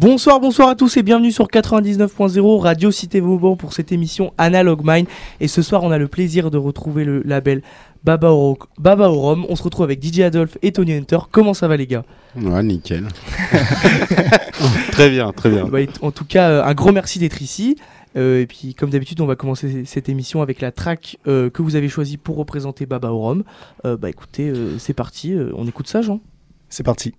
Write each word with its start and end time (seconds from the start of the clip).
Bonsoir, 0.00 0.38
bonsoir 0.38 0.68
à 0.68 0.76
tous 0.76 0.96
et 0.96 1.02
bienvenue 1.02 1.32
sur 1.32 1.48
99.0 1.48 2.60
Radio 2.60 2.92
Cité 2.92 3.18
Vauban 3.18 3.56
pour 3.56 3.72
cette 3.72 3.90
émission 3.90 4.32
Analog 4.38 4.82
Mind. 4.84 5.08
Et 5.40 5.48
ce 5.48 5.60
soir, 5.60 5.82
on 5.82 5.90
a 5.90 5.98
le 5.98 6.06
plaisir 6.06 6.52
de 6.52 6.56
retrouver 6.56 7.04
le 7.04 7.20
label 7.24 7.62
Baba 8.04 8.30
au, 8.30 8.56
Baba 8.78 9.08
Rhum. 9.08 9.44
On 9.48 9.56
se 9.56 9.62
retrouve 9.64 9.82
avec 9.82 10.00
DJ 10.00 10.20
Adolphe 10.20 10.56
et 10.62 10.70
Tony 10.70 10.92
Hunter. 10.92 11.18
Comment 11.32 11.52
ça 11.52 11.66
va, 11.66 11.76
les 11.76 11.88
gars? 11.88 12.04
Ouais, 12.36 12.62
nickel. 12.62 13.08
très 14.92 15.10
bien, 15.10 15.32
très 15.32 15.50
bien. 15.50 15.64
Bah, 15.64 15.80
en 16.00 16.12
tout 16.12 16.24
cas, 16.24 16.48
euh, 16.48 16.64
un 16.64 16.74
gros 16.74 16.92
merci 16.92 17.18
d'être 17.18 17.42
ici. 17.42 17.76
Euh, 18.16 18.42
et 18.42 18.46
puis, 18.46 18.76
comme 18.76 18.90
d'habitude, 18.90 19.20
on 19.20 19.26
va 19.26 19.34
commencer 19.34 19.84
cette 19.84 20.08
émission 20.08 20.42
avec 20.42 20.60
la 20.60 20.70
track 20.70 21.18
euh, 21.26 21.50
que 21.50 21.60
vous 21.60 21.74
avez 21.74 21.88
choisie 21.88 22.18
pour 22.18 22.36
représenter 22.36 22.86
Baba 22.86 23.10
au 23.10 23.18
Rhum. 23.18 23.42
bah 23.82 24.08
écoutez, 24.08 24.52
c'est 24.78 24.94
parti. 24.94 25.34
on 25.56 25.66
écoute 25.66 25.88
ça, 25.88 26.02
Jean? 26.02 26.20
C'est 26.68 26.84
parti. 26.84 27.14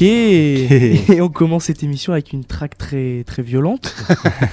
Et 0.04 1.20
on 1.20 1.28
commence 1.28 1.64
cette 1.64 1.82
émission 1.82 2.12
avec 2.12 2.32
une 2.32 2.44
track 2.44 2.78
très 2.78 3.22
très 3.26 3.42
violente. 3.42 3.94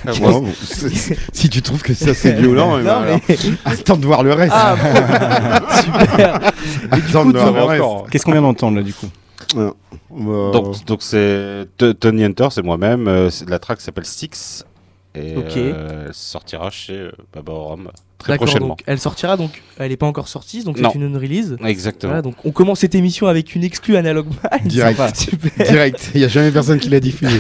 Ah, 0.06 0.12
si 1.34 1.50
tu 1.50 1.62
trouves 1.62 1.82
que 1.82 1.94
ça 1.94 2.14
c'est 2.14 2.34
violent, 2.34 2.80
eh 2.80 2.84
ben 2.84 3.20
attends 3.64 3.98
de 3.98 4.06
voir 4.06 4.24
le 4.24 4.34
reste. 4.34 4.54
Ah, 4.54 4.76
super. 5.82 6.52
Qu'est-ce 8.12 8.26
qu'on 8.26 8.32
vient 8.32 8.42
d'entendre 8.42 8.78
là 8.78 8.84
du 8.84 8.94
coup 8.94 9.08
euh, 9.56 9.72
Donc 10.52 10.86
donc 10.86 11.02
c'est 11.02 11.66
Tony 11.78 12.26
Hunter, 12.26 12.48
c'est 12.52 12.64
moi-même. 12.64 13.08
Euh, 13.08 13.30
la 13.48 13.60
track 13.60 13.80
s'appelle 13.80 14.06
Six 14.06 14.66
et 15.16 15.36
euh, 15.38 16.10
sortira 16.12 16.70
chez 16.70 17.10
Baba 17.34 17.54
Rome 17.54 17.92
très 18.18 18.36
prochainement. 18.38 18.70
Donc 18.70 18.84
elle 18.86 19.00
sortira 19.00 19.38
donc 19.38 19.62
elle 19.78 19.90
n'est 19.90 19.98
pas 19.98 20.06
encore 20.06 20.28
sortie 20.28 20.64
donc 20.64 20.78
c'est 20.78 20.96
une 20.96 21.16
release. 21.18 21.58
Exactement. 21.64 22.22
donc 22.22 22.36
on 22.46 22.52
commence 22.52 22.80
cette 22.80 22.96
émission 22.96 23.28
avec 23.28 23.56
une 23.56 23.64
exclue 23.64 23.96
Analog 23.96 24.28
Direct. 24.66 25.30
Direct. 25.70 26.12
Il 26.14 26.20
n'y 26.20 26.26
a 26.26 26.28
jamais 26.28 26.52
personne 26.52 26.80
qui 26.80 26.90
l'a 26.90 27.00
diffusé. 27.00 27.40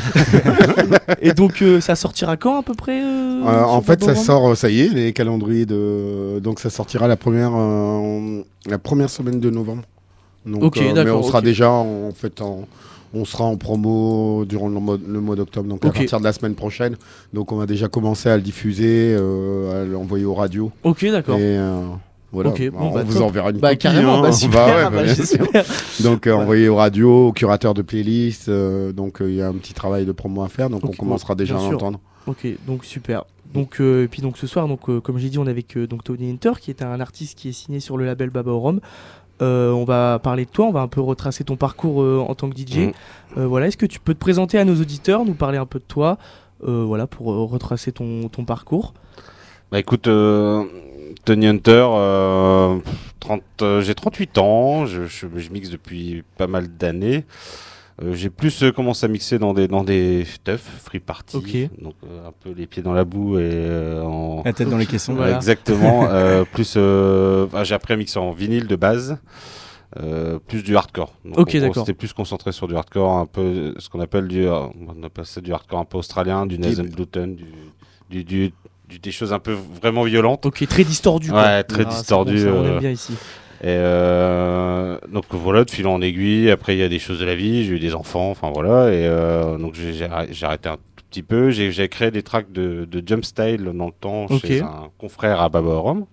Et 1.21 1.33
donc 1.33 1.61
euh, 1.61 1.81
ça 1.81 1.95
sortira 1.95 2.37
quand 2.37 2.59
à 2.59 2.63
peu 2.63 2.73
près 2.73 3.01
euh, 3.01 3.43
euh, 3.45 3.63
En 3.63 3.81
fait 3.81 4.03
ça 4.03 4.15
sort 4.15 4.55
ça 4.55 4.69
y 4.69 4.81
est 4.81 4.89
les 4.89 5.13
calendriers 5.13 5.65
de 5.65 6.39
donc 6.39 6.59
ça 6.59 6.69
sortira 6.69 7.07
la 7.07 7.17
première 7.17 7.51
la 8.67 8.77
première 8.77 9.09
semaine 9.09 9.39
de 9.39 9.49
novembre. 9.49 9.83
Donc, 10.45 10.63
ok, 10.63 10.79
mais 10.95 11.11
on 11.11 11.23
sera 11.23 11.41
déjà 11.41 11.69
en 11.69 12.11
fait 12.15 12.41
en 12.41 12.67
On 13.19 13.25
sera 13.25 13.45
en 13.45 13.57
promo 13.57 14.45
durant 14.45 14.67
le 14.67 14.79
mois, 14.79 14.97
le 15.05 15.19
mois 15.19 15.35
d'octobre, 15.35 15.67
donc 15.67 15.83
à 15.85 15.91
partir 15.91 16.19
de 16.19 16.23
la 16.23 16.33
semaine 16.33 16.55
prochaine. 16.55 16.95
Donc 17.33 17.51
on 17.51 17.57
va 17.57 17.65
déjà 17.65 17.87
commencer 17.87 18.29
à 18.29 18.35
le 18.35 18.43
diffuser, 18.43 19.15
à 19.15 19.85
l'envoyer 19.85 20.25
aux 20.25 20.35
radios. 20.35 20.71
Ok, 20.83 21.05
d'accord. 21.05 21.37
Et 21.39 21.57
voilà, 22.31 22.53
on 22.77 22.91
bah, 22.91 23.03
vous 23.03 23.21
enverra 23.21 23.51
une 23.51 23.57
bah, 23.57 23.69
copie. 23.69 23.79
Carrément, 23.79 24.23
hein. 24.23 24.31
bah, 24.51 24.89
bah, 24.91 25.61
donc 26.03 26.27
envoyé 26.27 26.67
aux 26.67 26.75
radios, 26.75 27.29
aux 27.29 27.31
curateurs 27.31 27.73
de 27.73 27.81
playlist. 27.81 28.49
donc 28.49 29.17
il 29.21 29.33
y 29.33 29.41
a 29.41 29.47
un 29.47 29.53
petit 29.53 29.73
travail 29.73 30.05
de 30.05 30.11
promo 30.11 30.43
à 30.43 30.49
faire, 30.49 30.69
donc 30.69 30.83
on 30.85 30.91
commencera 30.91 31.35
déjà 31.35 31.57
à 31.57 31.71
l'entendre. 31.71 31.99
Ok, 32.27 32.45
donc 32.67 32.83
super. 32.83 33.23
Donc, 33.53 33.79
euh, 33.79 34.03
et 34.03 34.07
puis 34.07 34.21
donc 34.21 34.37
ce 34.37 34.47
soir, 34.47 34.67
donc, 34.67 34.89
euh, 34.89 34.99
comme 34.99 35.17
j'ai 35.17 35.29
dit, 35.29 35.39
on 35.39 35.47
est 35.47 35.49
avec 35.49 35.77
euh, 35.77 35.87
donc 35.87 36.03
Tony 36.03 36.29
Inter, 36.29 36.51
qui 36.59 36.69
est 36.69 36.81
un 36.81 36.99
artiste 36.99 37.37
qui 37.37 37.49
est 37.49 37.53
signé 37.53 37.79
sur 37.79 37.97
le 37.97 38.05
label 38.05 38.29
Baba 38.29 38.51
Rome. 39.39 39.47
on 39.47 39.83
va 39.85 40.19
parler 40.19 40.45
de 40.45 40.49
toi, 40.49 40.65
on 40.67 40.71
va 40.71 40.81
un 40.81 40.87
peu 40.87 41.01
retracer 41.01 41.43
ton 41.43 41.55
parcours 41.55 41.99
en 42.29 42.35
tant 42.35 42.49
que 42.49 42.57
DJ. 42.57 42.77
Mm. 43.35 43.43
voilà, 43.43 43.67
est-ce 43.67 43.77
que 43.77 43.85
tu 43.85 43.99
peux 43.99 44.13
te 44.13 44.19
présenter 44.19 44.57
à 44.57 44.65
nos 44.65 44.75
auditeurs, 44.75 45.25
nous 45.25 45.33
parler 45.33 45.57
un 45.57 45.65
peu 45.65 45.79
de 45.79 45.85
toi, 45.85 46.17
voilà, 46.61 47.07
pour 47.07 47.27
retracer 47.49 47.91
ton, 47.91 48.29
ton, 48.29 48.45
parcours? 48.45 48.93
Bah 49.71 49.79
écoute, 49.79 50.03
Tony 51.25 51.47
Hunter, 51.47 51.87
30, 53.19 53.43
j'ai 53.81 53.95
38 53.95 54.37
ans, 54.37 54.85
je, 54.85 55.05
je, 55.05 55.27
je, 55.35 55.49
mixe 55.51 55.69
depuis 55.69 56.23
pas 56.37 56.47
mal 56.47 56.67
d'années. 56.67 57.25
Euh, 58.03 58.13
j'ai 58.13 58.29
plus 58.29 58.61
euh, 58.61 58.71
commencé 58.71 59.05
à 59.05 59.09
mixer 59.09 59.39
dans 59.39 59.55
des 59.55 59.67
dans 59.67 59.83
des 59.83 60.25
teufs, 60.43 60.69
free 60.83 60.99
party, 60.99 61.69
donc 61.81 61.95
euh, 62.03 62.27
un 62.27 62.31
peu 62.31 62.51
les 62.51 62.67
pieds 62.67 62.83
dans 62.83 62.93
la 62.93 63.03
boue 63.03 63.39
et 63.39 63.99
en 64.03 64.43
la 64.45 64.53
tête 64.53 64.69
dans 64.69 64.77
les 64.77 64.85
caissons. 64.87 65.15
Voilà. 65.15 65.35
Exactement. 65.35 66.07
plus, 66.53 66.77
j'ai 67.63 67.75
appris 67.75 67.93
à 67.93 67.97
mixer 67.97 68.19
en 68.19 68.31
vinyle 68.31 68.67
de 68.67 68.75
base. 68.75 69.17
plus 70.47 70.61
du 70.61 70.77
hardcore. 70.77 71.13
Donc 71.25 71.39
ok, 71.39 71.57
d'accord. 71.57 71.85
C'était 71.85 71.97
plus 71.97 72.13
concentré 72.13 72.51
sur 72.51 72.67
du 72.67 72.75
hardcore, 72.75 73.13
un 73.13 73.25
peu 73.25 73.73
ce 73.79 73.89
qu'on 73.89 73.99
appelle 73.99 74.27
du, 74.27 74.47
on 74.47 75.03
appelle 75.03 75.25
ça 75.25 75.41
du 75.41 75.51
hardcore 75.51 75.79
un 75.79 75.85
peu 75.85 75.97
australien, 75.97 76.45
du 76.45 76.59
Nathan 76.59 76.83
Gluten, 76.83 77.35
du, 77.35 78.23
du, 78.23 78.51
du, 78.87 78.99
des 78.99 79.11
choses 79.11 79.33
un 79.33 79.39
peu 79.39 79.53
vraiment 79.53 80.03
violentes. 80.03 80.45
Ok, 80.45 80.67
très 80.67 80.83
distordu. 80.83 81.31
Ouais, 81.31 81.63
très 81.63 81.81
ah, 81.81 81.89
distordu. 81.89 82.47
on 82.47 82.63
aime 82.63 82.79
bien 82.79 82.91
ici. 82.91 83.13
Et 83.61 83.69
euh, 83.69 84.97
donc 85.11 85.25
voilà, 85.31 85.63
de 85.63 85.71
fil 85.71 85.87
en 85.87 86.01
aiguille. 86.01 86.51
Après, 86.51 86.75
il 86.75 86.79
y 86.79 86.83
a 86.83 86.89
des 86.89 86.99
choses 86.99 87.19
de 87.19 87.25
la 87.25 87.35
vie. 87.35 87.65
J'ai 87.65 87.73
eu 87.73 87.79
des 87.79 87.95
enfants, 87.95 88.29
enfin 88.29 88.51
voilà. 88.53 88.93
Et 88.93 89.05
euh, 89.07 89.57
donc 89.57 89.75
j'ai 89.75 90.05
arrêté 90.45 90.69
un 90.69 90.77
tout 90.95 91.03
petit 91.09 91.23
peu. 91.23 91.49
J'ai 91.49 91.89
créé 91.89 92.11
des 92.11 92.23
tracks 92.23 92.51
de, 92.51 92.85
de 92.85 93.03
jump 93.05 93.25
style 93.25 93.63
dans 93.73 93.87
le 93.87 93.91
temps 93.91 94.27
chez 94.39 94.61
un 94.61 94.89
confrère 94.97 95.41
à 95.41 95.49
Baba 95.49 95.77
Rome. 95.77 96.05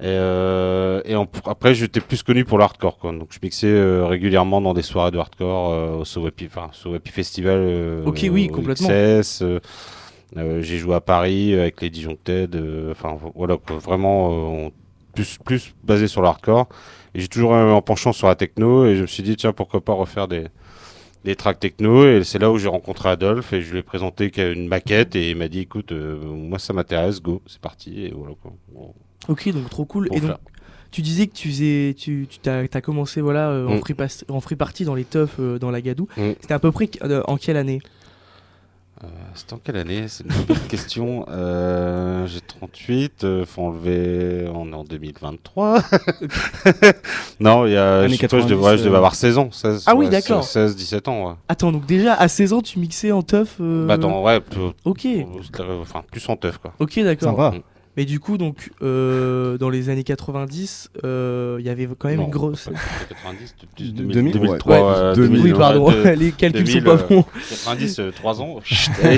Et, 0.00 0.06
euh, 0.06 1.02
et 1.04 1.14
après, 1.44 1.74
j'étais 1.74 2.00
plus 2.00 2.22
connu 2.22 2.44
pour 2.44 2.58
le 2.58 2.64
hardcore. 2.64 2.98
Quoi. 2.98 3.10
Donc, 3.12 3.30
je 3.32 3.38
mixais 3.42 3.66
euh, 3.66 4.06
régulièrement 4.06 4.60
dans 4.60 4.72
des 4.72 4.82
soirées 4.82 5.10
de 5.10 5.18
hardcore 5.18 5.72
euh, 5.72 5.96
au 5.96 6.04
Sowepi, 6.04 6.46
enfin, 6.46 6.70
Festival. 7.04 8.02
Ok, 8.06 8.24
oui, 8.30 8.46
complètement. 8.48 8.88
j'ai 8.88 10.78
joué 10.78 10.94
à 10.94 11.00
Paris 11.00 11.54
avec 11.54 11.80
les 11.80 11.90
Disjoncted. 11.90 12.62
Enfin, 12.92 13.16
voilà, 13.34 13.56
vraiment, 13.68 14.70
plus, 15.18 15.38
plus 15.44 15.74
basé 15.84 16.06
sur 16.06 16.22
l'hardcore. 16.22 16.68
Et 17.14 17.20
j'ai 17.20 17.28
toujours 17.28 17.54
un 17.54 17.80
penchant 17.80 18.12
sur 18.12 18.28
la 18.28 18.34
techno 18.34 18.86
et 18.86 18.96
je 18.96 19.02
me 19.02 19.06
suis 19.06 19.22
dit, 19.22 19.36
tiens, 19.36 19.52
pourquoi 19.52 19.80
pas 19.80 19.94
refaire 19.94 20.28
des, 20.28 20.46
des 21.24 21.36
tracks 21.36 21.58
techno. 21.58 22.06
Et 22.06 22.22
c'est 22.24 22.38
là 22.38 22.50
où 22.50 22.58
j'ai 22.58 22.68
rencontré 22.68 23.08
Adolphe 23.08 23.52
et 23.52 23.62
je 23.62 23.72
lui 23.72 23.78
ai 23.78 23.82
présenté 23.82 24.30
une 24.52 24.68
maquette 24.68 25.16
et 25.16 25.30
il 25.30 25.36
m'a 25.36 25.48
dit, 25.48 25.60
écoute, 25.60 25.92
euh, 25.92 26.20
moi 26.20 26.58
ça 26.58 26.72
m'intéresse, 26.72 27.20
go, 27.20 27.42
c'est 27.46 27.60
parti. 27.60 28.04
Et 28.04 28.12
voilà, 28.14 28.34
quoi. 28.40 28.52
Ok, 29.28 29.48
donc 29.50 29.68
trop 29.70 29.84
cool. 29.84 30.08
et 30.12 30.20
donc, 30.20 30.36
tu 30.90 31.02
disais 31.02 31.26
que 31.26 31.34
tu 31.34 31.48
faisais, 31.48 31.94
tu, 31.98 32.26
tu 32.30 32.48
as, 32.48 32.64
as, 32.72 32.80
commencé 32.80 33.20
voilà, 33.20 33.50
euh, 33.50 33.66
en, 33.66 33.76
mm. 33.76 33.80
free 33.80 33.94
en 34.28 34.40
free 34.40 34.56
party 34.56 34.84
dans 34.84 34.94
les 34.94 35.04
teufs, 35.04 35.36
euh, 35.38 35.58
dans 35.58 35.70
la 35.70 35.80
Gadou. 35.80 36.08
Mm. 36.16 36.30
C'était 36.40 36.54
à 36.54 36.58
peu 36.58 36.72
près 36.72 36.88
en 37.26 37.36
quelle 37.36 37.56
année? 37.56 37.80
Euh, 39.04 39.06
C'était 39.34 39.54
en 39.54 39.58
quelle 39.58 39.76
année 39.76 40.06
C'est 40.08 40.24
une 40.24 40.44
bonne 40.44 40.58
question. 40.68 41.24
Euh, 41.28 42.26
j'ai 42.26 42.40
38, 42.40 43.24
euh, 43.24 43.44
faut 43.44 43.62
enlever. 43.62 44.48
On 44.54 44.70
est 44.70 44.74
en 44.74 44.84
2023. 44.84 45.82
non, 47.40 47.66
il 47.66 47.72
y 47.72 47.76
a. 47.76 48.06
je, 48.08 48.14
je, 48.14 48.26
devais, 48.46 48.78
je, 48.78 48.84
devais, 48.84 48.96
avoir 48.96 49.14
16 49.14 49.38
ans. 49.38 49.50
16, 49.50 49.84
ah 49.86 49.94
oui, 49.94 50.08
d'accord. 50.08 50.44
16, 50.44 50.76
17 50.76 51.08
ans. 51.08 51.28
Ouais. 51.28 51.34
Attends, 51.48 51.72
donc 51.72 51.86
déjà 51.86 52.14
à 52.14 52.28
16 52.28 52.52
ans, 52.52 52.60
tu 52.60 52.78
mixais 52.78 53.12
en 53.12 53.22
teuf 53.22 53.56
Bah, 53.60 53.94
attends, 53.94 54.22
ouais. 54.22 54.40
ok. 54.84 55.06
Enfin, 55.80 56.02
plus 56.10 56.28
en 56.28 56.36
teuf, 56.36 56.58
quoi. 56.58 56.72
Ok, 56.78 56.98
d'accord. 57.00 57.52
Mais 57.98 58.04
du 58.04 58.20
coup, 58.20 58.38
donc, 58.38 58.70
euh, 58.80 59.58
dans 59.58 59.70
les 59.70 59.88
années 59.88 60.04
90, 60.04 60.90
euh, 61.02 61.56
il 61.58 61.66
y 61.66 61.68
avait 61.68 61.88
quand 61.98 62.06
même 62.06 62.20
une 62.20 62.30
grosse. 62.30 62.68
90, 63.08 63.54
plus 63.76 63.92
2000, 63.92 64.32
2003. 64.34 65.14
2000, 65.14 65.40
oui, 65.42 65.52
pardon, 65.52 65.90
les 66.16 66.30
calculs 66.30 66.62
2000, 66.62 66.82
sont 66.84 66.96
pas 66.96 66.96
bons. 66.96 67.24
90, 67.48 68.00
3 68.14 68.40
ans, 68.40 68.60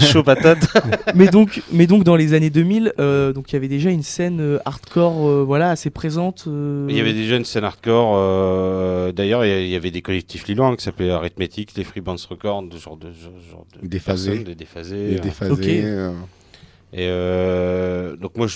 chaud 0.00 0.22
patate. 0.22 0.66
mais, 1.14 1.26
donc, 1.26 1.62
mais 1.70 1.86
donc, 1.86 2.04
dans 2.04 2.16
les 2.16 2.32
années 2.32 2.48
2000, 2.48 2.94
euh, 2.98 3.34
donc 3.34 3.52
il 3.52 3.52
y 3.52 3.56
avait 3.56 3.68
déjà 3.68 3.90
une 3.90 4.02
scène 4.02 4.58
hardcore 4.64 5.44
voilà, 5.44 5.68
assez 5.68 5.90
présente. 5.90 6.44
Il 6.46 6.96
y 6.96 7.00
avait 7.00 7.12
déjà 7.12 7.36
une 7.36 7.44
scène 7.44 7.64
hardcore. 7.64 9.12
D'ailleurs, 9.12 9.44
il 9.44 9.68
y, 9.68 9.76
avait 9.76 9.90
des 9.90 10.00
collectifs 10.00 10.46
lillois 10.46 10.74
qui 10.74 10.84
s'appelaient 10.84 11.10
Arithmetic, 11.10 11.76
les 11.76 11.84
Free 11.84 12.00
Bands 12.00 12.16
Records, 12.30 12.64
genre 12.78 12.96
de. 12.96 13.08
Genre 13.12 13.66
de 13.78 13.86
déphasés. 13.86 14.38
Des 14.38 14.54
déphasés. 14.54 15.10
Des 15.10 15.20
déphasés. 15.20 15.84
Et 16.92 17.06
euh, 17.08 17.79
donc 18.20 18.36
moi, 18.36 18.46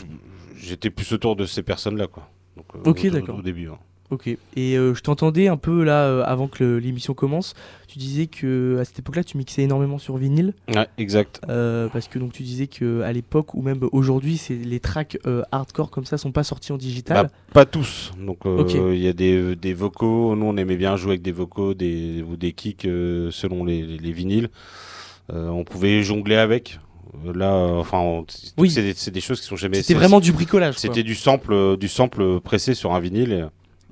j'étais 0.57 0.91
plus 0.91 1.13
autour 1.13 1.37
de 1.37 1.47
ces 1.47 1.63
personnes-là, 1.63 2.07
quoi. 2.07 2.29
Donc, 2.57 2.67
euh, 2.77 2.91
ok, 2.91 3.07
d'accord. 3.09 3.39
Au 3.39 3.43
début. 3.43 3.69
Hein. 3.69 3.79
Ok. 4.11 4.29
Et 4.29 4.39
euh, 4.77 4.95
je 4.95 5.01
t'entendais 5.01 5.49
un 5.49 5.57
peu 5.57 5.83
là, 5.83 6.23
avant 6.25 6.47
que 6.47 6.77
l'émission 6.77 7.15
commence, 7.15 7.55
tu 7.89 7.99
disais 7.99 8.27
que 8.27 8.77
à 8.79 8.85
cette 8.85 8.99
époque-là, 8.99 9.25
tu 9.25 9.39
mixais 9.39 9.63
énormément 9.63 9.99
sur 9.99 10.19
vinyle. 10.19 10.53
Ouais, 10.69 10.87
exact. 10.99 11.41
parce 11.47 12.09
que 12.09 12.19
donc 12.19 12.33
tu 12.33 12.43
disais 12.43 12.67
que 12.67 13.01
à 13.01 13.13
l'époque 13.13 13.55
ou 13.55 13.63
même 13.63 13.81
aujourd'hui, 13.93 14.37
c'est 14.37 14.55
les 14.55 14.79
tracks 14.79 15.19
hardcore 15.51 15.91
comme 15.91 16.05
ça 16.05 16.19
sont 16.19 16.33
pas 16.33 16.45
sortis 16.45 16.73
en 16.73 16.77
digital. 16.77 17.27
Bah, 17.27 17.33
pas 17.55 17.65
tous. 17.65 18.13
Donc 18.21 18.41
il 18.45 18.99
y 18.99 19.09
a 19.09 19.15
des, 19.15 19.57
des, 19.57 19.73
vocaux. 19.73 20.37
Nous, 20.37 20.47
on 20.47 20.57
aimait 20.59 20.77
bien 20.77 20.97
jouer 20.97 21.13
avec 21.13 21.23
des 21.23 21.33
vocaux, 21.33 21.73
des 21.73 22.23
ou 22.23 22.37
des 22.37 22.53
kicks 22.53 22.83
selon 22.83 23.65
les, 23.65 23.83
les, 23.83 23.97
les 23.97 24.13
vinyles. 24.13 24.51
on 25.31 25.65
pouvait 25.65 26.03
jongler 26.03 26.37
avec. 26.37 26.79
Là, 27.35 27.55
euh, 27.55 27.79
enfin, 27.79 28.25
oui. 28.59 28.71
c'est 28.71 29.11
des, 29.11 29.21
choses 29.21 29.41
qui 29.41 29.47
sont 29.47 29.57
jamais. 29.57 29.83
C'était 29.83 29.95
vraiment 29.95 30.21
du 30.21 30.33
bricolage. 30.33 30.77
C'était 30.77 31.03
du 31.03 31.15
sample, 31.15 31.53
euh, 31.53 31.77
du 31.77 31.89
sample 31.89 32.41
pressé 32.41 32.75
sur 32.75 32.95
un 32.95 33.01
vinyle. 33.01 33.33
Et, 33.33 33.45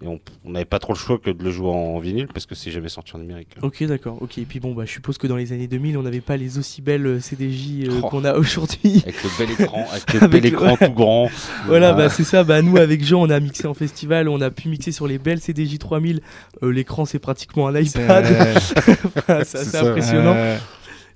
on 0.07 0.51
n'avait 0.51 0.65
pas 0.65 0.79
trop 0.79 0.93
le 0.93 0.99
choix 0.99 1.19
que 1.19 1.31
de 1.31 1.45
le 1.45 1.51
jouer 1.51 1.69
en, 1.69 1.99
vinyle 2.01 2.27
parce 2.27 2.47
que 2.47 2.55
c'est 2.55 2.71
jamais 2.71 2.89
sorti 2.89 3.15
en 3.15 3.19
numérique. 3.19 3.51
Ok, 3.63 3.85
d'accord. 3.85 4.19
Ok. 4.21 4.39
Et 4.39 4.45
puis 4.45 4.59
bon, 4.59 4.73
bah, 4.73 4.85
je 4.85 4.93
suppose 4.93 5.19
que 5.19 5.27
dans 5.27 5.37
les 5.37 5.53
années 5.53 5.69
2000, 5.69 5.97
on 5.97 6.03
n'avait 6.03 6.21
pas 6.21 6.37
les 6.37 6.59
aussi 6.59 6.83
belles 6.83 7.07
euh, 7.07 7.21
CDJ 7.21 7.89
oh. 7.89 8.09
qu'on 8.09 8.25
a 8.25 8.35
aujourd'hui. 8.35 9.03
Avec 9.03 9.23
le 9.23 9.39
bel 9.39 9.51
écran, 9.51 9.87
avec 9.93 10.13
le 10.21 10.27
bel 10.27 10.47
écran 10.47 10.77
tout 10.77 10.93
grand. 10.93 11.31
Voilà, 11.67 11.93
bah, 11.93 12.09
c'est 12.09 12.25
ça. 12.25 12.43
Bah, 12.43 12.63
nous, 12.63 12.77
avec 12.77 13.05
Jean, 13.05 13.23
on 13.23 13.31
a 13.31 13.39
mixé 13.39 13.67
en 13.67 13.75
festival, 13.75 14.29
on 14.29 14.41
a 14.41 14.51
pu 14.51 14.69
mixer 14.69 14.93
sur 14.93 15.07
les 15.07 15.19
belles 15.19 15.41
CDJ 15.41 15.79
3000. 15.79 16.21
L'écran, 16.63 17.05
c'est 17.05 17.19
pratiquement 17.19 17.69
un 17.69 17.79
iPad. 17.79 18.27
c'est 19.45 19.59
assez 19.59 19.77
impressionnant. 19.77 20.35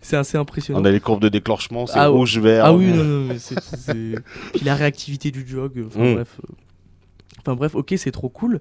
C'est 0.06 0.16
assez 0.16 0.38
impressionnant. 0.38 0.80
On 0.80 0.84
a 0.84 0.92
les 0.92 1.00
courbes 1.00 1.20
de 1.20 1.28
déclenchement, 1.28 1.88
c'est 1.88 1.98
ah, 1.98 2.06
rouge, 2.06 2.38
vert. 2.38 2.64
Ah 2.64 2.72
oui, 2.72 2.92
non, 2.92 3.02
non, 3.02 3.24
mais 3.26 3.40
c'est. 3.40 3.56
Puis 4.54 4.64
la 4.64 4.76
réactivité 4.76 5.32
du 5.32 5.44
jog, 5.44 5.84
enfin 5.84 5.98
mm. 5.98 6.14
bref. 6.14 6.40
Euh, 6.44 6.52
enfin 7.40 7.56
bref, 7.56 7.74
ok, 7.74 7.92
c'est 7.96 8.12
trop 8.12 8.28
cool. 8.28 8.60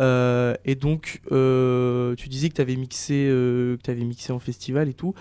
Euh, 0.00 0.54
et 0.64 0.74
donc, 0.74 1.20
euh, 1.30 2.14
tu 2.16 2.28
disais 2.28 2.48
que 2.48 2.54
tu 2.54 2.60
avais 2.60 2.76
mixé, 2.76 3.14
que 3.14 3.90
avais 3.90 4.04
mixé 4.04 4.32
en 4.32 4.38
festival 4.38 4.88
et 4.88 4.94
tout. 4.94 5.14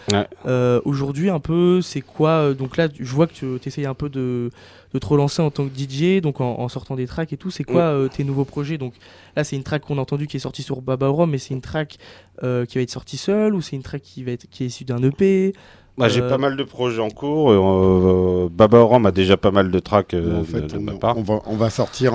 Aujourd'hui, 0.86 1.30
un 1.30 1.40
peu, 1.40 1.82
c'est 1.82 2.02
quoi 2.02 2.54
Donc 2.54 2.78
là, 2.78 2.88
je 2.98 3.14
vois 3.14 3.28
que 3.28 3.58
tu 3.58 3.68
essayes 3.68 3.86
un 3.86 3.94
peu 3.94 4.10
de, 4.10 4.50
de 4.94 5.00
te 5.00 5.06
relancer 5.06 5.42
en 5.42 5.52
tant 5.52 5.68
que 5.68 5.78
DJ, 5.78 6.22
donc 6.22 6.42
en, 6.42 6.68
sortant 6.68 6.96
des 6.96 7.06
tracks 7.06 7.32
et 7.32 7.38
tout. 7.38 7.52
C'est 7.52 7.64
quoi 7.64 7.82
euh, 7.82 8.08
tes 8.08 8.24
nouveaux 8.24 8.46
projets? 8.46 8.78
Donc 8.78 8.94
là, 9.36 9.44
c'est 9.44 9.56
une 9.56 9.64
track 9.64 9.84
qu'on 9.84 9.98
a 9.98 10.02
entendu 10.02 10.28
qui 10.28 10.38
est 10.38 10.42
sortie 10.42 10.64
sur 10.64 10.82
Baba 10.82 11.08
Rome, 11.08 11.32
mais 11.32 11.38
c'est 11.38 11.54
une 11.54 11.62
track 11.62 11.98
euh, 12.44 12.66
qui 12.66 12.78
va 12.78 12.82
être 12.82 12.90
sortie 12.90 13.18
seule 13.18 13.54
ou 13.54 13.62
c'est 13.62 13.76
une 13.76 13.84
track 13.84 14.02
qui 14.02 14.24
va 14.24 14.32
être 14.32 14.50
qui 14.50 14.64
est 14.64 14.68
issue 14.68 14.86
d'un 14.86 15.02
EP 15.04 15.54
bah, 15.98 16.08
J'ai 16.08 16.22
euh, 16.22 16.30
pas 16.30 16.38
mal 16.38 16.56
de 16.56 16.64
projets 16.64 17.02
en 17.02 17.10
cours. 17.10 18.50
Baba 18.50 18.82
Rome 18.82 19.06
a 19.06 19.12
déjà 19.12 19.38
pas 19.38 19.52
mal 19.52 19.70
de 19.70 19.80
tracks 19.80 20.16
en 20.16 20.44
fait, 20.44 20.62
de, 20.62 20.78
ma 20.80 20.94
part. 20.94 21.18
On 21.18 21.24
va, 21.24 21.42
on 21.46 21.56
va 21.56 21.70
sortir 21.70 22.14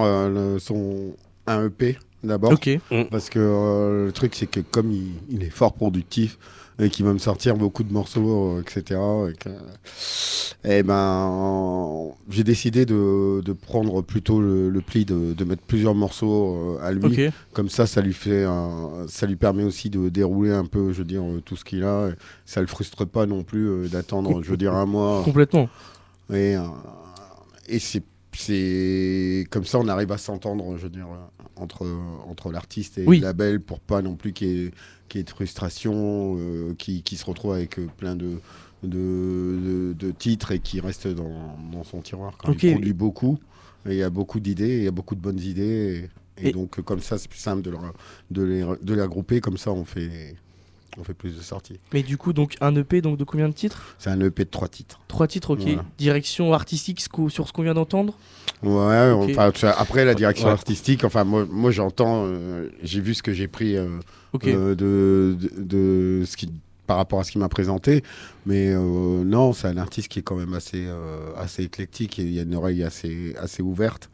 son 0.58 1.12
un 1.46 1.66
EP 1.66 1.98
d'abord. 2.24 2.52
Mm. 2.52 3.04
Parce 3.10 3.30
que 3.30 4.04
le 4.06 4.12
truc, 4.12 4.34
c'est 4.34 4.46
que 4.46 4.60
comme 4.60 4.90
il, 4.90 5.12
il, 5.30 5.42
est 5.42 5.50
fort 5.50 5.74
productif, 5.74 6.38
et 6.78 6.90
qui 6.90 7.02
va 7.02 7.12
me 7.12 7.18
sortir 7.18 7.56
beaucoup 7.56 7.84
de 7.84 7.92
morceaux, 7.92 8.60
etc. 8.60 9.00
Et, 10.64 10.82
ben, 10.82 12.10
j'ai 12.28 12.42
décidé 12.42 12.84
de, 12.84 13.40
de, 13.42 13.52
prendre 13.52 14.02
plutôt 14.02 14.40
le, 14.40 14.80
pli 14.84 15.04
de, 15.04 15.34
de, 15.34 15.44
mettre 15.44 15.62
plusieurs 15.62 15.94
morceaux 15.94 16.78
euh, 16.78 16.86
à 16.86 16.92
lui. 16.92 17.28
Comme 17.52 17.68
ça, 17.68 17.86
ça 17.86 18.00
lui 18.00 18.12
fait, 18.12 18.44
ça 19.08 19.26
lui 19.26 19.36
permet 19.36 19.62
aussi 19.62 19.88
de 19.88 20.08
dérouler 20.08 20.50
un 20.50 20.64
peu, 20.64 20.92
je 20.92 20.98
veux 20.98 21.04
dire, 21.04 21.22
tout 21.44 21.56
ce 21.56 21.64
qu'il 21.64 21.84
a. 21.84 22.10
Ça 22.44 22.60
le 22.60 22.66
frustre 22.66 23.06
pas 23.06 23.26
non 23.26 23.44
plus 23.44 23.68
euh, 23.68 23.88
d'attendre, 23.88 24.42
je 24.42 24.50
veux 24.50 24.56
dire, 24.56 24.74
un 24.74 24.86
mois. 24.86 25.22
Complètement. 25.24 25.68
Et, 26.30 26.56
euh, 26.56 26.62
et 27.68 27.78
c'est, 27.78 28.02
c'est 28.36 29.46
comme 29.50 29.64
ça, 29.64 29.78
on 29.78 29.88
arrive 29.88 30.12
à 30.12 30.18
s'entendre, 30.18 30.76
je 30.76 30.84
veux 30.84 30.90
dire 30.90 31.08
entre, 31.56 31.86
entre 32.28 32.50
l'artiste 32.50 32.98
et 32.98 33.04
le 33.04 33.18
label 33.18 33.60
pour 33.60 33.80
pas 33.80 34.02
non 34.02 34.16
plus 34.16 34.32
qu'il 34.32 34.72
y, 35.14 35.18
ait 35.18 35.22
de 35.22 35.30
frustration, 35.30 36.38
qui, 36.78 37.02
qui, 37.02 37.16
se 37.16 37.24
retrouve 37.24 37.52
avec 37.52 37.78
plein 37.96 38.16
de, 38.16 38.38
de, 38.82 39.94
de, 39.96 40.10
titres 40.10 40.52
et 40.52 40.58
qui 40.58 40.80
reste 40.80 41.06
dans, 41.06 41.56
dans 41.72 41.84
son 41.84 42.00
tiroir. 42.00 42.36
Quand 42.38 42.52
Il 42.62 42.72
produit 42.72 42.92
beaucoup, 42.92 43.38
il 43.86 43.94
y 43.94 44.02
a 44.02 44.10
beaucoup 44.10 44.40
d'idées, 44.40 44.78
il 44.78 44.84
y 44.84 44.88
a 44.88 44.92
beaucoup 44.92 45.14
de 45.14 45.20
bonnes 45.20 45.40
idées. 45.40 46.08
Et, 46.36 46.52
donc, 46.52 46.80
comme 46.80 47.00
ça, 47.00 47.18
c'est 47.18 47.28
plus 47.28 47.38
simple 47.38 47.62
de, 47.62 47.72
de, 48.30 48.42
les, 48.42 48.64
de 48.82 48.94
les 48.94 49.02
regrouper. 49.02 49.40
Comme 49.40 49.56
ça, 49.56 49.72
on 49.72 49.84
fait, 49.84 50.34
on 50.98 51.04
fait 51.04 51.14
plus 51.14 51.36
de 51.36 51.40
sorties. 51.40 51.78
Mais 51.92 52.02
du 52.02 52.16
coup, 52.16 52.32
donc 52.32 52.56
un 52.60 52.74
EP 52.76 53.00
donc 53.00 53.16
de 53.16 53.24
combien 53.24 53.48
de 53.48 53.54
titres? 53.54 53.96
C'est 53.98 54.10
un 54.10 54.20
EP 54.20 54.44
de 54.44 54.50
trois 54.50 54.68
titres. 54.68 55.00
Trois 55.08 55.26
titres, 55.26 55.50
ok. 55.50 55.66
Direction 55.98 56.52
artistique 56.52 57.00
sur 57.00 57.48
ce 57.48 57.52
qu'on 57.52 57.62
vient 57.62 57.74
d'entendre? 57.74 58.14
Ouais, 58.62 59.10
enfin, 59.10 59.50
après 59.76 60.04
la 60.04 60.14
direction 60.14 60.48
artistique, 60.48 61.04
enfin 61.04 61.24
moi, 61.24 61.46
moi 61.50 61.70
j'entends, 61.70 62.24
euh, 62.26 62.68
j'ai 62.82 63.00
vu 63.00 63.14
ce 63.14 63.22
que 63.22 63.32
j'ai 63.32 63.48
pris 63.48 63.76
euh, 63.76 63.88
euh, 64.46 64.74
de, 64.74 65.36
de, 65.56 66.24
ce 66.24 66.36
qui 66.36 66.50
par 66.86 66.98
rapport 66.98 67.18
à 67.20 67.24
ce 67.24 67.32
qu'il 67.32 67.40
m'a 67.40 67.48
présenté. 67.48 68.02
Mais 68.46 68.74
non, 68.74 69.52
c'est 69.54 69.68
un 69.68 69.78
artiste 69.78 70.08
qui 70.08 70.18
est 70.18 70.22
quand 70.22 70.36
même 70.36 70.52
assez, 70.52 70.86
assez 71.38 71.62
éclectique 71.62 72.18
et 72.18 72.22
il 72.22 72.32
y 72.32 72.38
a 72.38 72.42
une 72.42 72.54
oreille 72.54 72.82
assez, 72.82 73.34
assez 73.40 73.62
ouverte. 73.62 74.10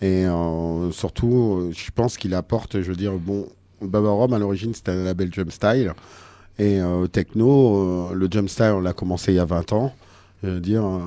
Et 0.00 0.24
surtout, 0.90 1.70
je 1.76 1.90
pense 1.94 2.16
qu'il 2.16 2.32
apporte, 2.34 2.80
je 2.80 2.88
veux 2.88 2.96
dire, 2.96 3.12
bon, 3.12 3.46
Baba 3.82 4.08
Rome 4.08 4.32
à 4.32 4.38
l'origine 4.38 4.72
c'était 4.72 4.92
un 4.92 5.04
label 5.04 5.32
Jump 5.32 5.50
Style. 5.52 5.92
Et 6.58 6.80
euh, 6.80 7.06
techno, 7.06 8.10
euh, 8.10 8.14
le 8.14 8.28
jump 8.30 8.48
style, 8.48 8.72
on 8.76 8.80
l'a 8.80 8.92
commencé 8.92 9.32
il 9.32 9.36
y 9.36 9.40
a 9.40 9.44
20 9.44 9.72
ans. 9.72 9.92
dire, 10.42 10.84
euh, 10.84 11.00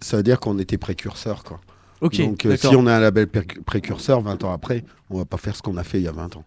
ça 0.00 0.16
veut 0.16 0.22
dire 0.22 0.40
qu'on 0.40 0.58
était 0.58 0.78
précurseur. 0.78 1.44
Quoi. 1.44 1.60
Donc 2.00 2.46
si 2.58 2.76
on 2.76 2.86
a 2.86 2.94
un 2.94 3.00
label 3.00 3.28
précurseur 3.64 4.20
20 4.20 4.44
ans 4.44 4.52
après, 4.52 4.84
on 5.10 5.18
va 5.18 5.24
pas 5.24 5.36
faire 5.36 5.54
ce 5.54 5.62
qu'on 5.62 5.76
a 5.76 5.84
fait 5.84 5.98
il 5.98 6.04
y 6.04 6.08
a 6.08 6.12
20 6.12 6.36
ans. 6.36 6.44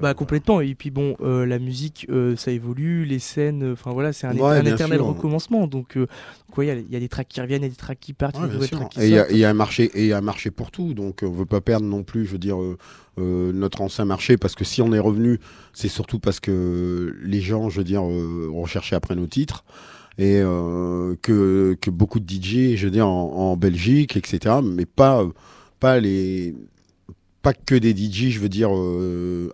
Bah, 0.00 0.14
complètement. 0.14 0.60
Et 0.60 0.74
puis 0.74 0.90
bon, 0.90 1.16
la 1.20 1.58
musique, 1.58 2.06
ça 2.36 2.50
évolue, 2.50 3.04
les 3.04 3.18
scènes, 3.18 3.72
enfin 3.72 3.92
voilà, 3.92 4.12
c'est 4.12 4.26
un, 4.26 4.64
éternel 4.64 5.00
recommencement. 5.00 5.66
Donc, 5.66 5.96
il 6.58 6.64
y, 6.64 6.96
a 6.96 7.00
des 7.00 7.08
tracks 7.08 7.28
qui 7.28 7.40
reviennent, 7.40 7.62
il 7.62 7.66
y 7.66 7.68
a 7.68 7.70
des 7.70 7.76
tracks 7.76 8.00
qui 8.00 8.12
partent, 8.12 8.36
il 8.96 9.08
y, 9.08 9.44
a 9.44 9.50
un 9.50 9.54
marché 9.54 9.90
et 9.94 10.02
il 10.02 10.06
y 10.06 10.12
a 10.12 10.18
un 10.18 10.22
marché 10.22 10.50
pour 10.50 10.70
tout. 10.70 10.94
Donc, 10.94 11.20
on 11.22 11.30
veut 11.30 11.46
pas 11.46 11.60
perdre 11.60 11.86
non 11.86 12.02
plus, 12.02 12.26
je 12.26 12.32
veux 12.32 12.38
dire, 12.38 12.58
euh, 13.18 13.52
notre 13.52 13.82
ancien 13.82 14.06
marché 14.06 14.38
parce 14.38 14.54
que 14.54 14.64
si 14.64 14.80
on 14.80 14.90
est 14.94 14.98
revenu, 14.98 15.38
c'est 15.74 15.88
surtout 15.88 16.18
parce 16.18 16.40
que 16.40 17.14
les 17.22 17.42
gens, 17.42 17.68
je 17.68 17.78
veux 17.78 17.84
dire, 17.84 18.02
euh, 18.02 18.48
recherchaient 18.50 18.96
après 18.96 19.14
nos 19.14 19.26
titres 19.26 19.64
et 20.16 20.40
euh, 20.40 21.14
que, 21.20 21.76
que, 21.78 21.90
beaucoup 21.90 22.20
de 22.20 22.30
DJ, 22.30 22.76
je 22.76 22.86
veux 22.86 22.90
dire, 22.90 23.06
en, 23.06 23.54
Belgique, 23.58 24.16
etc. 24.16 24.56
Mais 24.64 24.86
pas, 24.86 25.26
pas 25.78 26.00
les 26.00 26.54
pas 27.42 27.52
que 27.52 27.74
des 27.74 27.90
DJ, 27.90 28.30
je 28.30 28.40
veux 28.40 28.48
dire, 28.48 28.70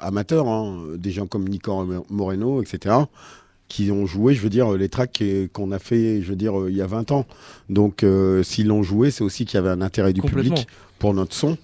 amateurs, 0.01 0.49
hein, 0.49 0.85
des 0.97 1.11
gens 1.11 1.27
comme 1.27 1.49
Nico 1.49 1.87
Moreno, 2.11 2.63
etc., 2.63 2.95
qui 3.69 3.91
ont 3.91 4.07
joué, 4.07 4.35
je 4.35 4.41
veux 4.41 4.49
dire, 4.49 4.73
les 4.73 4.89
tracks 4.89 5.23
qu'on 5.53 5.73
a 5.73 5.79
fait, 5.79 6.23
je 6.23 6.31
veux 6.31 6.37
dire, 6.37 6.55
il 6.69 6.77
y 6.77 6.81
a 6.81 6.87
20 6.87 7.13
ans. 7.13 7.27
Donc, 7.69 8.05
s'ils 8.43 8.67
l'ont 8.67 8.83
joué, 8.83 9.11
c'est 9.11 9.25
aussi 9.25 9.45
qu'il 9.45 9.57
y 9.57 9.59
avait 9.59 9.71
un 9.71 9.83
intérêt 9.83 10.13
du 10.13 10.23
public 10.23 10.67
pour 10.99 11.15
notre 11.15 11.35
son. 11.35 11.57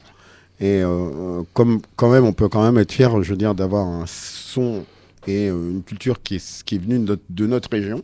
Et 0.60 0.82
euh, 0.82 1.42
comme 1.52 1.80
quand 1.96 2.10
même, 2.10 2.24
on 2.24 2.32
peut 2.32 2.48
quand 2.48 2.62
même 2.62 2.78
être 2.78 2.92
fier, 2.92 3.22
je 3.22 3.30
veux 3.30 3.36
dire, 3.36 3.54
d'avoir 3.54 3.86
un 3.86 4.04
son 4.06 4.84
et 5.26 5.48
euh, 5.48 5.70
une 5.70 5.82
culture 5.82 6.22
qui 6.22 6.36
est, 6.36 6.64
qui 6.64 6.76
est 6.76 6.78
venue 6.78 7.04
de 7.28 7.46
notre, 7.46 7.68
région. 7.70 8.02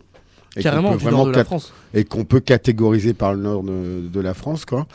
Et 0.57 0.63
Carrément, 0.63 0.97
du 0.97 1.05
nord 1.05 1.27
de 1.27 1.33
la 1.33 1.45
France. 1.45 1.73
Et 1.95 2.05
qu'on 2.05 2.25
peut 2.25 2.41
catégoriser 2.41 3.15
par 3.15 3.35
le 3.35 3.41
nord 3.41 3.63
de, 3.63 4.21
la 4.21 4.35
France, 4.35 4.65
quoi. 4.65 4.87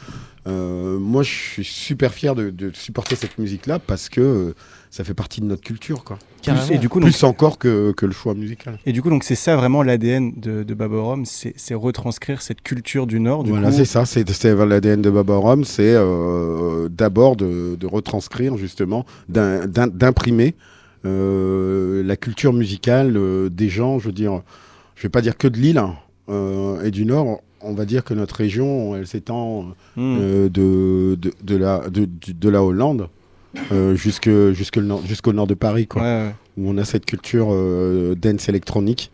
Euh, 0.48 1.00
moi, 1.00 1.24
je 1.24 1.32
suis 1.32 1.64
super 1.64 2.14
fier 2.14 2.36
de, 2.36 2.50
de 2.50 2.72
supporter 2.74 3.16
cette 3.16 3.38
musique-là 3.40 3.80
parce 3.80 4.10
que 4.10 4.54
ça 4.96 5.04
fait 5.04 5.14
partie 5.14 5.42
de 5.42 5.46
notre 5.46 5.64
culture, 5.64 6.04
quoi. 6.04 6.18
Plus, 6.42 6.72
et 6.72 6.78
du 6.78 6.90
coup, 6.90 7.00
plus 7.00 7.24
encore 7.24 7.58
que, 7.58 7.92
que, 7.92 8.06
le 8.06 8.12
choix 8.12 8.34
musical. 8.34 8.78
Et 8.86 8.94
du 8.94 9.02
coup, 9.02 9.10
donc 9.10 9.24
c'est 9.24 9.36
ça 9.36 9.56
vraiment 9.56 9.84
l'ADN 9.84 10.32
de, 10.38 10.64
de 10.64 10.74
Baba 10.74 11.00
Rome, 11.00 11.25
c'est 11.25 11.74
retranscrire 11.74 12.42
cette 12.42 12.62
culture 12.62 13.08
du 13.08 13.20
Nord. 13.20 13.44
Du 13.44 13.50
voilà, 13.50 13.72
c'est 13.72 13.84
ça, 13.84 14.06
c'est 14.06 14.24
l'ADN 14.46 15.02
de 15.02 15.10
Baba 15.10 15.36
Rome, 15.36 15.66
c'est 15.66 15.96
euh, 15.96 16.88
d'abord 16.90 17.36
de, 17.36 17.75
de, 17.75 17.88
retranscrire 17.88 18.58
justement, 18.58 19.06
d'imprimer 19.28 20.56
euh, 21.06 22.04
la 22.04 22.16
culture 22.16 22.54
musicale 22.54 23.18
euh, 23.18 23.50
des 23.50 23.70
gens, 23.70 24.00
je 24.00 24.06
veux 24.06 24.14
dire, 24.14 24.42
je 24.96 25.04
vais 25.04 25.10
pas 25.10 25.22
dire 25.22 25.38
que 25.38 25.48
de 25.48 25.58
l'île 25.58 25.80
hein, 25.80 25.96
et 26.84 26.92
du 26.92 27.06
Nord, 27.06 27.42
on 27.65 27.74
va 27.74 27.86
dire 27.86 28.03
que 28.03 28.13
notre 28.13 28.36
région, 28.36 28.95
elle 28.95 29.07
s'étend 29.07 29.74
hmm. 29.95 30.17
de, 30.17 30.50
de, 30.50 31.34
de, 31.43 31.55
la, 31.55 31.89
de, 31.89 32.07
de 32.07 32.50
la 32.50 32.63
Hollande 32.63 33.10
euh, 33.72 33.95
jusqu'au 33.95 35.31
nord, 35.34 35.48
de 35.48 35.53
Paris, 35.53 35.88
quoi, 35.88 36.34
où 36.57 36.69
on 36.69 36.77
a 36.77 36.86
cette 36.86 37.05
culture 37.05 37.48
euh, 37.51 38.15
dance 38.15 38.50
électronique. 38.50 39.12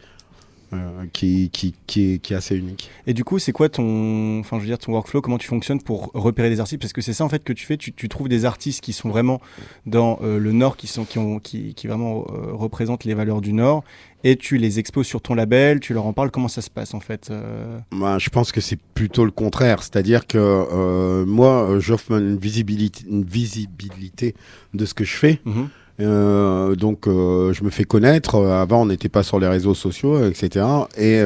Euh, 0.73 1.03
qui, 1.11 1.49
qui, 1.51 1.75
qui, 1.85 2.13
est, 2.13 2.31
assez 2.31 2.55
unique. 2.55 2.89
Et 3.05 3.13
du 3.13 3.25
coup, 3.25 3.39
c'est 3.39 3.51
quoi 3.51 3.67
ton, 3.67 4.39
enfin, 4.39 4.55
je 4.55 4.61
veux 4.61 4.67
dire, 4.67 4.77
ton 4.77 4.93
workflow 4.93 5.19
Comment 5.19 5.37
tu 5.37 5.49
fonctionnes 5.49 5.81
pour 5.81 6.11
repérer 6.13 6.49
des 6.49 6.61
artistes? 6.61 6.79
Parce 6.79 6.93
que 6.93 7.01
c'est 7.01 7.11
ça 7.11 7.25
en 7.25 7.29
fait 7.29 7.43
que 7.43 7.51
tu 7.51 7.65
fais. 7.65 7.75
Tu, 7.75 8.07
trouves 8.07 8.29
des 8.29 8.45
artistes 8.45 8.79
qui 8.81 8.93
sont 8.93 9.09
vraiment 9.09 9.41
dans 9.85 10.19
le 10.21 10.51
Nord, 10.53 10.77
qui 10.77 10.87
sont, 10.87 11.03
qui 11.03 11.19
ont, 11.19 11.39
qui, 11.39 11.73
qui 11.73 11.87
vraiment 11.87 12.21
représentent 12.53 13.03
les 13.03 13.15
valeurs 13.15 13.41
du 13.41 13.51
Nord, 13.51 13.83
et 14.23 14.35
tu 14.35 14.57
les 14.57 14.79
exposes 14.79 15.07
sur 15.07 15.21
ton 15.21 15.33
label, 15.33 15.79
tu 15.79 15.93
leur 15.93 16.05
en 16.05 16.13
parles, 16.13 16.31
comment 16.31 16.47
ça 16.47 16.61
se 16.61 16.69
passe 16.69 16.93
en 16.93 16.99
fait 16.99 17.29
euh 17.31 17.79
bah, 17.91 18.17
Je 18.19 18.29
pense 18.29 18.51
que 18.51 18.61
c'est 18.61 18.79
plutôt 18.93 19.25
le 19.25 19.31
contraire, 19.31 19.81
c'est-à-dire 19.83 20.27
que 20.27 20.37
euh, 20.37 21.25
moi 21.25 21.69
euh, 21.69 21.79
j'offre 21.79 22.11
une 22.11 22.37
visibilité, 22.37 23.03
une 23.09 23.23
visibilité 23.23 24.35
de 24.73 24.85
ce 24.85 24.93
que 24.93 25.03
je 25.03 25.15
fais. 25.15 25.41
Mhm. 25.45 26.75
donc 26.75 27.07
je 27.07 27.63
me 27.63 27.69
fais 27.69 27.83
connaître. 27.83 28.35
Avant 28.35 28.81
on 28.81 28.85
n'était 28.87 29.09
pas 29.09 29.23
sur 29.23 29.39
les 29.39 29.47
réseaux 29.47 29.75
sociaux, 29.75 30.25
etc. 30.25 30.65
Et 30.97 31.21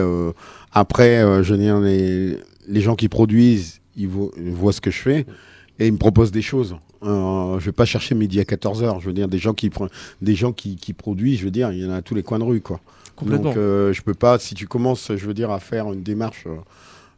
après, 0.71 1.43
je 1.43 1.53
les, 1.53 2.37
les 2.67 2.81
gens 2.81 2.95
qui 2.95 3.09
produisent, 3.09 3.81
ils, 3.95 4.07
voient 4.07 4.73
ce 4.73 4.81
que 4.81 4.91
je 4.91 4.99
fais 4.99 5.25
et 5.79 5.87
ils 5.87 5.93
me 5.93 5.97
proposent 5.97 6.31
des 6.31 6.41
choses. 6.41 6.75
Euh, 7.03 7.59
je 7.59 7.65
vais 7.65 7.71
pas 7.71 7.85
chercher 7.85 8.15
midi 8.15 8.39
à 8.39 8.43
14h. 8.43 9.01
Je 9.01 9.07
veux 9.07 9.13
dire, 9.13 9.27
des 9.27 9.37
gens 9.37 9.53
qui, 9.53 9.69
des 10.21 10.35
gens 10.35 10.51
qui, 10.51 10.75
qui, 10.75 10.93
produisent, 10.93 11.39
je 11.39 11.45
veux 11.45 11.51
dire, 11.51 11.71
il 11.71 11.83
y 11.83 11.85
en 11.85 11.91
a 11.91 11.97
à 11.97 12.01
tous 12.01 12.15
les 12.15 12.23
coins 12.23 12.39
de 12.39 12.43
rue, 12.43 12.61
quoi. 12.61 12.79
Complètement. 13.15 13.49
Donc, 13.49 13.57
euh, 13.57 13.93
je 13.93 14.01
peux 14.01 14.13
pas, 14.13 14.39
si 14.39 14.55
tu 14.55 14.67
commences, 14.67 15.11
je 15.15 15.25
veux 15.25 15.33
dire, 15.33 15.51
à 15.51 15.59
faire 15.59 15.91
une 15.91 16.03
démarche. 16.03 16.45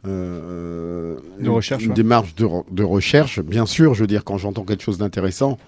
Euh, 0.06 1.16
de 1.40 1.48
recherche. 1.48 1.84
Une, 1.84 1.94
démarche 1.94 2.34
de, 2.36 2.46
de, 2.70 2.84
recherche, 2.84 3.40
bien 3.40 3.66
sûr, 3.66 3.94
je 3.94 4.00
veux 4.00 4.06
dire, 4.06 4.24
quand 4.24 4.38
j'entends 4.38 4.64
quelque 4.64 4.82
chose 4.82 4.98
d'intéressant, 4.98 5.58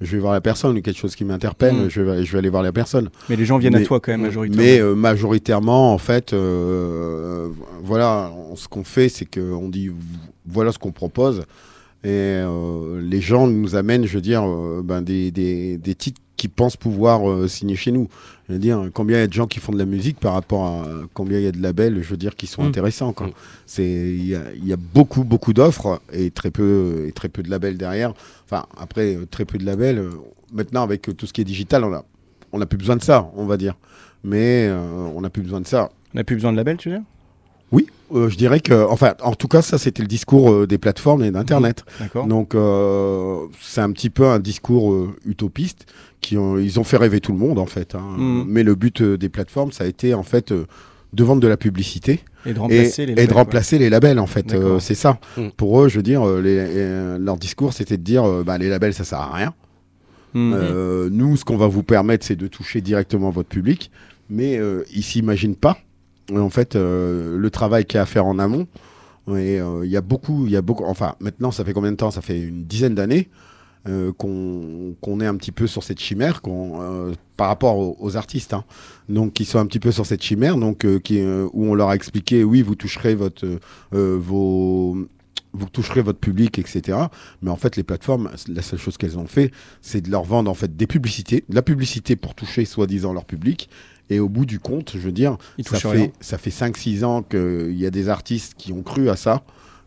je 0.00 0.12
vais 0.12 0.18
voir 0.18 0.32
la 0.32 0.40
personne, 0.40 0.82
quelque 0.82 0.98
chose 0.98 1.14
qui 1.14 1.24
m'interpelle, 1.24 1.74
mm. 1.74 1.88
je, 1.88 2.02
vais, 2.02 2.24
je 2.24 2.32
vais 2.32 2.38
aller 2.38 2.48
voir 2.48 2.62
la 2.62 2.72
personne. 2.72 3.10
Mais 3.28 3.36
les 3.36 3.44
gens 3.44 3.58
viennent 3.58 3.76
à 3.76 3.84
toi 3.84 4.00
quand 4.00 4.10
même 4.12 4.22
majoritairement. 4.22 4.62
Mais 4.62 4.82
majoritairement, 4.94 5.94
en 5.94 5.98
fait, 5.98 6.34
voilà, 7.82 8.32
ce 8.56 8.66
qu'on 8.66 8.84
fait, 8.84 9.08
c'est 9.08 9.26
qu'on 9.26 9.68
dit 9.68 9.90
voilà 10.46 10.72
ce 10.72 10.78
qu'on 10.78 10.92
propose. 10.92 11.44
Et 12.06 12.08
euh, 12.08 13.00
les 13.02 13.20
gens 13.20 13.48
nous 13.48 13.74
amènent, 13.74 14.06
je 14.06 14.14
veux 14.14 14.20
dire, 14.20 14.44
euh, 14.48 14.80
ben 14.84 15.02
des, 15.02 15.32
des, 15.32 15.76
des, 15.76 15.96
titres 15.96 16.20
qui 16.36 16.46
pensent 16.46 16.76
pouvoir 16.76 17.28
euh, 17.28 17.48
signer 17.48 17.74
chez 17.74 17.90
nous. 17.90 18.06
Je 18.46 18.52
veux 18.52 18.60
dire, 18.60 18.90
combien 18.94 19.16
il 19.16 19.20
y 19.22 19.24
a 19.24 19.26
de 19.26 19.32
gens 19.32 19.48
qui 19.48 19.58
font 19.58 19.72
de 19.72 19.78
la 19.78 19.86
musique 19.86 20.20
par 20.20 20.34
rapport 20.34 20.66
à 20.66 20.86
combien 21.14 21.38
il 21.38 21.44
y 21.44 21.48
a 21.48 21.50
de 21.50 21.60
labels, 21.60 22.00
je 22.00 22.08
veux 22.08 22.16
dire, 22.16 22.36
qui 22.36 22.46
sont 22.46 22.62
mm. 22.62 22.66
intéressants. 22.66 23.12
Mm. 23.18 23.80
Il 23.82 24.24
y, 24.24 24.38
y, 24.68 24.72
a 24.72 24.76
beaucoup 24.76 25.24
beaucoup 25.24 25.52
d'offres 25.52 26.00
et 26.12 26.30
très 26.30 26.52
peu 26.52 27.06
et 27.08 27.10
très 27.10 27.28
peu 27.28 27.42
de 27.42 27.50
labels 27.50 27.76
derrière. 27.76 28.14
Enfin 28.44 28.66
après 28.78 29.18
très 29.32 29.44
peu 29.44 29.58
de 29.58 29.66
labels. 29.66 30.08
Maintenant 30.52 30.84
avec 30.84 31.10
tout 31.16 31.26
ce 31.26 31.32
qui 31.32 31.40
est 31.40 31.44
digital, 31.44 31.82
on 31.82 31.92
a 31.92 32.04
on 32.52 32.58
n'a 32.58 32.66
plus 32.66 32.78
besoin 32.78 32.94
de 32.94 33.02
ça, 33.02 33.32
on 33.34 33.46
va 33.46 33.56
dire. 33.56 33.74
Mais 34.22 34.70
on 34.72 35.20
n'a 35.20 35.30
plus 35.30 35.42
besoin 35.42 35.60
de 35.60 35.66
ça. 35.66 35.90
On 36.14 36.18
n'a 36.18 36.22
plus 36.22 36.36
besoin 36.36 36.52
de 36.52 36.56
labels, 36.56 36.76
tu 36.76 36.88
veux 36.90 36.98
dire? 36.98 37.04
Oui, 37.72 37.86
euh, 38.14 38.28
je 38.28 38.36
dirais 38.36 38.60
que, 38.60 38.86
enfin, 38.88 39.14
en 39.22 39.34
tout 39.34 39.48
cas, 39.48 39.62
ça 39.62 39.78
c'était 39.78 40.02
le 40.02 40.08
discours 40.08 40.52
euh, 40.52 40.66
des 40.66 40.78
plateformes 40.78 41.24
et 41.24 41.30
d'Internet. 41.30 41.84
Donc, 42.14 42.54
euh, 42.54 43.40
c'est 43.60 43.80
un 43.80 43.90
petit 43.90 44.10
peu 44.10 44.26
un 44.26 44.38
discours 44.38 44.94
utopiste 45.24 45.86
qui 46.20 46.36
ont, 46.36 46.58
ils 46.58 46.78
ont 46.78 46.84
fait 46.84 46.96
rêver 46.96 47.20
tout 47.20 47.32
le 47.32 47.38
monde 47.38 47.58
en 47.58 47.66
fait. 47.66 47.94
Hein. 47.94 48.16
Mm. 48.16 48.44
Mais 48.46 48.62
le 48.62 48.74
but 48.74 49.02
des 49.02 49.28
plateformes, 49.28 49.72
ça 49.72 49.84
a 49.84 49.86
été 49.86 50.14
en 50.14 50.22
fait 50.22 50.52
de 50.52 51.24
vendre 51.24 51.40
de 51.40 51.48
la 51.48 51.56
publicité 51.56 52.20
et 52.44 52.52
de 52.52 52.60
remplacer, 52.60 53.06
les, 53.06 53.12
labels, 53.12 53.24
et 53.24 53.26
de 53.26 53.34
remplacer 53.34 53.78
les 53.78 53.90
labels 53.90 54.18
en 54.18 54.26
fait. 54.26 54.54
c'est 54.78 54.94
ça. 54.94 55.18
Mm. 55.36 55.48
Pour 55.56 55.80
eux, 55.82 55.88
je 55.88 55.96
veux 55.96 56.02
dire, 56.02 56.24
les, 56.26 57.18
leur 57.18 57.36
discours, 57.36 57.72
c'était 57.72 57.96
de 57.96 58.02
dire, 58.02 58.44
bah, 58.44 58.58
les 58.58 58.68
labels, 58.68 58.94
ça 58.94 59.04
sert 59.04 59.18
à 59.18 59.34
rien. 59.34 59.54
Mm. 60.34 61.08
nous, 61.10 61.36
ce 61.36 61.44
qu'on 61.44 61.56
va 61.56 61.66
vous 61.66 61.82
permettre, 61.82 62.24
c'est 62.24 62.36
de 62.36 62.46
toucher 62.46 62.80
directement 62.80 63.30
votre 63.30 63.48
public, 63.48 63.90
mais 64.30 64.60
ils 64.94 65.02
s'imaginent 65.02 65.56
pas 65.56 65.78
en 66.34 66.50
fait, 66.50 66.76
euh, 66.76 67.36
le 67.36 67.50
travail 67.50 67.84
qu'il 67.84 67.96
y 67.96 67.98
a 67.98 68.02
à 68.02 68.06
faire 68.06 68.26
en 68.26 68.38
amont, 68.38 68.66
euh, 69.28 69.82
il 69.84 69.90
y 69.90 69.96
a 69.96 70.00
beaucoup, 70.00 70.46
il 70.46 70.52
y 70.52 70.56
a 70.56 70.62
beaucoup. 70.62 70.84
Enfin, 70.84 71.14
maintenant, 71.20 71.50
ça 71.50 71.64
fait 71.64 71.72
combien 71.72 71.92
de 71.92 71.96
temps? 71.96 72.10
Ça 72.10 72.22
fait 72.22 72.40
une 72.40 72.64
dizaine 72.64 72.94
d'années 72.94 73.28
euh, 73.88 74.12
qu'on 74.12 75.20
est 75.20 75.26
un 75.26 75.36
petit 75.36 75.52
peu 75.52 75.66
sur 75.66 75.82
cette 75.82 76.00
chimère, 76.00 76.42
par 77.36 77.48
rapport 77.48 78.02
aux, 78.02 78.16
artistes, 78.16 78.54
hein. 78.54 78.64
donc 79.08 79.34
qui 79.34 79.44
sont 79.44 79.58
un 79.58 79.66
petit 79.66 79.80
peu 79.80 79.92
sur 79.92 80.06
cette 80.06 80.22
chimère, 80.22 80.56
donc 80.56 80.86
qui, 81.02 81.22
où 81.22 81.66
on 81.66 81.74
leur 81.74 81.90
a 81.90 81.94
expliqué, 81.94 82.44
oui, 82.44 82.62
vous 82.62 82.74
toucherez 82.74 83.14
votre 83.14 83.46
vos 83.92 84.96
vous 85.56 85.68
toucherez 85.70 86.02
votre 86.02 86.18
public, 86.18 86.58
etc. 86.58 86.98
Mais 87.42 87.50
en 87.50 87.56
fait, 87.56 87.76
les 87.76 87.82
plateformes, 87.82 88.30
la 88.48 88.62
seule 88.62 88.78
chose 88.78 88.96
qu'elles 88.96 89.18
ont 89.18 89.26
fait, 89.26 89.52
c'est 89.80 90.02
de 90.02 90.10
leur 90.10 90.24
vendre 90.24 90.50
en 90.50 90.54
fait 90.54 90.76
des 90.76 90.86
publicités, 90.86 91.44
de 91.48 91.54
la 91.54 91.62
publicité 91.62 92.14
pour 92.14 92.34
toucher 92.34 92.64
soi-disant 92.64 93.12
leur 93.12 93.24
public. 93.24 93.68
Et 94.10 94.20
au 94.20 94.28
bout 94.28 94.46
du 94.46 94.58
compte, 94.60 94.92
je 94.94 94.98
veux 95.00 95.12
dire, 95.12 95.36
ça 95.74 95.80
fait, 95.96 96.12
ça 96.20 96.38
fait 96.38 96.50
5-6 96.50 97.04
ans 97.04 97.22
qu'il 97.22 97.76
y 97.76 97.86
a 97.86 97.90
des 97.90 98.08
artistes 98.08 98.54
qui 98.56 98.72
ont 98.72 98.82
cru 98.82 99.08
à 99.10 99.16
ça, 99.16 99.42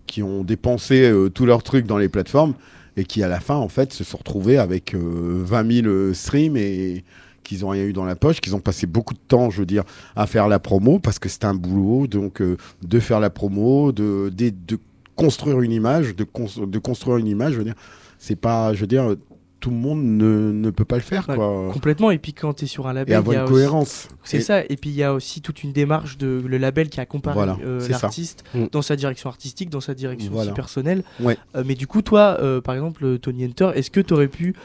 qui 0.08 0.22
ont 0.24 0.44
dépensé 0.44 1.10
euh, 1.10 1.30
tous 1.30 1.46
leurs 1.46 1.64
trucs 1.64 1.86
dans 1.86 1.98
les 1.98 2.10
plateformes 2.10 2.54
et 2.98 3.06
qui, 3.06 3.24
à 3.24 3.28
la 3.30 3.40
fin, 3.40 3.56
en 3.56 3.70
fait, 3.70 3.94
se 3.94 4.04
sont 4.04 4.18
retrouvés 4.18 4.58
avec 4.58 4.94
euh, 4.94 5.42
20 5.46 5.82
000 5.84 6.14
streams 6.14 6.58
et 6.58 7.04
qu'ils 7.44 7.62
n'ont 7.62 7.70
rien 7.70 7.84
eu 7.86 7.94
dans 7.94 8.06
la 8.06 8.16
poche, 8.16 8.42
qu'ils 8.42 8.56
ont 8.56 8.60
passé 8.60 8.86
beaucoup 8.88 9.14
de 9.14 9.20
temps, 9.28 9.50
je 9.50 9.60
veux 9.60 9.66
dire, 9.66 9.84
à 10.16 10.28
faire 10.28 10.48
la 10.50 10.60
promo 10.60 11.00
parce 11.00 11.18
que 11.18 11.30
c'est 11.30 11.46
un 11.46 11.54
boulot, 11.54 12.08
donc 12.08 12.42
euh, 12.42 12.58
de 12.86 13.00
faire 13.00 13.20
la 13.22 13.30
promo, 13.30 13.92
de, 13.92 14.30
de, 14.36 14.52
de 14.68 14.78
construire 15.16 15.62
une 15.62 15.72
image, 15.72 16.16
de, 16.16 16.24
cons- 16.26 16.66
de 16.68 16.78
construire 16.80 17.18
une 17.18 17.28
image, 17.28 17.54
je 17.54 17.58
veux 17.60 17.64
dire, 17.64 17.76
c'est 18.18 18.36
pas, 18.36 18.74
je 18.74 18.82
veux 18.82 18.88
dire, 18.88 19.16
tout 19.60 19.70
le 19.72 19.76
monde 19.76 20.02
ne, 20.04 20.52
ne 20.52 20.70
peut 20.70 20.86
pas 20.86 20.96
le 20.96 21.02
faire, 21.02 21.26
quoi. 21.26 21.70
Complètement. 21.72 22.12
Et 22.12 22.18
puis 22.18 22.34
quand 22.34 22.54
tu 22.54 22.66
es 22.66 22.68
sur 22.68 22.88
un 22.88 22.94
label, 22.94 23.10
Et 23.10 23.12
il 23.12 23.16
y 23.16 23.18
avoir 23.18 23.36
a 23.36 23.40
une 23.40 23.44
aussi- 23.46 23.54
cohérence. 23.54 24.08
C'est 24.24 24.38
Et- 24.38 24.42
ça, 24.42 24.62
et 24.64 24.78
puis 24.78 24.90
il 24.90 24.96
y 24.96 25.04
a 25.04 25.14
aussi 25.14 25.42
toute 25.42 25.64
une 25.64 25.72
démarche 25.74 26.18
de 26.18 26.42
le 26.46 26.58
label 26.58 26.90
qui 26.90 27.00
accompagne 27.02 27.34
Voilà, 27.34 27.58
euh, 27.66 27.86
l'artiste 27.90 28.44
Mm. 28.54 28.66
dans 28.72 28.82
sa 28.82 28.96
direction 28.96 29.30
artistique, 29.30 29.70
dans 29.70 29.82
sa 29.82 29.94
direction 29.94 30.32
Voilà. 30.32 30.52
aussi 30.52 30.56
personnelle. 30.56 31.04
Ouais. 31.20 31.38
Euh, 31.56 31.64
mais 31.66 31.76
du 31.76 31.88
coup, 31.88 32.02
toi, 32.02 32.38
euh, 32.42 32.62
par 32.62 32.74
exemple, 32.76 33.18
Tony 33.20 33.44
Hunter, 33.46 33.72
est-ce 33.76 33.92
que 33.92 34.00
tu 34.00 34.14
aurais 34.14 34.28
pu, 34.30 34.56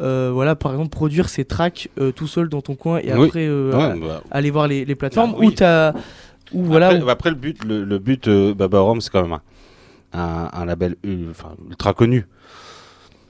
euh, 0.00 0.30
voilà, 0.32 0.56
par 0.56 0.72
exemple, 0.72 0.90
produire 0.90 1.28
ces 1.28 1.44
tracks 1.44 1.88
euh, 2.00 2.12
tout 2.12 2.26
seul 2.26 2.48
dans 2.48 2.62
ton 2.62 2.74
coin 2.74 2.98
et 2.98 3.12
Oui. 3.14 3.26
après 3.26 3.46
euh, 3.46 3.72
Ouais, 3.94 4.00
bah, 4.00 4.22
aller 4.30 4.50
voir 4.50 4.66
les, 4.68 4.84
les 4.84 4.94
plateformes 4.94 5.34
oui. 5.38 5.48
ou 5.48 5.50
t'as, 5.50 5.92
ou 6.52 6.62
voilà, 6.64 6.86
après, 6.88 7.00
bah, 7.00 7.12
après, 7.12 7.30
le 7.30 7.36
but, 7.36 7.62
le, 7.64 7.84
le 7.84 7.98
but 7.98 8.28
euh, 8.28 8.54
Baba 8.54 8.80
Rome, 8.80 9.00
c'est 9.02 9.10
quand 9.10 9.22
même 9.22 9.32
un, 9.34 9.40
un, 10.18 10.48
un 10.52 10.64
label 10.64 10.96
ultra 11.04 11.92
connu. 11.92 12.26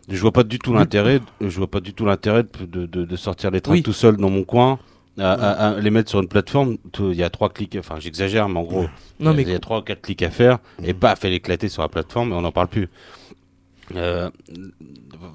Je 0.09 0.21
vois 0.21 0.33
pas 0.33 0.43
du 0.45 0.59
tout 0.59 0.73
l'intérêt. 0.73 1.21
Je 1.41 1.57
vois 1.59 1.71
pas 1.71 1.81
du 1.81 1.93
tout 1.93 2.05
l'intérêt 2.07 2.43
de, 2.61 2.87
de, 2.87 3.17
sortir 3.17 3.51
les 3.51 3.61
tracks 3.61 3.75
Oui. 3.77 3.83
tout 3.83 3.93
seul 3.93 4.17
dans 4.17 4.31
mon 4.31 4.45
coin, 4.45 4.79
à, 5.19 5.33
à- 5.33 5.69
à 5.77 5.81
les 5.81 5.91
mettre 5.91 6.09
sur 6.11 6.21
une 6.21 6.29
plateforme. 6.29 6.79
Il 6.99 7.13
y 7.15 7.23
a 7.23 7.31
trois 7.31 7.51
clics. 7.51 7.77
Enfin, 7.79 7.97
j'exagère, 8.01 8.49
mais 8.49 8.59
en 8.59 8.65
gros, 8.65 8.87
non 9.21 9.37
il 9.37 9.49
y 9.49 9.55
a 9.55 9.59
trois 9.59 9.79
ou 9.81 9.83
quatre 9.83 10.01
clics 10.03 10.23
à 10.23 10.31
faire 10.31 10.59
et 10.83 10.95
pas 10.95 11.15
fait 11.17 11.29
l'éclater 11.31 11.69
sur 11.69 11.83
la 11.83 11.89
plateforme 11.89 12.31
et 12.33 12.35
on 12.35 12.41
n'en 12.43 12.53
parle 12.53 12.69
plus. 12.69 12.89
Euh, 13.97 14.29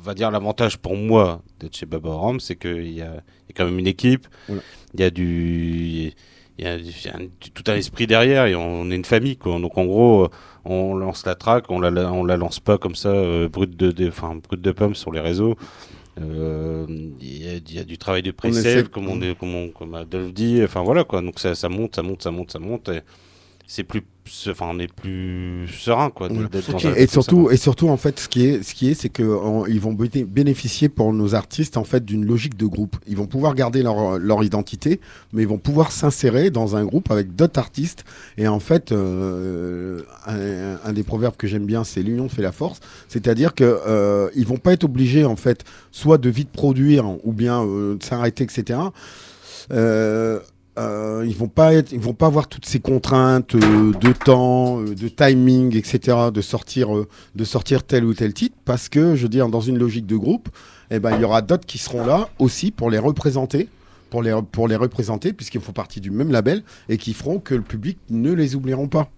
va 0.04 0.14
dire 0.14 0.30
l'avantage 0.30 0.78
pour 0.78 0.96
moi 0.96 1.42
d'être 1.60 1.76
chez 1.76 1.88
Baba 1.88 2.12
c'est 2.40 2.56
qu'il 2.56 2.92
y 2.92 3.02
a, 3.02 3.06
il 3.06 3.50
y 3.50 3.52
a 3.52 3.54
quand 3.56 3.66
même 3.66 3.80
une 3.80 3.88
équipe, 3.88 4.28
il 4.48 4.56
Voilà. 4.56 4.62
y 5.00 5.04
a 5.04 5.10
du, 5.10 6.14
il 6.60 6.66
y 6.66 6.68
a, 6.68 6.78
y 6.78 7.10
un- 7.14 7.28
tout 7.54 7.64
un 7.68 7.76
esprit 7.76 8.06
derrière 8.08 8.46
et 8.46 8.56
on 8.56 8.90
est 8.92 8.96
une 8.96 9.06
famille 9.06 9.38
quoi. 9.38 9.60
Donc 9.60 9.78
en 9.78 9.86
gros, 9.86 10.26
euh, 10.26 10.30
on 10.66 10.96
lance 10.96 11.26
la 11.26 11.36
track, 11.36 11.66
on 11.70 11.80
la, 11.80 11.90
on 12.12 12.24
la 12.26 12.38
lance 12.38 12.60
pas 12.60 12.78
comme 12.78 12.96
ça 12.96 13.10
euh, 13.10 13.50
brut 13.50 13.76
de, 13.76 13.92
de, 13.92 14.10
brut 14.48 14.62
de 14.62 14.72
pomme 14.72 14.96
sur 14.96 15.12
les 15.12 15.20
réseaux. 15.20 15.56
Euh, 16.22 16.86
Il 17.20 17.44
y, 17.44 17.50
a- 17.50 17.54
il 17.56 17.74
y 17.74 17.80
a 17.80 17.84
du 17.84 17.98
travail 17.98 18.22
de 18.22 18.32
pré-save, 18.32 18.90
comme, 18.90 19.08
on 19.10 19.22
est- 19.22 19.38
comme, 19.38 19.56
on- 19.56 19.70
comme 19.70 19.96
Adolphe 19.96 20.34
dit. 20.34 20.62
Enfin 20.64 20.84
voilà 20.84 21.04
quoi. 21.04 21.22
Donc 21.22 21.40
ça, 21.40 21.56
ça 21.56 21.70
monte, 21.70 21.96
ça 21.96 22.04
monte, 22.04 22.22
ça 22.22 22.32
monte, 22.32 22.52
ça 22.52 22.60
monte. 22.60 22.90
et 22.90 23.02
C'est 23.66 23.84
plus, 23.84 24.04
enfin 24.50 24.68
on 24.72 24.78
est 24.80 24.92
plus 24.92 25.68
serein 25.70 26.10
quoi. 26.10 26.28
Et 26.98 27.08
surtout, 27.08 27.50
et 27.50 27.58
surtout, 27.58 27.88
en 27.88 27.96
fait, 27.98 28.20
ce 28.20 28.28
qui 28.28 28.46
est, 28.46 28.62
ce 28.62 28.76
qui 28.76 28.90
est, 28.90 28.94
c'est 28.94 29.08
que 29.10 29.24
en- 29.24 29.66
ils 29.66 29.80
vont 29.80 29.94
béné- 29.94 30.26
bénéficier 30.26 30.90
pour 30.90 31.14
nos 31.14 31.34
artistes 31.34 31.78
en 31.78 31.86
fait 31.86 32.04
d'une 32.04 32.26
logique 32.26 32.58
de 32.58 32.66
groupe. 32.66 32.98
Ils 33.08 33.16
vont 33.16 33.26
pouvoir 33.26 33.56
garder 33.56 33.82
leur, 33.82 34.20
leur 34.20 34.44
identité, 34.44 35.00
mais 35.32 35.44
ils 35.44 35.48
vont 35.48 35.58
pouvoir 35.58 35.92
s'insérer 35.94 36.52
dans 36.52 36.76
un 36.76 36.84
groupe 36.84 37.10
avec 37.10 37.36
d'autres 37.36 37.58
artistes. 37.60 38.04
Et 38.38 38.48
en 38.50 38.60
fait, 38.60 38.92
euh, 38.92 40.02
un, 40.28 40.78
un 40.84 40.94
des 40.94 41.04
proverbes 41.04 41.38
que 41.38 41.48
j'aime 41.48 41.66
bien, 41.66 41.84
c'est 41.86 42.04
l'union 42.04 42.28
fait 42.28 42.42
la 42.42 42.52
force. 42.52 42.80
C'est-à-dire 43.08 43.56
que 43.56 43.64
euh, 43.88 44.30
ils 44.36 44.46
vont 44.46 44.58
pas 44.58 44.74
être 44.74 44.84
obligés 44.84 45.24
en 45.26 45.38
fait, 45.38 45.64
soit 45.92 46.18
de 46.18 46.30
vite 46.30 46.50
produire 46.52 47.06
ou 47.26 47.32
bien 47.32 47.64
euh, 47.64 47.96
de 47.96 48.04
s'arrêter, 48.04 48.44
etc. 48.44 48.80
Euh, 49.72 50.40
euh, 50.80 51.24
ils 51.28 51.36
vont 51.36 51.48
pas 51.48 51.74
être, 51.74 51.92
ils 51.92 52.00
vont 52.00 52.14
pas 52.14 52.28
avoir 52.28 52.48
toutes 52.48 52.66
ces 52.66 52.80
contraintes 52.80 53.56
euh, 53.56 53.94
de 53.94 54.12
temps, 54.12 54.82
euh, 54.82 54.96
de 54.96 55.08
timing, 55.08 55.76
etc. 55.76 56.18
De 56.34 56.42
sortir, 56.42 56.96
euh, 56.96 57.08
de 57.36 57.44
sortir 57.44 57.84
tel 57.84 58.06
ou 58.06 58.14
tel 58.14 58.34
titre, 58.34 58.56
parce 58.66 58.90
que 58.90 59.16
je 59.16 59.24
veux 59.24 59.30
dire, 59.30 59.50
dans 59.50 59.62
une 59.62 59.78
logique 59.78 60.08
de 60.08 60.18
groupe, 60.18 60.50
eh 60.90 61.00
ben 61.00 61.16
il 61.16 61.22
y 61.22 61.26
aura 61.26 61.42
d'autres 61.42 61.66
qui 61.66 61.78
seront 61.78 62.06
là 62.06 62.30
aussi 62.40 62.72
pour 62.72 62.90
les 62.90 63.00
représenter, 63.00 63.70
pour 64.10 64.24
les 64.24 64.36
pour 64.52 64.68
les 64.68 64.76
représenter, 64.76 65.34
puisqu'ils 65.34 65.62
font 65.62 65.74
partie 65.74 66.02
du 66.02 66.12
même 66.12 66.32
label 66.32 66.64
et 66.90 66.98
qui 66.98 67.14
feront 67.14 67.40
que 67.40 67.54
le 67.56 67.62
public 67.62 67.98
ne 68.10 68.32
les 68.32 68.56
oublieront 68.56 68.88
pas. 68.88 69.10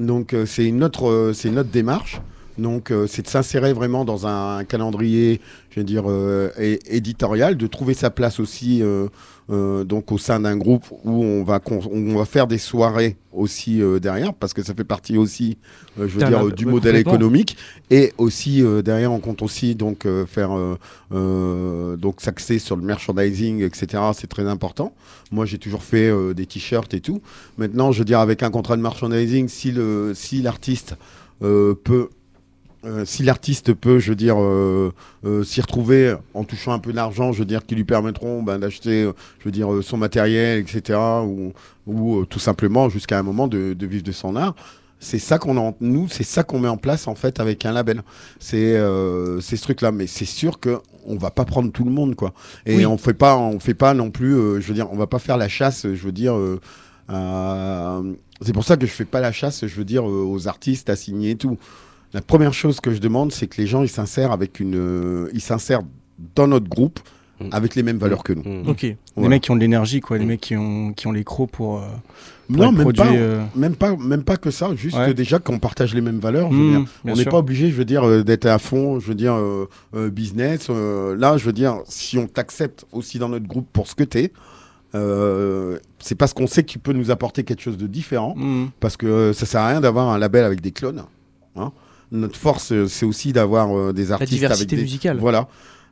Donc 0.00 0.32
euh, 0.34 0.46
c'est 0.46 0.64
une 0.64 0.82
autre, 0.82 1.08
euh, 1.08 1.32
c'est 1.32 1.48
une 1.48 1.58
autre 1.58 1.70
démarche. 1.70 2.20
Donc 2.58 2.90
euh, 2.90 3.06
c'est 3.06 3.22
de 3.22 3.28
s'insérer 3.28 3.72
vraiment 3.72 4.04
dans 4.04 4.26
un 4.26 4.64
calendrier, 4.64 5.40
je 5.70 5.80
veux 5.80 5.84
dire 5.84 6.04
euh, 6.06 6.50
éditorial, 6.58 7.56
de 7.56 7.66
trouver 7.66 7.94
sa 7.94 8.10
place 8.10 8.40
aussi 8.40 8.82
euh, 8.82 9.08
euh, 9.50 9.84
donc 9.84 10.12
au 10.12 10.18
sein 10.18 10.40
d'un 10.40 10.56
groupe 10.56 10.84
où 11.04 11.24
on 11.24 11.44
va 11.44 11.60
on 11.68 12.16
va 12.16 12.24
faire 12.24 12.46
des 12.46 12.58
soirées 12.58 13.16
aussi 13.32 13.82
euh, 13.82 13.98
derrière 13.98 14.34
parce 14.34 14.52
que 14.52 14.62
ça 14.62 14.74
fait 14.74 14.84
partie 14.84 15.16
aussi, 15.16 15.58
euh, 15.98 16.08
je 16.08 16.18
veux 16.18 16.26
dire, 16.26 16.46
euh, 16.46 16.50
du 16.50 16.64
ouais, 16.64 16.72
modèle 16.72 16.96
économique 16.96 17.56
et 17.90 18.12
aussi 18.18 18.62
derrière 18.84 19.12
on 19.12 19.20
compte 19.20 19.42
aussi 19.42 19.74
donc 19.74 20.06
faire 20.26 20.50
donc 21.10 22.20
s'axer 22.20 22.58
sur 22.58 22.76
le 22.76 22.82
merchandising 22.82 23.62
etc. 23.62 24.02
C'est 24.14 24.28
très 24.28 24.46
important. 24.46 24.94
Moi 25.30 25.46
j'ai 25.46 25.58
toujours 25.58 25.82
fait 25.82 26.12
des 26.34 26.46
t-shirts 26.46 26.94
et 26.94 27.00
tout. 27.00 27.20
Maintenant 27.58 27.92
je 27.92 28.00
veux 28.00 28.04
dire 28.04 28.20
avec 28.20 28.42
un 28.42 28.50
contrat 28.50 28.76
de 28.76 28.82
merchandising 28.82 29.48
si 29.48 29.72
le 29.72 30.12
si 30.14 30.42
l'artiste 30.42 30.96
euh, 31.42 31.74
peut 31.74 32.10
euh, 32.84 33.04
si 33.04 33.22
l'artiste 33.22 33.74
peut, 33.74 33.98
je 33.98 34.10
veux 34.10 34.16
dire, 34.16 34.36
euh, 34.40 34.92
euh, 35.26 35.44
s'y 35.44 35.60
retrouver 35.60 36.14
en 36.34 36.44
touchant 36.44 36.72
un 36.72 36.78
peu 36.78 36.92
d'argent, 36.92 37.32
je 37.32 37.40
veux 37.40 37.44
dire, 37.44 37.66
qui 37.66 37.74
lui 37.74 37.84
permettront 37.84 38.42
ben, 38.42 38.58
d'acheter, 38.58 39.02
euh, 39.02 39.12
je 39.38 39.44
veux 39.44 39.50
dire, 39.50 39.72
euh, 39.72 39.82
son 39.82 39.96
matériel, 39.98 40.60
etc., 40.60 40.98
ou, 41.24 41.52
ou 41.86 42.20
euh, 42.20 42.26
tout 42.26 42.38
simplement 42.38 42.88
jusqu'à 42.88 43.18
un 43.18 43.22
moment 43.22 43.48
de, 43.48 43.74
de 43.74 43.86
vivre 43.86 44.02
de 44.04 44.12
son 44.12 44.34
art. 44.36 44.54
C'est 45.02 45.18
ça 45.18 45.38
qu'on 45.38 45.56
en, 45.56 45.76
nous, 45.80 46.08
c'est 46.10 46.24
ça 46.24 46.42
qu'on 46.42 46.58
met 46.58 46.68
en 46.68 46.76
place 46.76 47.08
en 47.08 47.14
fait 47.14 47.40
avec 47.40 47.64
un 47.64 47.72
label. 47.72 48.02
C'est 48.38 48.76
euh, 48.76 49.40
c'est 49.40 49.56
ce 49.56 49.62
truc-là, 49.62 49.92
mais 49.92 50.06
c'est 50.06 50.26
sûr 50.26 50.60
que 50.60 50.78
on 51.06 51.16
va 51.16 51.30
pas 51.30 51.46
prendre 51.46 51.72
tout 51.72 51.84
le 51.84 51.90
monde 51.90 52.14
quoi. 52.16 52.34
Et 52.66 52.76
Oui. 52.76 52.86
on 52.86 52.98
fait 52.98 53.14
pas, 53.14 53.36
on 53.38 53.58
fait 53.60 53.72
pas 53.74 53.94
non 53.94 54.10
plus, 54.10 54.34
euh, 54.34 54.60
je 54.60 54.68
veux 54.68 54.74
dire, 54.74 54.88
on 54.92 54.96
va 54.96 55.06
pas 55.06 55.18
faire 55.18 55.38
la 55.38 55.48
chasse, 55.48 55.82
je 55.84 56.02
veux 56.04 56.12
dire. 56.12 56.34
euh, 57.10 58.14
c'est 58.42 58.52
pour 58.52 58.64
ça 58.64 58.76
que 58.76 58.86
je 58.86 58.92
fais 58.92 59.04
pas 59.04 59.20
la 59.20 59.32
chasse, 59.32 59.66
je 59.66 59.74
veux 59.74 59.84
dire, 59.84 60.08
euh, 60.08 60.24
aux 60.24 60.48
artistes 60.48 60.90
à 60.90 60.96
signer 60.96 61.30
et 61.30 61.36
tout. 61.36 61.58
La 62.12 62.20
première 62.22 62.52
chose 62.54 62.80
que 62.80 62.92
je 62.92 62.98
demande, 62.98 63.30
c'est 63.32 63.46
que 63.46 63.60
les 63.60 63.66
gens 63.66 63.82
ils 63.82 63.88
s'insèrent 63.88 64.32
avec 64.32 64.58
une, 64.60 64.74
euh, 64.76 65.30
ils 65.32 65.40
s'insèrent 65.40 65.82
dans 66.34 66.46
notre 66.48 66.68
groupe 66.68 67.00
Mm. 67.40 67.48
avec 67.52 67.74
les 67.74 67.82
mêmes 67.82 67.96
valeurs 67.96 68.22
que 68.22 68.34
nous. 68.34 68.42
Mm. 68.42 68.68
ok. 68.68 68.82
Les 68.82 68.96
Voilà. 69.16 69.30
mecs 69.30 69.42
qui 69.44 69.50
ont 69.50 69.54
de 69.54 69.60
l'énergie, 69.60 70.00
quoi. 70.02 70.18
Les 70.18 70.26
Mm. 70.26 70.28
mecs 70.28 70.40
qui 70.42 70.56
ont, 70.56 70.92
qui 70.92 71.06
ont 71.06 71.12
les 71.12 71.24
crocs 71.24 71.50
pour. 71.50 71.78
euh, 71.78 71.80
pour 72.48 72.56
Non, 72.58 72.64
être 72.64 72.72
même 72.72 72.80
produits, 72.82 73.02
pas, 73.02 73.12
euh, 73.14 73.42
même 73.54 73.76
pas, 73.76 73.96
même 73.96 74.24
pas 74.24 74.36
que 74.36 74.50
ça. 74.50 74.74
Juste 74.74 74.96
Ouais. 74.98 75.14
déjà 75.14 75.38
qu'on 75.38 75.58
partage 75.58 75.94
les 75.94 76.00
mêmes 76.02 76.18
valeurs. 76.18 76.50
je 76.52 76.56
veux 76.58 76.70
dire. 76.70 76.80
bien 77.04 77.14
on 77.14 77.16
n'est 77.16 77.24
pas 77.24 77.38
obligé, 77.38 77.70
je 77.70 77.74
veux 77.76 77.84
dire, 77.86 78.02
euh, 78.06 78.22
d'être 78.24 78.44
à 78.46 78.58
fond, 78.58 78.98
je 79.00 79.06
veux 79.06 79.14
dire, 79.14 79.32
euh, 79.34 79.68
euh, 79.94 80.10
business. 80.10 80.66
euh, 80.68 81.16
là, 81.16 81.38
je 81.38 81.44
veux 81.46 81.52
dire, 81.54 81.78
si 81.86 82.18
on 82.18 82.26
t'accepte 82.26 82.84
aussi 82.92 83.18
dans 83.18 83.28
notre 83.30 83.46
groupe 83.46 83.68
pour 83.72 83.86
ce 83.86 83.94
que 83.94 84.04
t'es, 84.04 84.32
euh, 84.94 85.78
c'est 85.98 86.16
parce 86.16 86.32
qu'on 86.34 86.46
sait 86.46 86.62
que 86.62 86.68
tu 86.68 86.78
peux 86.78 86.92
nous 86.92 87.10
apporter 87.10 87.44
quelque 87.44 87.62
chose 87.62 87.76
de 87.78 87.86
différent. 87.86 88.34
Parce 88.80 88.96
que 88.98 89.06
euh, 89.06 89.32
ça 89.32 89.46
sert 89.46 89.60
à 89.62 89.68
rien 89.68 89.80
d'avoir 89.80 90.08
un 90.08 90.18
label 90.18 90.44
avec 90.44 90.60
des 90.60 90.72
clones. 90.72 91.04
hein. 91.56 91.72
Notre 92.12 92.36
force, 92.36 92.72
euh, 92.72 92.88
c'est 92.88 93.06
aussi 93.06 93.32
d'avoir 93.32 93.76
euh, 93.76 93.92
des 93.92 94.06
La 94.06 94.14
artistes 94.14 94.32
diversité 94.32 94.62
avec 94.74 94.76
des... 94.76 94.82
musicale. 94.82 95.18
Voilà. 95.18 95.48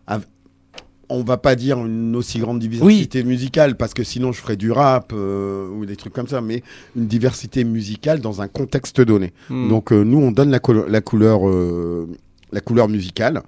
Av- 0.06 0.26
On 1.10 1.22
va 1.22 1.38
pas 1.38 1.54
dire 1.54 1.78
une 1.78 2.14
aussi 2.16 2.38
grande 2.38 2.58
diversité 2.58 3.22
musicale 3.24 3.76
parce 3.76 3.94
que 3.94 4.04
sinon 4.04 4.32
je 4.32 4.40
ferais 4.40 4.56
du 4.56 4.70
rap 4.72 5.12
euh, 5.14 5.68
ou 5.70 5.86
des 5.86 5.96
trucs 5.96 6.12
comme 6.12 6.28
ça, 6.28 6.40
mais 6.42 6.62
une 6.96 7.06
diversité 7.06 7.64
musicale 7.64 8.20
dans 8.20 8.42
un 8.42 8.48
contexte 8.48 9.00
donné. 9.00 9.32
Hmm. 9.48 9.68
Donc 9.70 9.90
euh, 9.92 10.02
nous 10.04 10.18
on 10.18 10.32
donne 10.32 10.50
la, 10.50 10.60
la 10.88 11.00
couleur, 11.00 11.48
euh, 11.48 12.08
la 12.52 12.60
couleur 12.60 12.88
musicale. 12.88 13.42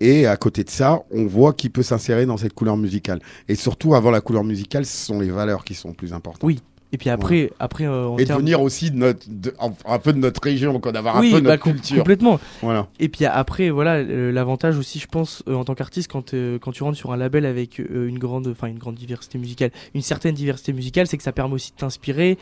Et 0.00 0.26
à 0.26 0.36
côté 0.36 0.64
de 0.64 0.70
ça, 0.70 1.02
on 1.12 1.26
voit 1.26 1.52
qui 1.52 1.68
peut 1.68 1.84
s'insérer 1.84 2.26
dans 2.26 2.36
cette 2.36 2.54
couleur 2.54 2.76
musicale. 2.76 3.20
Et 3.46 3.54
surtout, 3.54 3.94
avant 3.94 4.10
la 4.10 4.20
couleur 4.20 4.42
musicale, 4.42 4.84
ce 4.84 5.06
sont 5.06 5.20
les 5.20 5.30
valeurs 5.30 5.62
qui 5.64 5.74
sont 5.74 5.92
plus 5.92 6.12
importantes. 6.12 6.42
Oui. 6.42 6.58
Et 6.94 6.98
puis 6.98 7.08
après, 7.08 7.50
après 7.58 7.84
euh, 7.86 8.06
en 8.08 8.18
Et 8.18 8.22
de 8.22 8.26
termes- 8.26 8.40
venir 8.40 8.60
aussi 8.60 8.90
de 8.90 8.96
notre, 8.96 9.24
de- 9.28 9.54
un 9.86 9.98
peu 9.98 10.12
de 10.12 10.18
notre 10.18 10.42
région, 10.42 10.78
quoi, 10.78 10.92
d'avoir 10.92 11.18
oui, 11.20 11.28
un 11.32 11.36
peu 11.38 11.40
bah, 11.40 11.50
notre 11.52 11.62
culture. 11.62 11.96
complètement. 11.98 12.38
Voilà. 12.60 12.86
Et 13.00 13.08
puis 13.08 13.24
après, 13.24 13.70
voilà, 13.70 13.94
euh, 13.96 14.30
l'avantage 14.30 14.76
aussi, 14.76 14.98
je 14.98 15.06
pense, 15.06 15.42
euh, 15.48 15.54
en 15.54 15.64
tant 15.64 15.74
qu'artiste, 15.74 16.10
quand, 16.12 16.34
euh, 16.34 16.58
quand 16.58 16.70
tu 16.72 16.82
rentres 16.82 16.98
sur 16.98 17.10
un 17.12 17.16
label 17.16 17.46
avec 17.46 17.80
euh, 17.80 18.06
une 18.08 18.18
grande, 18.18 18.46
enfin 18.48 18.66
une 18.66 18.78
grande 18.78 18.96
diversité 18.96 19.38
musicale, 19.38 19.70
une 19.94 20.02
certaine 20.02 20.34
diversité 20.34 20.74
musicale, 20.74 21.06
c'est 21.06 21.16
que 21.16 21.22
ça 21.22 21.32
permet 21.32 21.54
aussi 21.54 21.70
de 21.72 21.76
t'inspirer, 21.76 22.36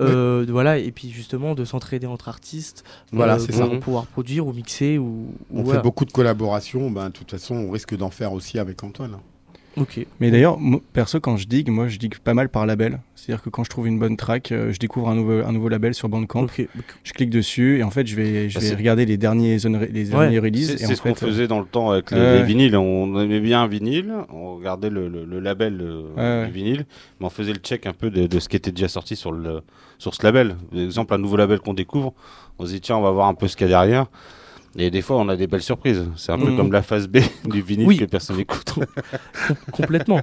euh, 0.00 0.46
voilà, 0.48 0.78
et 0.78 0.92
puis 0.92 1.10
justement 1.10 1.54
de 1.56 1.64
s'entraider 1.64 2.06
entre 2.06 2.28
artistes, 2.28 2.84
Voilà, 3.12 3.34
euh, 3.34 3.38
c'est 3.40 3.52
pour 3.58 3.70
ça. 3.72 3.76
pouvoir 3.80 4.06
produire 4.06 4.46
ou 4.46 4.52
mixer 4.52 4.98
ou. 4.98 5.34
ou 5.50 5.58
On 5.60 5.62
voilà. 5.64 5.80
fait 5.80 5.82
beaucoup 5.82 6.04
de 6.04 6.12
collaborations. 6.12 6.90
Ben, 6.90 7.06
de 7.06 7.12
toute 7.12 7.30
façon, 7.32 7.56
on 7.56 7.70
risque 7.72 7.96
d'en 7.96 8.10
faire 8.10 8.32
aussi 8.32 8.58
avec 8.60 8.84
Antoine. 8.84 9.16
Ok. 9.76 10.06
Mais 10.20 10.30
d'ailleurs, 10.30 10.58
perso, 10.94 11.20
quand 11.20 11.36
je 11.36 11.46
digue, 11.46 11.68
moi, 11.68 11.86
je 11.88 11.98
digue 11.98 12.16
pas 12.18 12.32
mal 12.32 12.48
par 12.48 12.64
label. 12.64 13.00
C'est-à-dire 13.14 13.42
que 13.42 13.50
quand 13.50 13.62
je 13.64 13.68
trouve 13.70 13.86
une 13.86 13.98
bonne 13.98 14.16
track, 14.16 14.52
euh, 14.52 14.72
je 14.72 14.78
découvre 14.78 15.08
un 15.10 15.14
nouveau, 15.14 15.42
un 15.44 15.52
nouveau 15.52 15.68
label 15.68 15.92
sur 15.94 16.08
Bandcamp. 16.08 16.44
Ok. 16.44 16.66
Je 17.04 17.12
clique 17.12 17.28
dessus 17.30 17.78
et 17.78 17.82
en 17.82 17.90
fait, 17.90 18.06
je 18.06 18.16
vais, 18.16 18.48
je 18.48 18.58
Bah, 18.58 18.64
vais 18.64 18.74
regarder 18.74 19.04
les 19.04 19.16
derniers, 19.18 19.58
les 19.92 20.04
derniers 20.04 20.38
releases. 20.38 20.76
C'est 20.76 20.94
ce 20.94 21.02
qu'on 21.02 21.10
euh, 21.10 21.14
faisait 21.14 21.46
dans 21.48 21.60
le 21.60 21.66
temps 21.66 21.90
avec 21.90 22.10
les, 22.10 22.38
les 22.38 22.42
vinyles. 22.44 22.76
On 22.76 23.20
aimait 23.20 23.40
bien 23.40 23.62
un 23.62 23.66
vinyle, 23.66 24.14
on 24.32 24.56
regardait 24.56 24.88
le, 24.90 25.08
le- 25.08 25.24
le 25.24 25.40
label 25.40 25.78
euh, 25.82 26.42
Ouais. 26.42 26.46
du 26.46 26.52
vinyle, 26.52 26.86
mais 27.20 27.26
on 27.26 27.30
faisait 27.30 27.52
le 27.52 27.58
check 27.58 27.84
un 27.86 27.92
peu 27.92 28.08
de, 28.10 28.26
de 28.26 28.38
ce 28.38 28.48
qui 28.48 28.56
était 28.56 28.72
déjà 28.72 28.88
sorti 28.88 29.14
sur, 29.16 29.32
le, 29.32 29.60
sur 29.98 30.14
ce 30.14 30.22
label. 30.22 30.56
Par 30.70 30.80
exemple, 30.80 31.12
un 31.12 31.18
nouveau 31.18 31.36
label 31.36 31.58
qu'on 31.60 31.74
découvre, 31.74 32.14
on 32.58 32.64
se 32.64 32.72
dit 32.72 32.80
tiens, 32.80 32.96
on 32.96 33.02
va 33.02 33.10
voir 33.10 33.28
un 33.28 33.34
peu 33.34 33.46
ce 33.48 33.56
qu'il 33.56 33.66
y 33.66 33.70
a 33.74 33.78
derrière. 33.78 34.06
Et 34.78 34.90
des 34.90 35.00
fois, 35.02 35.16
on 35.16 35.28
a 35.28 35.36
des 35.36 35.46
belles 35.46 35.62
surprises. 35.62 36.04
C'est 36.16 36.32
un 36.32 36.38
peu 36.38 36.50
Mhm. 36.50 36.56
comme 36.56 36.72
la 36.72 36.82
phase 36.82 37.08
B 37.08 37.18
du 37.46 37.62
vinyle 37.62 37.86
Oui. 37.86 37.96
que 37.96 38.04
personne 38.04 38.36
n'écoute. 38.36 38.64
Com- 38.74 38.84
complètement. 39.72 40.20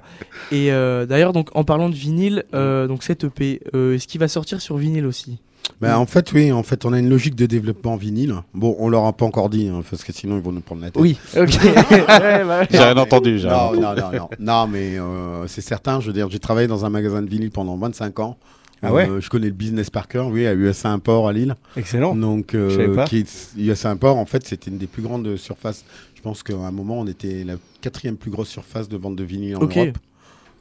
Et 0.51 0.71
euh, 0.71 1.05
d'ailleurs, 1.05 1.33
donc 1.33 1.49
en 1.55 1.63
parlant 1.63 1.89
de 1.89 1.95
vinyle, 1.95 2.43
euh, 2.53 2.87
donc 2.87 3.03
cette 3.03 3.23
EP, 3.23 3.61
euh, 3.73 3.95
est-ce 3.95 4.07
qu'il 4.07 4.19
va 4.19 4.27
sortir 4.27 4.61
sur 4.61 4.77
vinyle 4.77 5.05
aussi? 5.05 5.39
Bah, 5.79 5.97
en 5.97 6.05
fait, 6.05 6.33
oui, 6.33 6.51
en 6.51 6.61
fait, 6.61 6.83
on 6.85 6.91
a 6.91 6.99
une 6.99 7.09
logique 7.09 7.35
de 7.35 7.45
développement 7.45 7.95
vinyle. 7.95 8.35
Bon, 8.53 8.75
on 8.79 8.89
leur 8.89 9.05
a 9.05 9.13
pas 9.13 9.25
encore 9.25 9.49
dit, 9.49 9.69
hein, 9.69 9.81
parce 9.89 10.03
que 10.03 10.11
sinon 10.11 10.35
ils 10.35 10.43
vont 10.43 10.51
nous 10.51 10.59
prendre 10.61 10.81
la 10.81 10.91
tête. 10.91 11.01
Oui. 11.01 11.17
Ok. 11.37 11.49
J'ai 12.69 12.77
rien 12.79 12.97
entendu. 12.97 13.39
j'ai 13.39 13.47
rien 13.47 13.57
Non, 13.57 13.87
entendu. 13.87 14.01
non, 14.01 14.11
non, 14.11 14.11
non, 14.11 14.29
non, 14.39 14.67
mais 14.67 14.99
euh, 14.99 15.47
c'est 15.47 15.61
certain. 15.61 15.99
Je 16.01 16.07
veux 16.07 16.13
dire, 16.13 16.29
j'ai 16.29 16.39
travaillé 16.39 16.67
dans 16.67 16.85
un 16.85 16.89
magasin 16.89 17.21
de 17.21 17.29
vinyle 17.29 17.49
pendant 17.51 17.77
25 17.77 18.19
ans. 18.19 18.37
Ah 18.83 18.93
ouais 18.93 19.09
Euh, 19.09 19.21
Je 19.21 19.29
connais 19.29 19.47
le 19.47 19.53
business 19.53 19.89
par 19.89 20.07
cœur, 20.07 20.27
oui, 20.27 20.45
à 20.45 20.53
USA 20.53 20.91
Import 20.91 21.27
à 21.27 21.33
Lille. 21.33 21.55
Excellent. 21.77 22.15
Donc, 22.15 22.53
euh, 22.53 22.69
Je 22.69 22.75
savais 22.75 22.95
pas. 22.95 23.05
qui 23.05 23.17
est- 23.19 23.53
USA 23.57 23.91
Import, 23.91 24.17
en 24.17 24.25
fait, 24.25 24.45
c'était 24.45 24.69
une 24.69 24.77
des 24.77 24.87
plus 24.87 25.01
grandes 25.01 25.35
surfaces. 25.37 25.85
Je 26.15 26.21
pense 26.21 26.43
qu'à 26.43 26.55
un 26.55 26.71
moment, 26.71 26.99
on 26.99 27.07
était 27.07 27.43
la 27.43 27.55
quatrième 27.81 28.17
plus 28.17 28.31
grosse 28.31 28.49
surface 28.49 28.87
de 28.89 28.97
vente 28.97 29.15
de 29.15 29.23
vinyle 29.23 29.57
en. 29.57 29.61
Europe. 29.61 29.97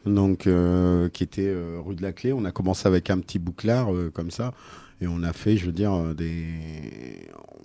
Donc, 0.06 0.46
euh, 0.46 1.08
qui 1.10 1.22
était 1.22 1.46
euh, 1.46 1.78
rue 1.84 1.94
de 1.94 2.02
la 2.02 2.12
Clé. 2.12 2.32
On 2.32 2.44
a 2.44 2.50
commencé 2.50 2.88
avec 2.88 3.10
un 3.10 3.18
petit 3.18 3.38
bouclard 3.38 3.88
comme 4.14 4.30
ça. 4.30 4.52
Et 5.00 5.06
on 5.06 5.22
a 5.24 5.32
fait, 5.32 5.56
je 5.56 5.66
veux 5.66 5.72
dire, 5.72 6.14
des. 6.16 6.44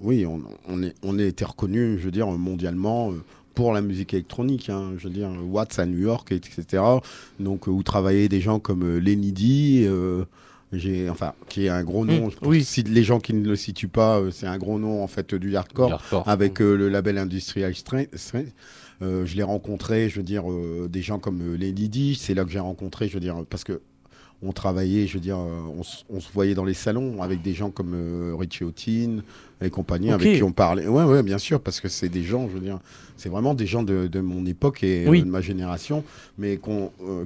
Oui, 0.02 0.26
on, 0.26 0.41
on, 0.67 0.84
est, 0.84 0.93
on 1.04 1.17
a 1.20 1.24
été 1.24 1.46
reconnu, 1.46 1.98
je 2.00 2.06
veux 2.06 2.12
dire, 2.12 2.28
mondialement. 2.28 3.12
pour 3.56 3.74
la 3.74 3.82
musique 3.82 4.13
électronique, 4.13 4.70
hein, 4.70 4.91
je 5.00 5.08
veux 5.08 5.13
dire, 5.13 5.30
Watts 5.50 5.80
à 5.80 5.88
New 5.88 5.98
York, 5.98 6.32
etc. 6.32 6.84
Donc, 7.39 7.65
où 7.65 7.82
travaillaient 7.82 8.30
des 8.30 8.39
gens 8.41 8.60
comme 8.60 8.98
Lenny 9.00 9.32
D, 9.32 9.86
euh, 9.88 10.26
j'ai, 10.73 11.10
enfin, 11.10 11.34
qui 11.47 11.65
est 11.65 11.69
un 11.69 11.84
gros 11.84 12.06
nom. 12.06 12.27
Mm, 12.27 12.32
Pour- 12.32 12.47
oui. 12.49 12.63
Si 12.63 12.84
les 12.84 13.03
gens 13.03 13.19
qui 13.19 13.34
ne 13.34 13.47
le 13.47 13.56
situent 13.56 13.88
pas, 13.88 14.19
euh, 14.19 14.32
c'est 14.32 14.47
un 14.47 14.58
gros 14.58 14.80
nom 14.80 15.01
en 15.03 15.08
fait 15.08 15.34
du 15.36 15.56
hardcore, 15.56 16.01
avec 16.25 16.62
euh, 16.62 16.75
le 16.75 16.89
label 16.89 17.17
Industrial 17.17 17.73
Strength. 17.73 18.10
Euh, 19.03 19.25
je 19.27 19.36
l'ai 19.36 19.43
rencontré, 19.43 20.10
je 20.10 20.17
veux 20.17 20.23
dire, 20.23 20.43
des 20.89 21.01
gens 21.01 21.19
comme 21.19 21.53
euh, 21.53 21.58
Lady 21.58 21.88
Di. 21.88 22.15
C'est 22.15 22.34
là 22.34 22.43
que 22.43 22.49
j'ai 22.51 22.60
rencontré, 22.60 23.08
je 23.08 23.13
veux 23.13 23.19
dire, 23.19 23.43
parce 23.49 23.63
que 23.63 23.82
on 24.43 24.51
travaillait, 24.51 25.08
je 25.08 25.15
veux 25.15 25.19
dire, 25.19 25.39
on, 25.39 25.82
se 25.84 26.32
voyait 26.32 26.53
dans 26.53 26.63
les 26.63 26.75
salons 26.75 27.23
avec 27.23 27.41
des 27.41 27.53
gens 27.56 27.71
comme 27.71 28.36
Richie 28.38 28.63
Houghton 28.63 29.23
et 29.62 29.71
compagnie, 29.71 30.12
avec 30.12 30.36
qui 30.36 30.43
on 30.43 30.51
parlait. 30.51 30.88
Ouais, 30.88 31.03
ouais, 31.06 31.23
bien 31.23 31.39
sûr, 31.39 31.60
parce 31.60 31.82
que 31.82 31.89
c'est 31.89 32.08
des 32.08 32.21
gens, 32.21 32.47
je 32.47 32.53
veux 32.53 32.60
dire, 32.60 32.77
c'est 33.15 33.30
vraiment 33.30 33.56
des 33.56 33.65
gens 33.65 33.82
de, 33.82 34.06
de 34.06 34.19
mon 34.19 34.45
époque 34.45 34.84
et 34.84 35.06
Oui. 35.08 35.23
de 35.23 35.27
ma 35.27 35.41
génération, 35.41 36.03
mais 36.38 36.60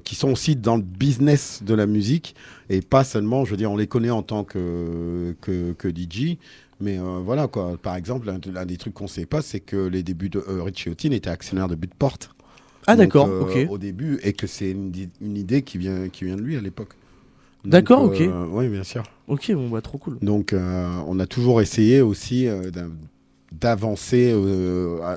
qui 0.06 0.16
sont 0.16 0.32
aussi 0.32 0.56
dans 0.56 0.78
le 0.78 0.84
business 0.84 1.64
de 1.66 1.74
la 1.74 1.86
musique 1.86 2.34
et 2.72 2.82
pas 2.82 3.04
seulement, 3.04 3.44
je 3.44 3.52
veux 3.52 3.58
dire, 3.58 3.70
on 3.70 3.76
les 3.76 3.86
connaît 3.88 4.10
en 4.12 4.24
tant 4.24 4.46
que, 4.46 5.36
que, 5.42 5.74
que 5.74 5.90
DJ. 5.90 6.38
Mais 6.80 6.98
euh, 6.98 7.20
voilà 7.24 7.48
quoi. 7.48 7.78
Par 7.78 7.96
exemple, 7.98 8.28
l'un 8.28 8.40
de- 8.40 8.50
l'un 8.50 8.66
des 8.66 8.78
trucs 8.78 8.94
qu'on 8.94 9.08
sait 9.08 9.26
pas, 9.26 9.42
c'est 9.42 9.60
que 9.60 9.76
les 9.88 10.04
débuts 10.04 10.30
de 10.30 10.40
euh, 10.48 10.64
Richie 10.64 10.90
Houghton 10.90 11.12
était 11.12 11.30
actionnaire 11.30 11.68
de 11.68 11.76
Beatport. 11.76 12.18
Ah 12.88 12.96
d'accord. 12.96 13.28
euh, 13.28 13.42
ok. 13.66 13.72
Au 13.72 13.78
début, 13.78 14.20
et 14.24 14.34
que 14.34 14.48
c'est 14.48 14.72
une, 14.72 14.92
une 15.22 15.38
idée 15.38 15.62
qui 15.64 15.78
vient, 15.78 16.08
qui 16.10 16.24
vient 16.26 16.38
de 16.38 16.42
lui 16.42 16.56
à 16.56 16.62
l'époque. 16.62 16.94
D'accord, 17.66 18.04
ok. 18.04 18.22
euh, 18.22 18.46
Oui, 18.50 18.70
bien 18.70 18.84
sûr. 18.84 19.04
Ok. 19.28 19.52
Bon 19.52 19.70
bah 19.70 19.82
trop 19.82 19.98
cool. 20.00 20.18
Donc, 20.22 20.56
on 20.56 21.20
a 21.20 21.28
toujours 21.28 21.62
essayé 21.62 22.02
aussi 22.02 22.48
d'avancer, 23.52 24.34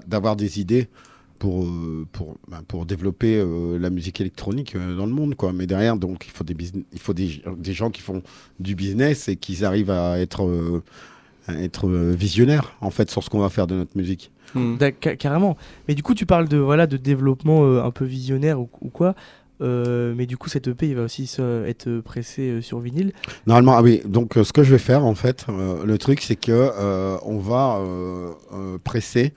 d'avoir 0.07 0.37
des 0.37 0.61
idées 0.61 0.89
pour, 1.39 1.65
euh, 1.65 2.07
pour, 2.13 2.37
ben, 2.49 2.63
pour 2.67 2.87
développer 2.87 3.37
euh, 3.37 3.79
la 3.79 3.91
musique 3.91 4.21
électronique 4.21 4.75
euh, 4.77 4.97
dans 4.97 5.07
le 5.07 5.13
monde. 5.13 5.35
Quoi. 5.35 5.53
Mais 5.53 5.67
derrière, 5.67 5.97
donc, 5.97 6.27
il 6.27 6.31
faut, 6.31 6.45
des, 6.45 6.55
business- 6.55 6.85
il 6.93 6.99
faut 7.01 7.15
des, 7.15 7.43
des 7.59 7.73
gens 7.73 7.91
qui 7.91 8.01
font 8.03 8.23
du 8.61 8.75
business 8.75 9.29
et 9.29 9.37
qui 9.37 9.65
arrivent 9.65 9.91
à 9.91 10.19
être, 10.21 10.45
euh, 10.47 10.83
à 11.49 11.55
être 11.55 11.89
visionnaires, 11.89 12.75
en 12.81 12.91
fait, 12.91 13.11
sur 13.11 13.23
ce 13.23 13.31
qu'on 13.31 13.41
va 13.41 13.51
faire 13.51 13.67
de 13.67 13.75
notre 13.75 13.97
musique. 13.97 14.31
Hmm. 14.55 14.77
Ca- 14.79 15.17
carrément. 15.17 15.57
Mais 15.89 15.95
du 15.95 16.03
coup, 16.03 16.15
tu 16.15 16.27
parles 16.27 16.49
de 16.49 16.57
voilà 16.59 16.87
de 16.87 16.97
développement 16.97 17.65
euh, 17.65 17.83
un 17.83 17.91
peu 17.91 18.05
visionnaire 18.05 18.61
ou, 18.61 18.69
ou 18.81 18.89
quoi. 18.89 19.15
Euh, 19.61 20.15
mais 20.17 20.27
du 20.27 20.37
coup, 20.37 20.49
cette 20.49 20.67
EP, 20.69 20.89
il 20.89 20.97
va 20.97 21.03
aussi 21.03 21.31
être 21.67 22.01
pressé 22.01 22.43
euh, 22.51 22.61
sur 22.61 22.81
vinyle. 22.81 23.13
Normalement, 23.47 23.73
ah 23.77 23.83
oui. 23.83 24.01
Donc, 24.05 24.37
euh, 24.37 24.45
ce 24.45 24.53
que 24.53 24.63
je 24.63 24.71
vais 24.73 24.79
faire, 24.79 25.05
en 25.05 25.15
fait, 25.15 25.47
euh, 25.49 25.85
le 25.85 25.97
truc, 25.99 26.21
c'est 26.23 26.37
que 26.37 26.51
euh, 26.53 27.17
on 27.25 27.39
va 27.39 27.79
euh, 27.79 28.31
euh, 28.53 28.79
presser. 28.83 29.33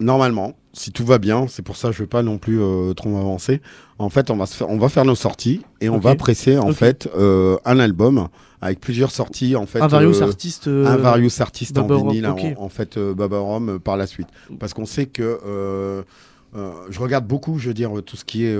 Normalement, 0.00 0.54
si 0.72 0.92
tout 0.92 1.04
va 1.04 1.18
bien, 1.18 1.46
c'est 1.48 1.62
pour 1.62 1.76
ça 1.76 1.88
que 1.88 1.94
je 1.94 2.00
ne 2.02 2.04
vais 2.04 2.08
pas 2.08 2.22
non 2.22 2.38
plus 2.38 2.60
euh, 2.60 2.92
trop 2.94 3.08
m'avancer. 3.08 3.60
En 3.98 4.10
fait, 4.10 4.30
on 4.30 4.36
va, 4.36 4.46
se 4.46 4.54
faire, 4.54 4.68
on 4.68 4.78
va 4.78 4.88
faire 4.88 5.04
nos 5.06 5.14
sorties 5.14 5.62
et 5.80 5.88
on 5.88 5.98
va 5.98 6.10
presser, 6.18 6.58
en 6.58 6.66
fait, 6.74 7.08
euh, 7.16 7.56
un 7.64 7.78
album 7.78 8.28
avec 8.60 8.80
plusieurs 8.80 9.10
sorties, 9.10 9.56
en 9.56 9.64
fait. 9.66 9.80
un 9.80 9.86
various 9.88 10.20
euh, 10.22 10.26
artiste. 10.26 10.68
euh, 10.68 10.86
un 10.86 10.96
various 10.98 11.40
artiste 11.40 11.78
en 11.78 11.86
vinyle, 12.12 12.26
ok. 12.26 12.40
en, 12.58 12.64
en 12.64 12.68
fait, 12.68 12.98
Baba 12.98 13.38
Rome 13.38 13.78
par 13.78 13.96
la 13.96 14.06
suite. 14.06 14.28
Parce 14.58 14.74
qu'on 14.74 14.86
sait 14.86 15.06
que 15.06 15.38
je 16.54 16.98
regarde 17.00 17.26
beaucoup, 17.26 17.58
je 17.58 17.68
veux 17.68 17.74
dire, 17.74 17.90
tout 18.04 18.16
ce 18.16 18.24
qui 18.24 18.44
est 18.44 18.56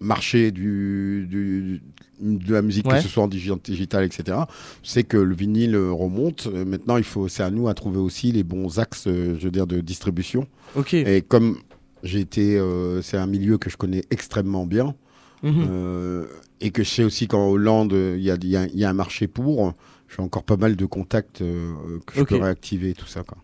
marché 0.00 0.50
du, 0.50 1.26
du- 1.30 1.82
de 2.20 2.52
la 2.52 2.62
musique, 2.62 2.86
Ouais. 2.86 2.96
que 2.96 3.02
ce 3.02 3.08
soit 3.08 3.22
en 3.24 3.28
digi- 3.28 3.50
digital, 3.62 4.04
etc. 4.04 4.38
C'est 4.82 5.04
que 5.04 5.16
le 5.16 5.34
vinyle 5.34 5.76
remonte. 5.76 6.46
Euh, 6.52 6.64
Maintenant, 6.64 6.96
il 6.96 7.04
faut, 7.04 7.28
c'est 7.28 7.42
à 7.42 7.50
nous 7.50 7.68
à 7.68 7.74
trouver 7.74 7.98
aussi 7.98 8.32
les 8.32 8.42
bons 8.44 8.78
axes, 8.78 9.06
euh, 9.06 9.36
je 9.38 9.44
veux 9.44 9.50
dire, 9.50 9.66
de 9.66 9.80
distribution. 9.80 10.46
Ok. 10.76 10.94
Et 10.94 11.22
comme 11.22 11.58
j'ai 12.02 12.20
été, 12.20 12.56
euh, 12.58 13.02
c'est 13.02 13.16
un 13.16 13.26
milieu 13.26 13.58
que 13.58 13.70
je 13.70 13.76
connais 13.76 14.02
extrêmement 14.10 14.66
bien. 14.66 14.94
Mhm. 15.42 15.66
Euh, 15.68 16.26
et 16.60 16.70
que 16.70 16.82
je 16.84 16.88
sais 16.88 17.04
aussi 17.04 17.26
qu'en 17.26 17.48
Hollande, 17.48 17.92
il 17.92 18.22
y 18.22 18.30
a, 18.30 18.36
y 18.42 18.56
a- 18.56 18.66
il 18.66 18.78
y 18.78 18.84
a 18.84 18.90
un 18.90 18.94
marché 18.94 19.26
pour. 19.26 19.74
J'ai 20.14 20.22
encore 20.22 20.44
pas 20.44 20.56
mal 20.56 20.76
de 20.76 20.86
contacts 20.86 21.42
euh, 21.42 21.72
que 22.06 22.14
je 22.14 22.20
Ok. 22.22 22.28
peux 22.28 22.36
réactiver 22.36 22.92
tout 22.94 23.06
ça. 23.06 23.22
Quoi. 23.24 23.36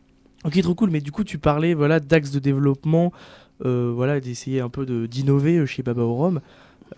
Ok, 0.44 0.59
trop 0.62 0.74
cool. 0.74 0.90
Mais 0.90 1.00
du 1.00 1.11
coup, 1.12 1.24
tu 1.24 1.37
parlais 1.38 1.74
voilà 1.74 2.00
d'axes 2.00 2.30
de 2.30 2.38
développement, 2.38 3.12
voilà 3.62 4.20
d'essayer 4.20 4.61
un 4.61 4.68
peu 4.70 4.87
de 4.87 5.04
d'innover 5.06 5.66
chez 5.66 5.83
Baba 5.83 6.02
au 6.02 6.14
Rhum. 6.14 6.40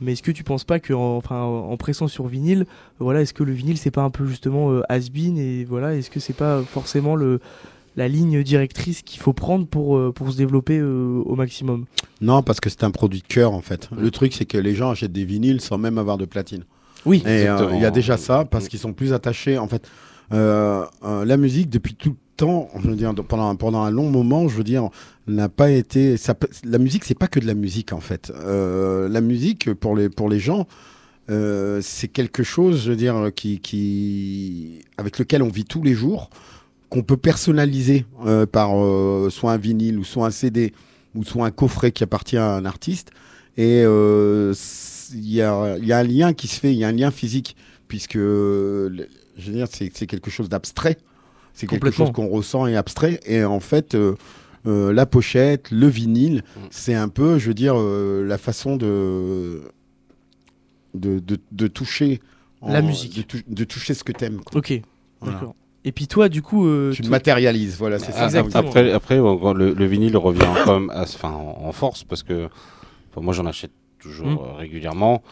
Mais 0.00 0.12
est-ce 0.12 0.22
que 0.22 0.30
tu 0.32 0.44
penses 0.44 0.64
pas 0.64 0.80
que 0.80 0.92
en, 0.92 1.16
enfin 1.16 1.42
en 1.42 1.76
pressant 1.76 2.08
sur 2.08 2.26
vinyle, 2.26 2.66
voilà, 2.98 3.22
est-ce 3.22 3.34
que 3.34 3.42
le 3.42 3.52
vinyle 3.52 3.78
c'est 3.78 3.90
pas 3.90 4.02
un 4.02 4.10
peu 4.10 4.26
justement 4.26 4.70
euh, 4.70 4.82
has-been 4.88 5.38
et 5.38 5.64
voilà, 5.64 5.94
est-ce 5.94 6.10
que 6.10 6.20
c'est 6.20 6.32
pas 6.32 6.62
forcément 6.62 7.14
le 7.14 7.40
la 7.96 8.08
ligne 8.08 8.42
directrice 8.42 9.02
qu'il 9.02 9.20
faut 9.20 9.32
prendre 9.32 9.66
pour 9.66 9.96
euh, 9.96 10.12
pour 10.12 10.32
se 10.32 10.36
développer 10.36 10.78
euh, 10.78 11.22
au 11.24 11.34
maximum? 11.36 11.84
Non, 12.20 12.42
parce 12.42 12.60
que 12.60 12.70
c'est 12.70 12.84
un 12.84 12.90
produit 12.90 13.20
de 13.20 13.26
cœur 13.26 13.52
en 13.52 13.60
fait. 13.60 13.88
Le 13.96 14.10
truc, 14.10 14.32
c'est 14.32 14.46
que 14.46 14.58
les 14.58 14.74
gens 14.74 14.90
achètent 14.90 15.12
des 15.12 15.24
vinyles 15.24 15.60
sans 15.60 15.78
même 15.78 15.98
avoir 15.98 16.18
de 16.18 16.24
platine. 16.24 16.64
Oui. 17.04 17.22
Et 17.26 17.48
euh, 17.48 17.70
il 17.74 17.80
y 17.80 17.84
a 17.84 17.90
déjà 17.90 18.16
ça 18.16 18.44
parce 18.44 18.68
qu'ils 18.68 18.78
sont 18.78 18.92
plus 18.92 19.12
attachés. 19.12 19.58
En 19.58 19.68
fait, 19.68 19.88
la 20.30 21.36
musique 21.36 21.68
depuis 21.68 21.94
tout 21.94 22.16
pendant, 23.28 23.56
pendant 23.56 23.82
un 23.82 23.90
long 23.90 24.10
moment, 24.10 24.48
je 24.48 24.56
veux 24.56 24.64
dire, 24.64 24.88
n'a 25.26 25.48
pas 25.48 25.70
été. 25.70 26.16
La 26.64 26.78
musique, 26.78 27.04
c'est 27.04 27.18
pas 27.18 27.28
que 27.28 27.40
de 27.40 27.46
la 27.46 27.54
musique 27.54 27.92
en 27.92 28.00
fait. 28.00 28.32
Euh, 28.34 29.08
la 29.08 29.20
musique 29.20 29.72
pour 29.74 29.96
les 29.96 30.08
pour 30.08 30.28
les 30.28 30.38
gens. 30.38 30.66
euh, 31.30 31.80
c'est 31.82 32.08
quelque 32.08 32.42
chose, 32.42 32.82
je 32.84 32.90
veux 32.90 32.96
dire, 32.96 33.30
qui, 33.34 33.60
qui, 33.60 34.80
avec 34.98 35.18
lequel 35.18 35.42
on 35.42 35.48
vit 35.48 35.64
tous 35.64 35.82
les 35.82 35.94
jours, 35.94 36.30
qu'on 36.88 37.02
peut 37.02 37.16
personnaliser 37.16 38.04
euh, 38.26 38.44
par 38.46 38.70
soit 39.30 39.52
un 39.52 39.56
vinyle 39.56 39.98
ou 39.98 40.04
soit 40.04 40.26
un 40.26 40.30
CD 40.30 40.72
ou 41.14 41.24
soit 41.24 41.46
un 41.46 41.50
coffret 41.50 41.92
qui 41.92 42.02
appartient 42.04 42.36
à 42.36 42.54
un 42.54 42.64
artiste. 42.64 43.10
Et 43.56 43.82
il 43.82 45.30
y, 45.30 45.42
a, 45.42 45.78
y 45.78 45.92
a 45.92 45.98
un 45.98 46.02
lien 46.02 46.32
qui 46.32 46.48
se 46.48 46.58
fait, 46.58 46.72
il 46.72 46.78
y 46.78 46.84
a 46.84 46.88
un 46.88 46.92
lien 46.92 47.10
physique, 47.10 47.54
puisque 47.86 48.16
je 48.16 49.06
veux 49.38 49.52
dire, 49.52 49.66
c'est 49.70 50.06
quelque 50.06 50.30
chose 50.30 50.48
d'abstrait. 50.48 50.96
C'est 51.54 51.66
quelque 51.66 51.80
Complètement. 51.80 52.06
chose 52.06 52.14
qu'on 52.14 52.28
ressent 52.28 52.66
et 52.66 52.76
abstrait. 52.76 53.20
Et 53.26 53.44
en 53.44 53.60
fait, 53.60 53.94
euh, 53.94 54.14
euh, 54.66 54.92
la 54.92 55.06
pochette, 55.06 55.70
le 55.70 55.86
vinyle, 55.86 56.42
Mm. 56.56 56.60
c'est 56.70 56.94
un 56.94 57.08
peu, 57.08 57.38
je 57.38 57.48
veux 57.48 57.54
dire, 57.54 57.74
euh, 57.76 58.24
la 58.26 58.38
façon 58.38 58.76
de, 58.76 59.62
de, 60.94 61.18
de, 61.18 61.38
de 61.50 61.66
toucher. 61.66 62.20
La 62.66 62.80
musique. 62.80 63.16
De, 63.16 63.22
tou- 63.22 63.38
de 63.46 63.64
toucher 63.64 63.92
ce 63.94 64.04
que 64.04 64.12
t'aimes. 64.12 64.40
Ok. 64.54 64.72
Voilà. 65.20 65.38
D'accord. 65.38 65.54
Et 65.84 65.90
puis 65.90 66.06
toi, 66.06 66.28
du 66.28 66.42
coup, 66.42 66.64
euh, 66.66 66.92
Tu 66.92 67.02
matérialises, 67.04 67.76
voilà, 67.76 67.98
c'est 67.98 68.12
ça. 68.12 68.26
Exactement. 68.26 68.68
Après, 68.68 68.92
après 68.92 69.16
le, 69.16 69.72
le 69.74 69.84
vinyle 69.86 70.16
revient 70.16 70.46
quand 70.64 70.78
même 70.78 70.90
à- 70.90 71.02
enfin, 71.02 71.32
en, 71.32 71.72
force 71.72 72.04
parce 72.04 72.22
que 72.22 72.48
enfin, 73.10 73.20
moi 73.20 73.32
j'en 73.34 73.46
achète 73.46 73.72
toujours 73.98 74.28
Mm. 74.28 74.38
euh, 74.38 74.52
régulièrement. 74.54 75.22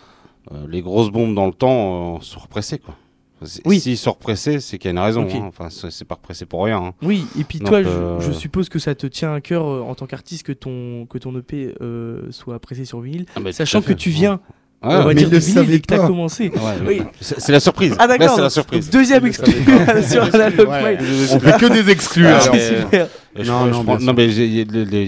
Euh, 0.51 0.67
les 0.69 0.83
grosses 0.83 1.11
bombes 1.11 1.37
dans 1.37 1.47
le 1.47 1.53
temps 1.53 2.17
euh, 2.17 2.21
sont 2.21 2.41
repressées 2.41 2.79
quoi. 2.81 2.97
Si- 3.45 3.61
Oui. 3.65 3.81
S'ils 3.81 3.97
sont 3.97 4.13
repressés, 4.13 4.61
c'est 4.61 4.79
qu'il 4.79 4.89
y 4.89 4.91
a 4.91 4.93
une 4.93 4.99
raison. 4.99 5.27
Hein. 5.33 5.45
Enfin, 5.49 5.69
c'est 5.71 6.05
pas 6.05 6.17
repressé 6.17 6.45
pour 6.47 6.65
rien. 6.65 6.79
hein. 6.79 6.93
Oui, 7.03 7.25
et 7.39 7.45
puis 7.45 7.59
Donc, 7.59 7.69
toi, 7.69 7.83
je- 7.83 7.89
euh, 7.89 8.21
je, 8.21 8.33
suppose 8.33 8.69
que 8.69 8.79
ça 8.79 8.95
te 8.95 9.07
tient 9.07 9.33
à 9.35 9.41
cœur 9.41 9.67
euh, 9.67 9.81
en 9.81 9.95
tant 9.95 10.07
qu'artiste 10.07 10.43
que 10.45 10.53
ton, 10.53 11.07
que 11.07 11.19
ton 11.19 11.37
EP 11.39 11.75
euh, 11.81 12.23
soit 12.31 12.59
pressé 12.59 12.85
sur 12.85 13.01
vinyle, 13.01 13.27
Ah, 13.37 13.41
bah, 13.41 13.53
sachant 13.53 13.81
que 13.83 13.93
tu 13.93 14.11
viens, 14.11 14.41
Ouais, 14.83 14.95
on 14.95 15.03
va 15.05 15.13
dire, 15.13 15.29
de 15.29 15.35
le 15.35 15.41
vinyle 15.41 15.75
et 15.75 15.81
que 15.81 15.87
t'as 15.87 16.07
commencé. 16.07 16.49
ouais, 16.49 16.57
Oui. 16.87 17.03
C'est 17.21 17.53
la 17.53 17.61
surprise. 17.61 17.95
Ah 17.99 18.07
d'accord, 18.07 18.35
c'est 18.37 18.41
la 18.41 18.49
surprise. 18.51 18.89
deuxième 18.89 19.27
exclu 19.27 19.53
sur 20.11 20.23
Analog 20.35 20.69
Ouais. 20.69 20.97
On 21.33 21.39
fait 21.41 21.59
que 21.59 21.71
des 21.71 21.91
exclus. 21.91 22.27
Ah, 22.27 22.39
alors. 22.41 22.55
Super. 22.57 23.09
Je 23.37 23.43
Non, 23.51 23.67
non, 23.67 23.85
prends- 23.85 23.99
non, 23.99 24.15
mais 24.15 24.27
il 24.35 24.55
y, 24.55 24.61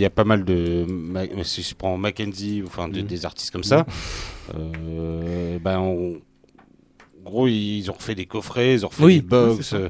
a 0.04 0.06
y 0.06 0.08
pas 0.10 0.24
mal 0.24 0.44
de. 0.44 0.84
Ma- 0.88 1.22
Si 1.42 1.62
je 1.62 1.74
prends 1.74 1.96
Mackenzie, 1.96 2.62
enfin 2.66 2.86
de- 2.88 3.00
Mhm. 3.00 3.06
des 3.06 3.24
artistes 3.26 3.50
comme 3.50 3.64
ça, 3.64 3.86
euh, 4.54 5.58
ben 5.58 5.78
on- 5.78 6.18
gros 7.24 7.46
ils 7.48 7.88
ont 7.90 7.94
refait 7.94 8.14
des 8.14 8.26
coffrets, 8.26 8.74
ils 8.74 8.85
ont 8.87 8.88
refait 8.88 9.04
Oui, 9.04 9.14
des 9.16 9.22
box. 9.22 9.72
ouais, 9.72 9.78
euh, 9.78 9.88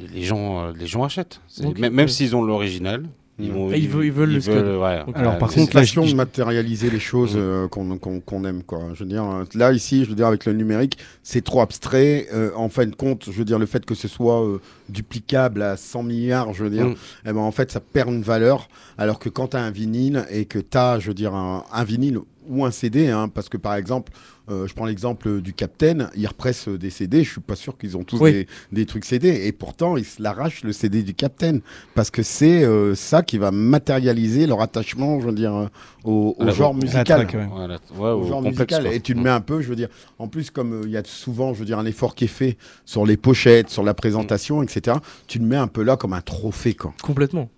les, 0.00 0.08
les 0.08 0.22
gens, 0.22 0.64
euh, 0.66 0.72
les 0.78 0.86
gens 0.86 1.04
achètent. 1.04 1.40
Même 1.60 1.74
même 1.92 1.96
Ouais. 1.96 2.08
s'ils 2.08 2.34
ont 2.34 2.42
l'original, 2.42 3.04
ils, 3.38 3.50
vont, 3.50 3.68
Ah, 3.72 3.76
ils 3.76 3.88
veulent- 3.88 4.04
ils 4.06 4.12
veulent 4.12 4.32
le 4.32 4.40
scud. 4.40 4.52
ouais, 4.54 5.02
Ok. 5.08 5.16
Alors, 5.16 5.38
par 5.38 5.50
contre, 5.50 5.82
je- 5.82 6.00
de 6.00 6.14
matérialiser 6.14 6.88
les 6.88 7.00
choses 7.00 7.32
euh, 7.36 7.66
qu'on 7.66 8.44
aime. 8.44 8.62
Quoi. 8.62 8.80
Je 8.94 9.02
veux 9.02 9.08
dire, 9.08 9.24
euh, 9.24 9.44
là, 9.54 9.72
ici, 9.72 10.04
je 10.04 10.10
veux 10.10 10.14
dire, 10.14 10.28
avec 10.28 10.44
le 10.44 10.52
numérique, 10.52 10.98
c'est 11.24 11.42
trop 11.42 11.60
abstrait. 11.60 12.28
Euh, 12.32 12.50
en 12.54 12.68
fin 12.68 12.86
de 12.86 12.94
compte, 12.94 13.24
je 13.26 13.32
veux 13.32 13.44
dire, 13.44 13.58
le 13.58 13.66
fait 13.66 13.84
que 13.84 13.96
ce 13.96 14.06
soit 14.06 14.44
euh, 14.44 14.60
duplicable 14.88 15.62
à 15.62 15.76
100 15.76 16.04
milliards, 16.04 16.52
je 16.54 16.62
veux 16.64 16.70
dire, 16.70 16.86
Mhm. 16.86 16.94
eh 17.26 17.32
ben, 17.32 17.38
en 17.40 17.50
fait, 17.50 17.72
ça 17.72 17.80
perd 17.80 18.08
une 18.10 18.22
valeur. 18.22 18.68
Alors 18.98 19.18
que 19.18 19.28
quand 19.28 19.48
tu 19.48 19.56
as 19.56 19.62
un 19.62 19.70
vinyle 19.72 20.24
et 20.30 20.44
que 20.44 20.60
tu 20.60 20.78
as, 20.78 21.00
je 21.00 21.08
veux 21.08 21.14
dire, 21.14 21.34
un, 21.34 21.64
un 21.72 21.84
vinyle 21.84 22.20
ou 22.48 22.64
un 22.64 22.70
CD, 22.70 23.08
hein, 23.08 23.28
parce 23.28 23.48
que 23.48 23.56
par 23.56 23.74
exemple, 23.74 24.12
euh, 24.50 24.66
je 24.66 24.74
prends 24.74 24.84
l'exemple 24.84 25.40
du 25.40 25.54
Captain, 25.54 26.10
ils 26.14 26.26
repressent 26.26 26.68
des 26.68 26.90
CD, 26.90 27.24
je 27.24 27.30
suis 27.32 27.40
pas 27.40 27.56
sûr 27.56 27.78
qu'ils 27.78 27.96
ont 27.96 28.04
tous 28.04 28.20
Oui. 28.20 28.32
des, 28.32 28.46
des 28.72 28.86
trucs 28.86 29.04
CD, 29.06 29.46
et 29.46 29.52
pourtant 29.52 29.96
ils 29.96 30.04
se 30.04 30.20
l'arrachent 30.22 30.62
le 30.64 30.72
CD 30.72 31.02
du 31.02 31.14
Captain, 31.14 31.60
parce 31.94 32.10
que 32.10 32.22
c'est 32.22 32.62
euh, 32.64 32.94
ça 32.94 33.22
qui 33.22 33.38
va 33.38 33.50
matérialiser 33.50 34.46
leur 34.46 34.60
attachement, 34.60 35.20
je 35.20 35.26
veux 35.26 35.32
dire, 35.32 35.54
euh, 35.54 35.66
au, 36.04 36.34
genre 36.50 36.74
musical. 36.74 37.04
track, 37.26 37.34
ouais. 37.34 37.48
Voilà, 37.50 37.78
ouais, 37.94 38.10
Au 38.10 38.20
au 38.20 38.24
genre 38.26 38.42
complexe, 38.42 38.58
musical. 38.60 38.82
quoi. 38.84 38.94
Et 38.94 39.00
tu 39.00 39.12
le 39.14 39.18
Mhm. 39.20 39.24
mets 39.24 39.30
un 39.30 39.40
peu, 39.40 39.62
je 39.62 39.68
veux 39.68 39.76
dire, 39.76 39.88
en 40.18 40.28
plus, 40.28 40.50
comme 40.50 40.72
euh, 40.74 40.82
il 40.84 40.90
y 40.90 40.96
a 40.96 41.02
souvent, 41.04 41.54
je 41.54 41.60
veux 41.60 41.64
dire, 41.64 41.78
un 41.78 41.86
effort 41.86 42.14
qui 42.14 42.24
est 42.24 42.28
fait 42.28 42.58
sur 42.84 43.06
les 43.06 43.16
pochettes, 43.16 43.70
sur 43.70 43.82
la 43.82 43.94
présentation, 43.94 44.62
etc., 44.62 44.98
tu 45.26 45.38
le 45.38 45.46
mets 45.46 45.56
un 45.56 45.68
peu 45.68 45.82
là 45.82 45.96
comme 45.96 46.12
un 46.12 46.20
trophée, 46.20 46.74
quoi. 46.74 46.92
Complètement. 47.02 47.48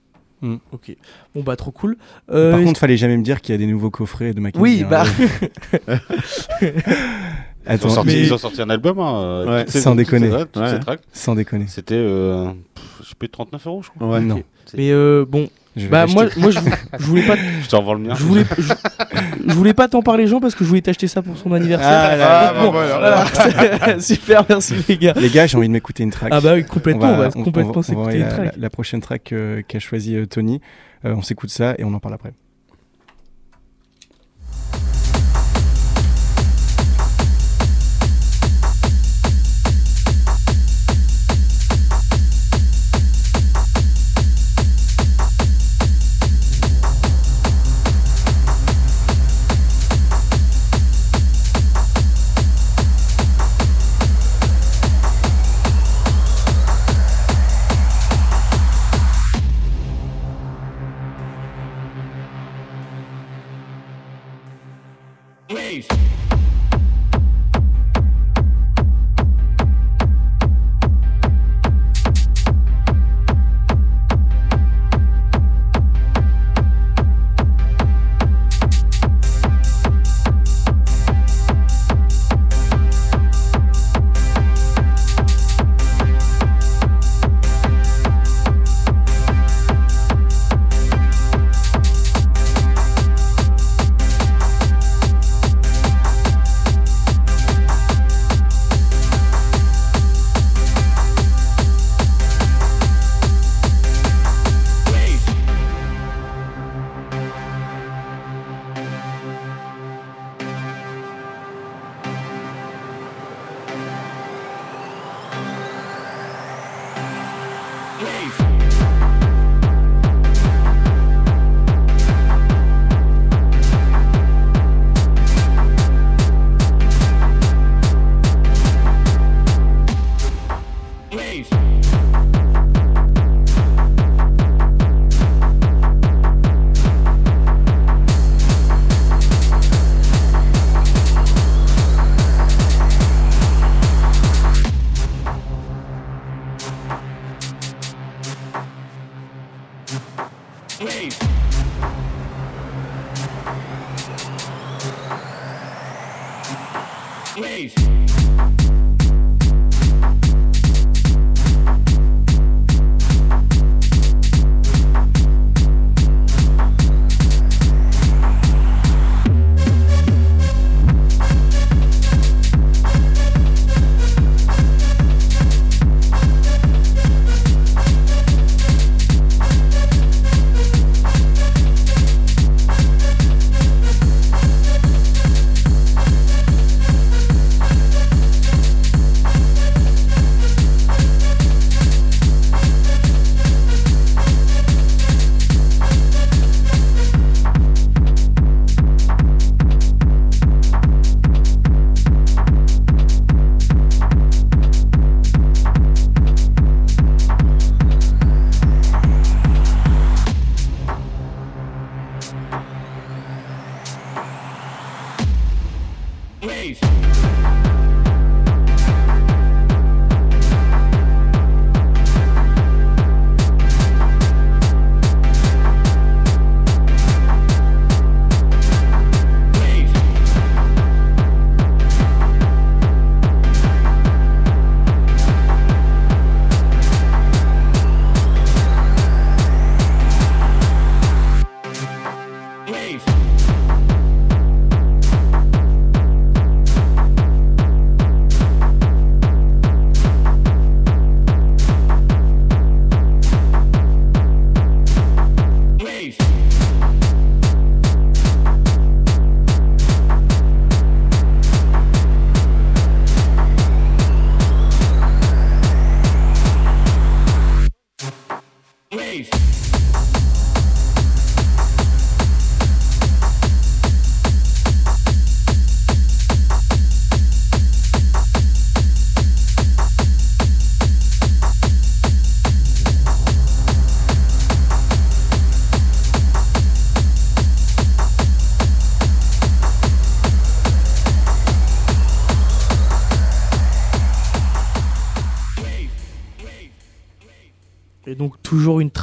Mm. 0.46 0.56
Ok. 0.72 0.96
Bon 1.34 1.42
bah 1.42 1.56
trop 1.56 1.70
cool. 1.72 1.96
Euh, 2.30 2.50
Par 2.52 2.60
est-ce- 2.60 2.66
contre, 2.68 2.80
fallait 2.80 2.96
jamais 2.96 3.16
me 3.16 3.22
dire 3.22 3.40
qu'il 3.40 3.52
y 3.52 3.54
a 3.54 3.58
des 3.58 3.66
nouveaux 3.66 3.90
coffrets 3.90 4.32
de 4.32 4.40
Mackenzie. 4.40 4.62
oui 4.62 4.82
hein. 4.84 4.88
bah 4.90 5.04
Ils, 6.62 7.72
Attends, 7.72 7.88
ont 7.88 7.90
sorti, 7.90 8.08
mais- 8.14 8.20
ils 8.22 8.32
ont 8.34 8.38
sorti 8.38 8.62
un 8.62 8.70
album. 8.70 8.98
hein, 9.00 9.16
euh, 9.22 9.64
Ouais. 9.64 9.66
Sans 9.68 9.94
déconner. 9.96 10.30
Ouais. 10.30 10.44
sans 11.12 11.34
déconner. 11.34 11.66
C'était, 11.68 11.94
euh, 11.96 12.46
je 13.02 13.08
sais 13.08 13.14
plus, 13.18 13.28
39 13.28 13.66
euros, 13.66 13.82
je 13.82 13.90
crois. 13.90 14.08
Ouais. 14.08 14.20
Non. 14.20 14.42
mais 14.74 14.90
euh, 14.92 15.24
bon 15.28 15.48
bah 15.90 16.06
moi 16.06 16.24
moi 16.38 16.50
je, 16.50 16.58
vou- 16.60 16.70
je 16.98 17.04
voulais 17.04 17.26
pas 17.26 17.36
Je 17.62 17.68
te 17.68 17.76
revends 17.76 17.92
le 17.94 18.00
mien. 18.00 18.14
je 18.14 18.24
voulais 18.24 18.44
je, 18.58 18.72
je 19.46 19.54
voulais 19.54 19.74
pas 19.74 19.88
t'en 19.88 20.02
parler 20.02 20.26
Jean 20.26 20.40
parce 20.40 20.54
que 20.54 20.64
je 20.64 20.68
voulais 20.68 20.82
t'acheter 20.82 21.06
ça 21.08 21.22
pour 21.22 21.36
son 21.36 21.52
anniversaire. 21.52 21.88
Ah, 21.90 22.16
là, 22.16 22.52
Donc, 22.54 22.62
bon, 22.64 22.72
bah, 22.72 22.86
voilà. 22.88 23.24
voilà. 23.78 24.00
super 24.00 24.44
merci 24.48 24.74
les 24.88 24.96
gars. 24.98 25.14
Les 25.16 25.28
gars, 25.30 25.46
j'ai 25.46 25.56
envie 25.58 25.68
de 25.68 25.72
m'écouter 25.72 26.02
une 26.02 26.10
track. 26.10 26.30
Ah 26.32 26.40
bah 26.40 26.54
oui 26.54 26.64
complètement 26.64 27.12
on 27.12 27.16
va, 27.16 27.28
on- 27.34 27.42
complètement 27.44 27.82
s'écouter 27.82 28.16
une 28.16 28.22
la, 28.22 28.28
track. 28.28 28.44
la- 28.46 28.52
la 28.60 28.70
prochaine 28.70 29.00
track 29.00 29.32
euh, 29.32 29.62
qu'a 29.66 29.78
choisi 29.78 30.16
euh, 30.16 30.26
Tony. 30.26 30.60
Euh, 31.04 31.14
on 31.16 31.22
s'écoute 31.22 31.50
ça 31.50 31.74
et 31.78 31.84
on 31.84 31.92
en 31.94 31.98
parle 32.00 32.14
après. 32.14 32.32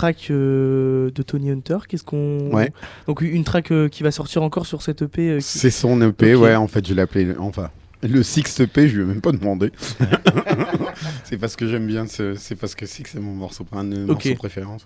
Track 0.04 0.28
euh, 0.32 1.12
de 1.16 1.22
Tony 1.24 1.50
Hunter. 1.52 1.78
Qu'est-ce 1.88 2.04
qu'on 2.04 2.50
Ouais. 2.52 2.72
Donc 3.08 3.22
une 3.22 3.46
track 3.46 3.72
euh, 3.72 3.88
qui 3.88 4.04
va 4.04 4.12
sortir 4.12 4.44
encore 4.44 4.66
sur 4.66 4.82
cette 4.82 5.02
EP. 5.02 5.30
euh, 5.30 5.38
qui- 5.38 5.44
C'est 5.44 5.70
son 5.72 6.02
EP, 6.02 6.36
ouais, 6.36 6.56
en 6.56 6.68
fait, 6.68 6.86
je 6.86 6.94
l'ai 6.94 7.02
appelé. 7.04 7.34
Enfin, 7.40 7.70
le 8.02 8.22
Six 8.22 8.60
EP, 8.60 8.90
je 8.90 8.98
lui 8.98 9.04
ai 9.04 9.06
même 9.06 9.22
pas 9.22 9.32
demandé. 9.32 9.72
c'est 11.24 11.38
parce 11.38 11.56
que 11.56 11.68
j'aime 11.68 11.88
bien, 11.88 12.06
ce- 12.08 12.36
c'est 12.36 12.56
parce 12.56 12.76
que 12.76 12.86
Six, 12.86 13.04
c'est 13.08 13.20
mon 13.22 13.34
morceau, 13.34 13.66
un 13.72 13.86
de 13.86 13.90
mes 13.96 14.04
Ok. 14.04 14.10
morceaux 14.10 14.30
de 14.32 14.36
préférence. 14.36 14.86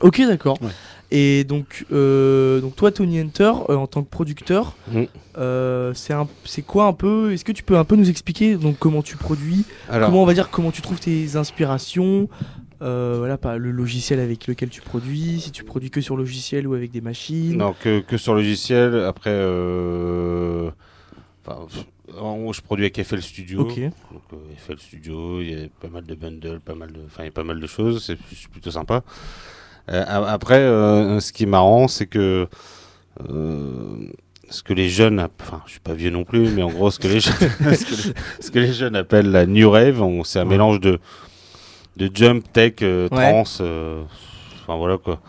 Ok, 0.00 0.20
d'accord. 0.26 0.60
Ouais. 0.62 0.68
Et 1.12 1.44
donc, 1.44 1.86
euh, 1.92 2.60
donc 2.60 2.74
toi, 2.76 2.90
Tony 2.90 3.20
Hunter, 3.20 3.52
euh, 3.68 3.76
en 3.76 3.86
tant 3.86 4.02
que 4.02 4.10
producteur, 4.10 4.76
Mm. 4.92 5.02
euh, 5.38 5.92
c'est 5.94 6.12
un- 6.12 6.28
c'est 6.44 6.62
quoi 6.62 6.86
un 6.86 6.92
peu 6.92 7.32
Est-ce 7.32 7.44
que 7.44 7.52
tu 7.52 7.62
peux 7.62 7.76
un 7.78 7.84
peu 7.84 7.94
nous 7.96 8.10
expliquer 8.10 8.56
donc 8.56 8.78
comment 8.80 9.02
tu 9.02 9.16
produis, 9.16 9.64
Alors, 9.88 10.08
comment 10.10 10.22
on 10.22 10.26
va 10.26 10.34
dire 10.34 10.50
comment 10.50 10.70
tu 10.72 10.82
trouves 10.82 11.00
tes 11.00 11.36
inspirations, 11.36 12.28
euh, 12.82 13.16
voilà, 13.18 13.38
pas 13.38 13.56
le 13.58 13.70
logiciel 13.70 14.20
avec 14.20 14.46
lequel 14.46 14.68
tu 14.68 14.80
produis, 14.80 15.40
si 15.40 15.50
tu 15.50 15.64
produis 15.64 15.90
que 15.90 16.00
sur 16.00 16.16
logiciel 16.16 16.66
ou 16.66 16.74
avec 16.74 16.90
des 16.90 17.00
machines. 17.00 17.56
non, 17.56 17.74
que, 17.78 18.00
que 18.00 18.16
sur 18.16 18.34
logiciel. 18.34 18.94
Après, 19.04 19.30
euh, 19.32 20.70
enfin, 21.46 21.66
je 22.52 22.60
produis 22.60 22.84
avec 22.84 23.02
FL 23.02 23.22
Studio. 23.22 23.60
Ok. 23.62 23.80
Donc, 23.80 24.22
euh, 24.32 24.36
FL 24.56 24.78
Studio, 24.78 25.40
il 25.40 25.50
y 25.50 25.54
a 25.64 25.68
pas 25.80 25.88
mal 25.88 26.04
de 26.04 26.14
bundles, 26.14 26.60
pas 26.60 26.74
mal 26.74 26.92
de, 26.92 27.00
enfin, 27.06 27.22
il 27.22 27.26
y 27.26 27.28
a 27.28 27.32
pas 27.32 27.44
mal 27.44 27.60
de 27.60 27.66
choses. 27.66 28.04
C'est 28.04 28.18
plutôt 28.50 28.70
sympa. 28.70 29.02
Après, 29.88 30.58
ce 30.60 31.32
qui 31.32 31.44
est 31.44 31.46
marrant, 31.46 31.88
c'est 31.88 32.06
que 32.06 32.46
ce 34.50 34.62
que 34.62 34.72
les 34.72 34.88
jeunes, 34.88 35.26
enfin, 35.40 35.62
je 35.66 35.72
suis 35.72 35.80
pas 35.80 35.94
vieux 35.94 36.10
non 36.10 36.24
plus, 36.24 36.48
mais 36.50 36.62
en 36.62 36.70
gros, 36.70 36.90
ce 36.90 36.98
que 36.98 37.08
les 37.08 37.20
jeunes, 37.20 37.34
ce 37.74 37.84
que 37.84 37.90
les, 38.08 38.14
ce 38.40 38.50
que 38.50 38.58
les 38.58 38.72
jeunes 38.72 38.96
appellent 38.96 39.30
la 39.30 39.46
new 39.46 39.70
rave, 39.70 40.02
c'est 40.24 40.38
un 40.38 40.44
Ouais. 40.44 40.48
mélange 40.50 40.80
de 40.80 40.98
de 41.98 42.10
jump, 42.14 42.44
tech, 42.52 42.74
euh, 42.82 43.08
Ouais. 43.10 43.30
trance, 43.30 43.58
euh, 43.60 44.02
enfin 44.62 44.76
voilà 44.76 44.96
quoi. 44.98 45.20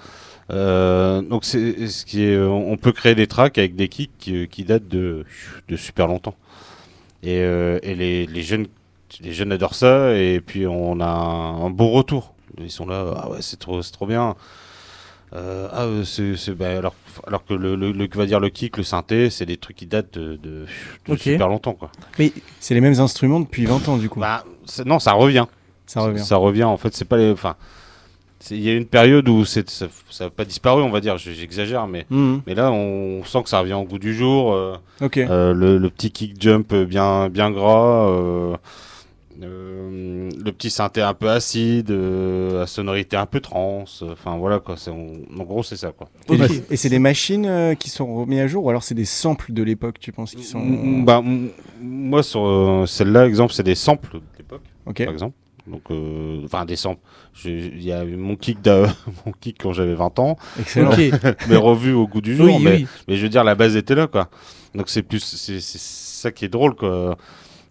Euh, 0.52 1.22
donc 1.22 1.46
c'est 1.46 1.88
ce 1.88 2.06
qui 2.06 2.24
est, 2.24 2.38
on 2.40 2.76
peut 2.78 2.92
créer 2.92 3.14
des 3.16 3.28
tracks 3.28 3.58
avec 3.58 3.76
des 3.76 3.88
kicks 3.88 4.12
qui, 4.18 4.48
qui 4.48 4.64
datent 4.64 4.88
de, 4.88 5.26
de 5.68 5.76
super 5.76 6.08
longtemps. 6.08 6.36
Et, 7.22 7.40
euh, 7.42 7.80
et 7.84 7.94
les, 7.96 8.26
les 8.26 8.42
jeunes, 8.42 8.68
les 9.22 9.34
jeunes 9.34 9.52
adorent 9.52 9.76
ça 9.76 10.16
et 10.16 10.40
puis 10.40 10.66
on 10.66 11.00
a 11.02 11.06
un, 11.06 11.66
un 11.66 11.70
beau 11.70 11.90
retour. 11.90 12.34
Ils 12.60 12.72
sont 12.72 12.86
là, 12.88 13.14
ah 13.18 13.30
ouais 13.30 13.42
c'est 13.42 13.58
trop, 13.60 13.82
c'est 13.82 13.92
trop 13.92 14.08
bien. 14.08 14.36
Euh, 15.34 15.68
ah 15.72 15.86
bah, 16.54 16.70
alors, 16.78 16.96
alors 17.28 17.46
que 17.46 17.54
le, 17.54 17.76
le, 17.76 17.92
le- 17.92 18.08
que 18.08 18.18
va 18.18 18.26
dire 18.26 18.40
le 18.40 18.50
kick, 18.50 18.78
le 18.78 18.84
synthé, 18.84 19.30
c'est 19.30 19.46
des 19.46 19.58
trucs 19.58 19.76
qui 19.78 19.86
datent 19.86 20.18
de, 20.18 20.38
de, 20.38 20.66
de 21.06 21.14
Ok. 21.14 21.20
super 21.20 21.48
longtemps 21.48 21.74
quoi. 21.74 21.92
C'est 22.60 22.74
les 22.74 22.82
mêmes 22.82 23.00
instruments 23.00 23.40
depuis 23.40 23.66
20 23.66 23.88
ans, 23.90 23.98
du 23.98 24.10
coup. 24.10 24.20
Bah, 24.20 24.44
non, 24.88 24.98
ça 24.98 25.12
revient. 25.14 25.46
Ça 25.90 26.02
revient. 26.02 26.20
Ça 26.24 26.38
revient, 26.38 26.64
en 26.66 26.78
fait, 26.78 26.94
c'est 26.96 27.06
pas 27.06 27.18
les. 27.18 27.32
Enfin, 27.32 27.56
il 28.52 28.62
y 28.62 28.70
a 28.70 28.74
une 28.74 28.86
période 28.86 29.28
où 29.28 29.44
c'est, 29.44 29.70
ça 29.70 29.88
n'a 30.22 30.30
pas 30.30 30.46
disparu, 30.46 30.82
on 30.82 30.90
va 30.90 31.02
dire, 31.02 31.18
j'exagère, 31.18 31.88
mais, 31.88 32.06
Mhm. 32.10 32.42
mais 32.48 32.56
là, 32.56 32.72
on 32.72 33.22
sent 33.26 33.44
que 33.44 33.50
ça 33.50 33.60
revient 33.60 33.74
au 33.74 33.84
goût 33.84 34.00
du 34.00 34.14
jour. 34.14 34.54
euh, 34.54 34.76
Ok. 35.02 35.18
euh, 35.18 35.54
le, 35.54 35.78
le 35.78 35.90
petit 35.90 36.10
kick 36.12 36.42
jump 36.42 36.74
bien, 36.74 37.28
bien 37.30 37.52
gras, 37.52 38.08
euh, 38.10 38.56
euh, 39.42 40.30
le 40.44 40.52
petit 40.52 40.70
synthé 40.70 41.02
un 41.02 41.14
peu 41.14 41.30
acide, 41.30 41.92
euh, 41.92 42.60
la 42.60 42.68
sonorité 42.68 43.16
un 43.18 43.26
peu 43.26 43.40
trans, 43.40 43.84
enfin 44.04 44.38
voilà 44.38 44.60
quoi, 44.60 44.76
on- 44.88 45.40
en 45.40 45.44
gros, 45.44 45.64
c'est 45.64 45.78
ça 45.78 45.92
quoi. 45.92 46.10
Et, 46.70 46.76
c'est 46.78 46.90
des 46.90 47.00
machines 47.00 47.46
euh, 47.46 47.76
qui 47.76 47.90
sont 47.90 48.14
remises 48.16 48.40
à 48.40 48.48
jour 48.48 48.66
ou 48.66 48.70
alors 48.70 48.84
c'est 48.84 48.96
des 48.96 49.06
samples 49.06 49.54
de 49.54 49.64
l'époque, 49.64 50.00
tu 50.00 50.12
penses, 50.12 50.36
qui 50.36 50.44
sont. 50.44 50.60
Mm, 50.60 51.06
Bah, 51.06 51.22
m- 51.24 51.50
moi, 51.82 52.24
sur 52.24 52.46
euh, 52.46 52.86
celle-là, 52.86 53.28
exemple, 53.28 53.54
c'est 53.54 53.64
des 53.64 53.76
samples 53.76 54.20
d'époque. 54.38 54.62
Ok. 54.86 55.04
par 55.06 55.14
exemple. 55.14 55.36
Donc, 55.70 55.82
euh, 55.92 56.46
samples. 56.76 57.02
Je- 57.34 57.50
Il 57.50 57.84
y 57.84 57.92
a 57.92 58.04
eu 58.04 58.16
mon 58.16 58.36
kick, 58.36 58.60
mon 59.26 59.32
kick 59.40 59.58
quand 59.62 59.74
j'avais 59.74 59.94
20 59.96 60.18
ans, 60.20 60.38
Excellent. 60.60 60.92
Mais 61.50 61.56
revu 61.56 61.94
au 61.94 62.08
goût 62.08 62.22
du 62.22 62.36
jour. 62.36 62.48
oui, 62.48 62.58
mais, 62.64 62.76
oui. 62.78 62.88
mais 63.08 63.16
je 63.18 63.24
veux 63.24 63.30
dire, 63.30 63.44
la 63.44 63.56
base 63.56 63.76
était 63.76 63.96
là, 63.96 64.08
quoi. 64.08 64.30
Donc, 64.76 64.90
c'est 64.90 65.04
plus, 65.04 65.20
c'est 65.24 65.60
c'est 65.60 65.80
ça 65.80 66.32
qui 66.32 66.46
est 66.46 66.50
drôle, 66.50 66.76
quoi. 66.76 67.18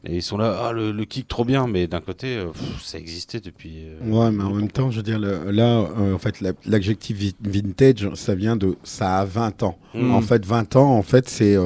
Et 0.06 0.16
ils 0.16 0.22
sont 0.22 0.38
là, 0.38 0.56
ah, 0.68 0.72
le, 0.72 0.92
le 0.92 1.04
kick 1.04 1.26
trop 1.26 1.44
bien, 1.44 1.66
mais 1.66 1.88
d'un 1.88 2.00
côté, 2.00 2.36
euh, 2.36 2.46
pff, 2.52 2.82
ça 2.84 2.98
existait 2.98 3.40
depuis. 3.40 3.82
euh, 3.84 3.98
Ouais, 4.08 4.30
mais 4.30 4.44
en 4.44 4.50
même 4.54 4.70
temps, 4.70 4.92
je 4.92 4.98
veux 4.98 5.02
dire, 5.02 5.18
le- 5.18 5.50
là, 5.50 5.80
euh, 5.98 6.14
en 6.14 6.18
fait, 6.18 6.40
la- 6.40 6.52
l'adjectif 6.66 7.16
vi- 7.18 7.34
vintage, 7.40 8.08
ça 8.14 8.36
vient 8.36 8.54
de. 8.54 8.76
Ça 8.84 9.18
a 9.18 9.24
20 9.24 9.64
ans. 9.64 9.76
Mm. 9.94 10.12
En 10.12 10.20
fait, 10.20 10.46
20 10.46 10.76
ans, 10.76 10.92
en 10.96 11.02
fait, 11.02 11.28
c'est. 11.28 11.56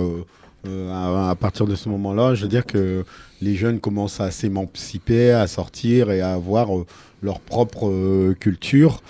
Euh, 0.67 1.31
à, 1.31 1.35
partir 1.35 1.67
de 1.67 1.75
ce 1.75 1.89
moment-là, 1.89 2.35
je 2.35 2.43
veux 2.43 2.49
dire 2.49 2.65
que 2.65 3.05
les 3.41 3.57
jeunes 3.57 3.81
commencent 3.81 4.21
à 4.21 4.31
s'émanciper, 4.31 5.33
à 5.33 5.47
sortir 5.47 6.11
et 6.11 6.21
à 6.21 6.33
avoir 6.33 6.77
euh, 6.77 6.87
leur 7.23 7.41
propre 7.41 7.89
euh, 7.89 8.35
culture. 8.39 9.03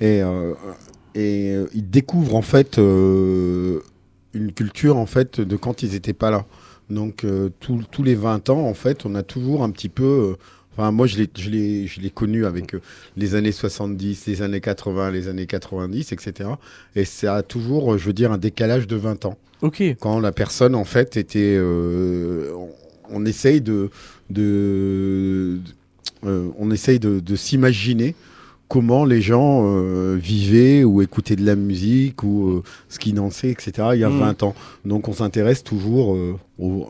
Et, 0.00 0.22
euh, 0.22 0.54
et 1.14 1.52
ils 1.74 1.90
découvrent, 1.90 2.36
en 2.36 2.42
fait, 2.42 2.78
une 2.78 3.82
culture, 4.54 4.96
en 4.96 5.06
fait, 5.06 5.40
de 5.40 5.56
quand 5.56 5.82
ils 5.82 5.92
n'étaient 5.92 6.12
pas 6.12 6.30
là. 6.30 6.46
Donc, 6.88 7.26
tous 7.58 8.02
les 8.02 8.14
20 8.14 8.48
ans, 8.48 8.60
en 8.60 8.74
fait, 8.74 9.04
on 9.04 9.14
a 9.16 9.22
toujours 9.22 9.64
un 9.64 9.70
petit 9.70 9.88
peu. 9.88 10.36
Enfin, 10.76 10.90
moi, 10.92 11.06
je 11.06 11.16
l'ai- 11.18 12.10
connu 12.10 12.46
avec 12.46 12.74
euh, 12.74 12.80
les 13.16 13.34
années 13.34 13.52
70, 13.52 14.26
les 14.26 14.42
années 14.42 14.60
80, 14.60 15.10
les 15.10 15.28
années 15.28 15.46
90, 15.46 16.12
etc. 16.12 16.50
Et 16.96 17.04
ça 17.04 17.36
a 17.36 17.42
toujours, 17.42 17.94
euh, 17.94 17.98
je 17.98 18.06
veux 18.06 18.12
dire, 18.12 18.30
un 18.32 18.38
décalage 18.38 18.86
de 18.86 18.96
20 18.96 19.24
ans. 19.26 19.36
Ok. 19.62 19.82
Quand 20.00 20.20
la 20.20 20.32
personne, 20.32 20.74
en 20.74 20.84
fait, 20.84 21.16
était... 21.16 21.56
euh, 21.58 22.52
on, 22.54 22.68
on 23.12 23.26
essaye 23.26 23.60
de... 23.60 23.90
de 24.30 25.58
euh, 26.26 26.48
on 26.58 26.70
essaye 26.70 26.98
de, 26.98 27.18
de 27.20 27.36
s'imaginer 27.36 28.14
comment 28.68 29.04
les 29.04 29.20
gens 29.22 29.62
euh, 29.64 30.16
vivaient 30.20 30.84
ou 30.84 31.02
écoutaient 31.02 31.34
de 31.34 31.44
la 31.44 31.56
musique 31.56 32.22
ou 32.22 32.62
ce 32.88 32.98
qu'ils 32.98 33.14
dansaient, 33.14 33.50
etc. 33.50 33.72
il 33.94 34.00
y 34.00 34.04
a 34.04 34.10
Mm. 34.10 34.18
20 34.20 34.42
ans. 34.44 34.54
Donc 34.84 35.08
on 35.08 35.12
s'intéresse 35.14 35.64
toujours, 35.64 36.14
euh, 36.14 36.36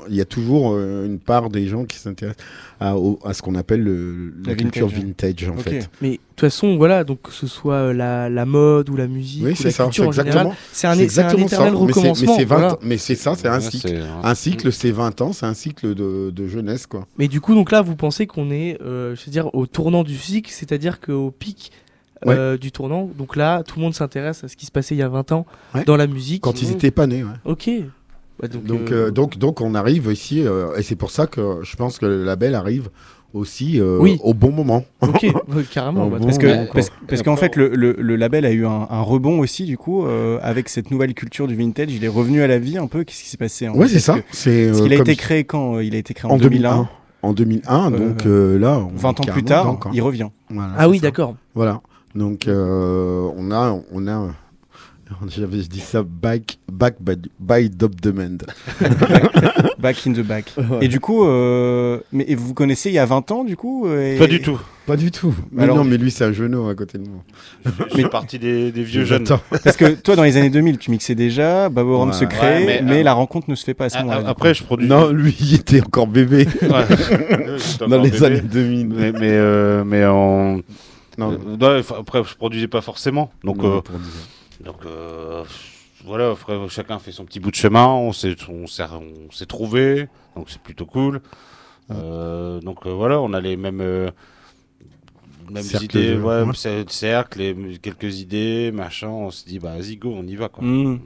il 0.09 0.14
y 0.16 0.21
a 0.21 0.25
toujours 0.25 0.73
euh, 0.73 1.07
une 1.07 1.18
part 1.21 1.49
des 1.49 1.66
gens 1.68 1.85
qui 1.85 1.97
s'intéressent 1.97 2.45
à, 2.81 2.95
ce 3.33 3.43
qu'on 3.43 3.55
appelle 3.55 3.83
le, 3.83 4.33
la, 4.45 4.51
La 4.51 4.55
culture 4.57 4.89
vintage. 4.89 5.35
vintage, 5.35 5.49
en 5.49 5.57
fait. 5.59 5.91
Mais 6.01 6.11
de 6.12 6.16
toute 6.16 6.41
façon, 6.41 6.77
voilà, 6.77 7.05
donc 7.05 7.23
que 7.23 7.33
ce 7.33 7.47
soit 7.47 7.75
euh, 7.75 7.93
la, 7.93 8.29
la 8.29 8.47
mode 8.47 8.89
ou 8.91 8.97
la 8.97 9.07
musique 9.07 9.45
Oui, 9.45 9.53
ou 9.53 9.55
c'est 9.55 9.64
la 9.64 9.71
ça, 9.71 9.77
c'est 9.85 9.91
culture 9.91 10.09
en 10.09 10.12
général, 10.12 10.47
exactement, 10.49 10.55
c'est 10.73 10.87
un, 10.87 10.95
c'est 10.95 11.09
c'est 11.09 11.21
un 11.21 11.29
exactement 11.29 11.49
ça. 11.49 11.57
éternel 11.57 11.73
Mais 11.73 11.79
c'est- 11.79 11.85
mais 11.85 11.93
recommencement. 11.93 12.37
c'est 12.37 12.45
20 12.45 12.57
voilà. 12.59 12.79
mais 12.83 12.99
c'est 12.99 13.14
ça, 13.14 13.35
c'est 13.37 13.49
un 13.49 13.61
cycle. 13.61 13.89
c'est- 13.89 14.01
Un 14.25 14.35
cycle, 14.35 14.73
c'est 14.73 14.91
20 14.91 15.21
ans, 15.21 15.33
c'est 15.33 15.47
un 15.47 15.55
cycle 15.55 15.95
de, 15.95 16.31
de 16.31 16.47
jeunesse, 16.49 16.87
quoi. 16.87 17.07
Mais 17.18 17.29
du 17.29 17.41
coup, 17.41 17.55
donc 17.55 17.71
là, 17.71 17.83
vous 17.83 17.97
pensez 17.97 18.27
qu'on 18.27 18.51
est, 18.51 18.79
euh, 18.83 19.14
je 19.14 19.25
veux 19.27 19.31
dire, 19.33 19.55
au 19.55 19.66
tournant 19.66 20.03
du 20.03 20.16
cycle, 20.16 20.51
c'est-à-dire 20.51 21.01
qu'au 21.01 21.31
pic 21.31 21.71
euh, 22.27 22.59
du 22.59 22.71
tournant, 22.71 23.09
donc 23.16 23.35
là, 23.37 23.62
tout 23.62 23.79
le 23.79 23.83
monde 23.85 23.95
s'intéresse 23.95 24.45
à 24.45 24.49
ce 24.49 24.55
qui 24.57 24.66
se 24.66 24.71
passait 24.71 24.95
il 24.95 24.99
y 24.99 25.03
a 25.03 25.09
20 25.09 25.33
ans 25.33 25.47
Ouais. 25.75 25.85
dans 25.85 25.97
la 25.97 26.07
musique. 26.07 26.43
Quand 26.43 26.61
ils 26.61 26.71
étaient 26.71 26.91
pas 26.91 27.07
nés, 27.07 27.25
ouais. 27.25 27.31
Ok. 27.47 27.71
Ouais, 28.43 28.49
donc, 28.49 28.64
Donc, 28.64 28.91
euh, 28.93 29.09
euh, 29.09 29.11
donc, 29.11 29.38
donc 29.38 29.61
on 29.61 29.74
arrive 29.74 30.09
ici, 30.12 30.43
euh, 30.47 30.74
et 30.76 30.82
c'est 30.82 30.97
pour 30.97 31.11
ça 31.11 31.26
que 31.26 31.59
je 31.62 31.76
pense 31.76 31.99
que 31.99 32.07
le 32.07 32.24
label 32.24 32.55
arrive 32.55 32.88
aussi 33.32 33.78
euh, 33.80 33.99
Oui. 34.01 34.18
au 34.24 34.34
bon 34.34 34.51
moment. 34.51 34.84
ok, 35.03 35.22
ouais, 35.24 35.62
carrément. 35.70 36.09
Bon. 36.09 36.18
Parce 36.24 36.38
parce, 36.72 36.91
parce 37.07 37.22
qu'en 37.22 37.34
après, 37.34 37.47
fait 37.49 37.57
le, 37.57 37.68
le- 37.74 37.97
le 37.99 38.16
label 38.16 38.45
a 38.45 38.51
eu 38.51 38.66
un, 38.66 38.86
un 38.91 39.03
rebond 39.03 39.38
aussi 39.38 39.64
du 39.64 39.76
coup 39.78 40.05
euh, 40.05 40.38
avec 40.43 40.68
cette 40.68 40.91
nouvelle 40.91 41.14
culture 41.14 41.47
du 41.47 41.55
vintage. 41.55 41.93
Il 41.93 42.05
est 42.05 42.09
revenu 42.09 42.43
à 42.43 42.47
la 42.49 42.59
vie 42.59 42.76
un 42.78 42.86
peu. 42.88 43.05
Qu'est-ce 43.05 43.22
qui 43.22 43.28
s'est 43.28 43.36
passé 43.36 43.66
fait? 43.66 43.88
c'est 43.88 44.01
ça. 44.01 44.14
Parce 44.14 44.24
C'est 44.32 44.66
Parce 44.68 44.80
euh, 44.80 44.82
qu'il 44.84 44.93
a 44.95 44.97
été 44.97 45.16
créé 45.16 45.45
quand 45.45 45.78
Il 45.80 45.95
a 45.95 45.99
été 45.99 46.12
créé 46.14 46.30
en, 46.30 46.34
en 46.34 46.38
2001. 46.38 46.70
2001. 46.70 46.88
En 47.22 47.32
2001, 47.34 47.93
Euh, 47.93 47.99
donc 47.99 48.24
euh, 48.26 48.59
là, 48.59 48.78
on 48.78 48.97
20 48.97 49.20
ans 49.20 49.24
plus 49.24 49.45
tard, 49.45 49.64
dedans, 49.76 49.91
il 49.93 50.01
revient. 50.01 50.28
Voilà, 50.49 50.72
Ah 50.78 50.88
oui, 50.88 51.01
d'accord. 51.01 51.34
Voilà. 51.55 51.82
Donc 52.14 52.49
euh, 52.49 53.28
on 53.36 53.51
a, 53.53 53.78
on 53.93 54.09
a, 54.09 54.28
j'avais 55.29 55.59
dit 55.59 55.81
ça 55.81 56.03
back, 56.03 56.59
back 56.71 56.97
by, 57.01 57.15
by 57.39 57.71
Dub 57.71 58.01
Demand. 58.01 58.39
Back 59.79 60.07
in 60.07 60.13
the 60.13 60.21
back. 60.21 60.53
Et 60.83 60.89
du 60.89 61.01
coup, 61.01 61.25
euh, 61.25 62.01
mais 62.13 62.25
et 62.29 62.35
vous 62.35 62.53
connaissez 62.53 62.91
il 62.91 62.95
y 62.95 62.99
a 62.99 63.07
20 63.07 63.31
ans 63.31 63.45
du 63.45 63.57
coup 63.57 63.89
et- 63.91 64.19
Pas 64.19 64.27
du 64.27 64.43
tout. 64.43 64.61
Pas 64.87 64.97
du 64.99 65.11
tout. 65.11 65.35
Mais 65.53 65.63
Alors- 65.63 65.77
non, 65.79 65.85
mais 65.85 65.97
lui 65.97 66.11
c'est 66.11 66.25
un 66.25 66.33
genou 66.33 66.69
à 66.69 66.75
côté 66.75 66.99
de 66.99 67.09
moi. 67.09 67.23
Je 67.89 67.95
suis 67.95 68.09
parti 68.11 68.39
des, 68.39 68.73
des 68.73 68.83
vieux 68.83 69.05
jeunes. 69.07 69.25
Parce 69.65 69.77
que 69.79 69.93
toi, 69.95 70.17
dans 70.17 70.23
les 70.23 70.37
années 70.37 70.51
2000, 70.51 70.77
tu 70.77 70.91
mixais 70.91 71.15
déjà, 71.15 71.71
Baborum 71.71 72.11
Ouais. 72.11 72.15
se 72.15 72.25
crée, 72.27 72.65
Ouais, 72.65 72.67
mais, 72.67 72.83
mais, 72.83 73.01
euh, 73.01 73.05
la 73.05 73.15
rencontre 73.15 73.49
ne 73.49 73.55
se 73.55 73.65
fait 73.65 73.73
pas 73.75 73.87
à 73.87 73.89
ce 73.89 73.99
moment-là. 74.01 74.23
Après, 74.29 74.53
je 74.53 74.65
produis. 74.65 74.87
Non, 74.87 75.09
lui 75.11 75.35
il 75.41 75.55
était 75.55 75.81
encore 75.81 76.07
bébé 76.09 76.47
Ouais. 76.61 76.69
Dans 77.79 77.87
encore 77.87 78.03
les 78.03 78.11
bébé. 78.11 78.25
années 78.27 78.41
2000. 78.43 78.87
Mais, 78.89 79.13
mais, 79.13 79.19
euh, 79.33 79.83
mais 79.85 80.05
en. 80.05 80.61
Non, 81.17 81.39
Euh, 81.63 81.79
ouais, 81.79 81.85
après, 81.99 82.23
je 82.25 82.35
produisais 82.37 82.69
pas 82.69 82.83
forcément. 82.83 83.31
Donc, 83.45 83.63
non, 83.63 83.77
euh. 83.79 83.81
Donc 84.65 84.85
euh, 84.87 85.45
voilà, 86.05 86.35
chacun 86.69 86.99
fait 86.99 87.13
son 87.13 87.25
petit 87.25 87.41
bout 87.41 87.51
de 87.51 87.57
chemin. 87.57 87.87
On 87.87 88.13
s'est, 88.13 88.37
on 88.49 88.67
s'est, 88.67 88.85
on 88.93 89.31
s'est 89.31 89.47
trouvé. 89.47 90.09
Donc, 90.37 90.49
c'est 90.51 90.61
plutôt 90.61 90.87
cool. 90.87 91.21
Euh, 91.91 92.61
donc, 92.61 92.87
euh, 92.87 92.91
voilà, 92.91 93.21
on 93.21 93.33
a 93.33 93.41
les 93.41 93.57
mêmes. 93.57 93.81
mêmes 95.51 95.63
Cercle 95.63 95.85
idées, 95.85 96.15
de- 96.15 96.21
ouais, 96.21 96.45
cercle, 96.89 97.55
quelques 97.83 98.21
idées, 98.21 98.71
machin. 98.73 99.09
On 99.09 99.31
se 99.31 99.45
dit, 99.45 99.59
bah, 99.59 99.75
vas-y, 99.77 99.97
go, 99.97 100.15
on 100.17 100.27
y 100.27 100.37
va, 100.37 100.49
quoi. 100.49 100.65
Hmm. 100.65 101.01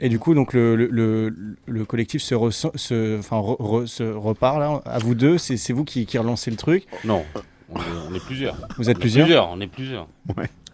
Et 0.00 0.08
du 0.08 0.20
coup, 0.20 0.32
donc 0.32 0.52
le, 0.52 0.76
le, 0.76 0.86
le, 0.86 1.34
le 1.66 1.84
collectif 1.84 2.22
se, 2.22 2.34
se, 2.76 3.18
enfin, 3.18 3.38
re- 3.40 3.60
re- 3.60 3.86
se 3.86 4.04
repart 4.04 4.60
là, 4.60 4.80
à 4.84 4.98
vous 5.00 5.16
deux? 5.16 5.38
C'est 5.38 5.56
c'est 5.56 5.72
vous 5.72 5.84
qui, 5.84 6.06
qui 6.06 6.18
relancez 6.18 6.52
le 6.52 6.56
truc? 6.56 6.86
Non, 7.04 7.24
On 7.68 7.76
est, 7.80 7.82
on 8.08 8.14
est 8.14 8.24
plusieurs. 8.24 8.56
Vous 8.76 8.88
êtes 8.90 8.96
On 8.96 9.00
est 9.00 9.02
plusieurs? 9.02 9.50
On 9.50 9.60
est 9.60 9.66
plusieurs. 9.66 10.06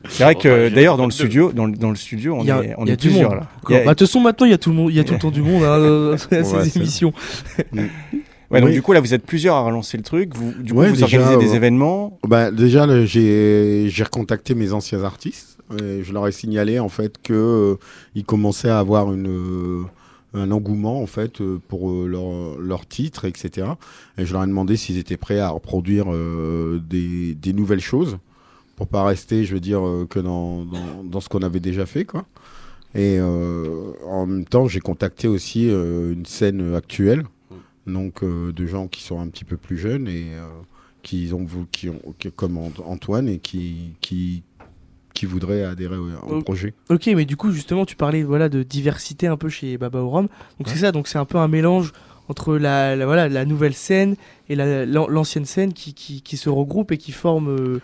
C'est 0.08 0.24
vrai 0.24 0.34
que 0.34 0.68
j'ai- 0.68 0.74
d'ailleurs 0.74 0.96
dans 0.96 1.06
le 1.06 1.10
studio, 1.10 1.52
dans, 1.52 1.66
le- 1.66 1.76
dans 1.76 1.90
le 1.90 1.96
studio, 1.96 2.34
on 2.38 2.44
y 2.44 2.50
a- 2.50 2.62
est, 2.62 2.74
on 2.78 2.84
il 2.84 2.88
y 2.88 2.90
a 2.90 2.94
est 2.94 2.96
du 2.96 3.08
plusieurs 3.08 3.30
monde. 3.30 3.40
là. 3.40 3.48
Bah, 3.68 3.78
De 3.84 3.88
toute 3.90 4.00
façon, 4.08 4.20
maintenant, 4.20 4.46
il 4.46 4.50
y 4.50 4.54
a 4.54 4.58
tout 4.58 4.70
le 4.70 4.76
monde, 4.76 4.90
il 4.90 4.96
y 4.96 5.00
a 5.00 5.04
tout 5.04 5.14
le 5.14 5.18
temps 5.20 5.30
du 5.30 5.42
monde 5.42 5.62
hein, 5.64 6.12
à 6.14 6.18
ces 6.18 6.54
Ouais, 6.54 6.64
c'est- 6.68 6.78
émissions. 6.78 7.12
Ouais, 8.50 8.60
donc 8.60 8.68
Oui. 8.68 8.74
du 8.74 8.82
coup 8.82 8.92
là 8.92 9.00
vous 9.00 9.14
êtes 9.14 9.24
plusieurs 9.24 9.56
à 9.56 9.62
relancer 9.62 9.96
le 9.96 10.02
truc. 10.04 10.36
Vous, 10.36 10.52
du 10.62 10.72
coup 10.72 10.78
Ouais, 10.80 10.88
vous 10.90 10.96
déjà, 10.96 11.18
organisez 11.18 11.38
des 11.44 11.52
euh, 11.52 11.56
événements. 11.56 12.18
Bah, 12.28 12.50
déjà, 12.50 12.86
j'ai 13.04 13.86
j'ai 13.88 14.02
recontacté 14.04 14.54
mes 14.54 14.72
anciens 14.72 15.02
artistes. 15.02 15.56
Et 15.80 16.02
je 16.04 16.12
leur 16.12 16.28
ai 16.28 16.32
signalé 16.32 16.78
en 16.78 16.90
fait 16.90 17.16
que 17.22 17.32
euh, 17.32 17.74
ils 18.14 18.24
commençaient 18.24 18.68
à 18.68 18.78
avoir 18.78 19.12
une, 19.12 19.26
euh, 19.28 19.82
un 20.34 20.50
engouement 20.50 21.02
en 21.02 21.06
fait 21.06 21.40
euh, 21.40 21.58
pour 21.68 21.90
euh, 21.90 22.06
leur, 22.06 22.60
leur 22.60 22.86
titre, 22.86 23.24
etc. 23.24 23.66
Et 24.18 24.26
je 24.26 24.32
leur 24.34 24.44
ai 24.44 24.46
demandé 24.46 24.76
s'ils 24.76 24.98
étaient 24.98 25.16
prêts 25.16 25.40
à 25.40 25.48
reproduire 25.48 26.04
euh, 26.12 26.80
des, 26.86 27.34
des 27.34 27.54
nouvelles 27.54 27.80
choses 27.80 28.18
pour 28.76 28.88
pas 28.88 29.04
rester, 29.04 29.44
je 29.44 29.54
veux 29.54 29.60
dire, 29.60 29.86
euh, 29.86 30.06
que 30.08 30.18
dans, 30.18 30.64
dans, 30.64 31.04
dans 31.04 31.20
ce 31.20 31.28
qu'on 31.28 31.42
avait 31.42 31.60
déjà 31.60 31.86
fait, 31.86 32.04
quoi. 32.04 32.24
Et 32.94 33.16
euh, 33.18 33.92
en 34.06 34.26
même 34.26 34.44
temps, 34.44 34.68
j'ai 34.68 34.80
contacté 34.80 35.26
aussi 35.28 35.68
euh, 35.68 36.12
une 36.12 36.26
scène 36.26 36.74
actuelle, 36.74 37.24
donc 37.86 38.22
de 38.24 38.66
gens 38.66 38.86
qui 38.88 39.02
sont 39.02 39.20
un 39.20 39.26
petit 39.28 39.44
peu 39.44 39.56
plus 39.56 39.76
jeunes 39.76 40.06
et 40.08 40.26
qui 41.02 41.30
ont, 41.34 41.46
qui 41.70 41.88
ont 41.90 42.00
qui- 42.18 42.30
comme 42.32 42.56
Ant- 42.56 42.72
Antoine 42.86 43.28
et 43.28 43.38
qui, 43.38 43.94
qui, 44.00 44.42
qui 45.12 45.26
voudraient 45.26 45.64
adhérer 45.64 45.96
au, 45.96 46.08
au 46.36 46.42
projet. 46.42 46.72
Ok, 46.88 47.06
mais 47.14 47.24
du 47.24 47.36
coup, 47.36 47.50
justement, 47.50 47.84
tu 47.84 47.94
parlais 47.96 48.22
voilà, 48.22 48.48
de 48.48 48.62
diversité 48.62 49.26
un 49.26 49.36
peu 49.36 49.48
chez 49.48 49.76
Baba 49.76 50.00
Rhum. 50.00 50.28
Donc 50.58 50.68
c'est 50.68 50.78
ça, 50.78 50.92
donc 50.92 51.08
c'est 51.08 51.18
un 51.18 51.24
peu 51.26 51.38
un 51.38 51.48
mélange 51.48 51.92
entre 52.28 52.56
la, 52.56 52.96
la- 52.96 53.04
voilà, 53.06 53.28
la 53.28 53.44
nouvelle 53.44 53.74
scène 53.74 54.16
et 54.48 54.54
la- 54.54 54.86
l'an- 54.86 55.08
l'ancienne 55.08 55.44
scène 55.44 55.72
qui, 55.74 55.92
qui, 55.94 56.22
qui 56.22 56.36
se 56.38 56.48
regroupent 56.48 56.92
et 56.92 56.96
qui 56.98 57.12
forment 57.12 57.50
euh, 57.50 57.80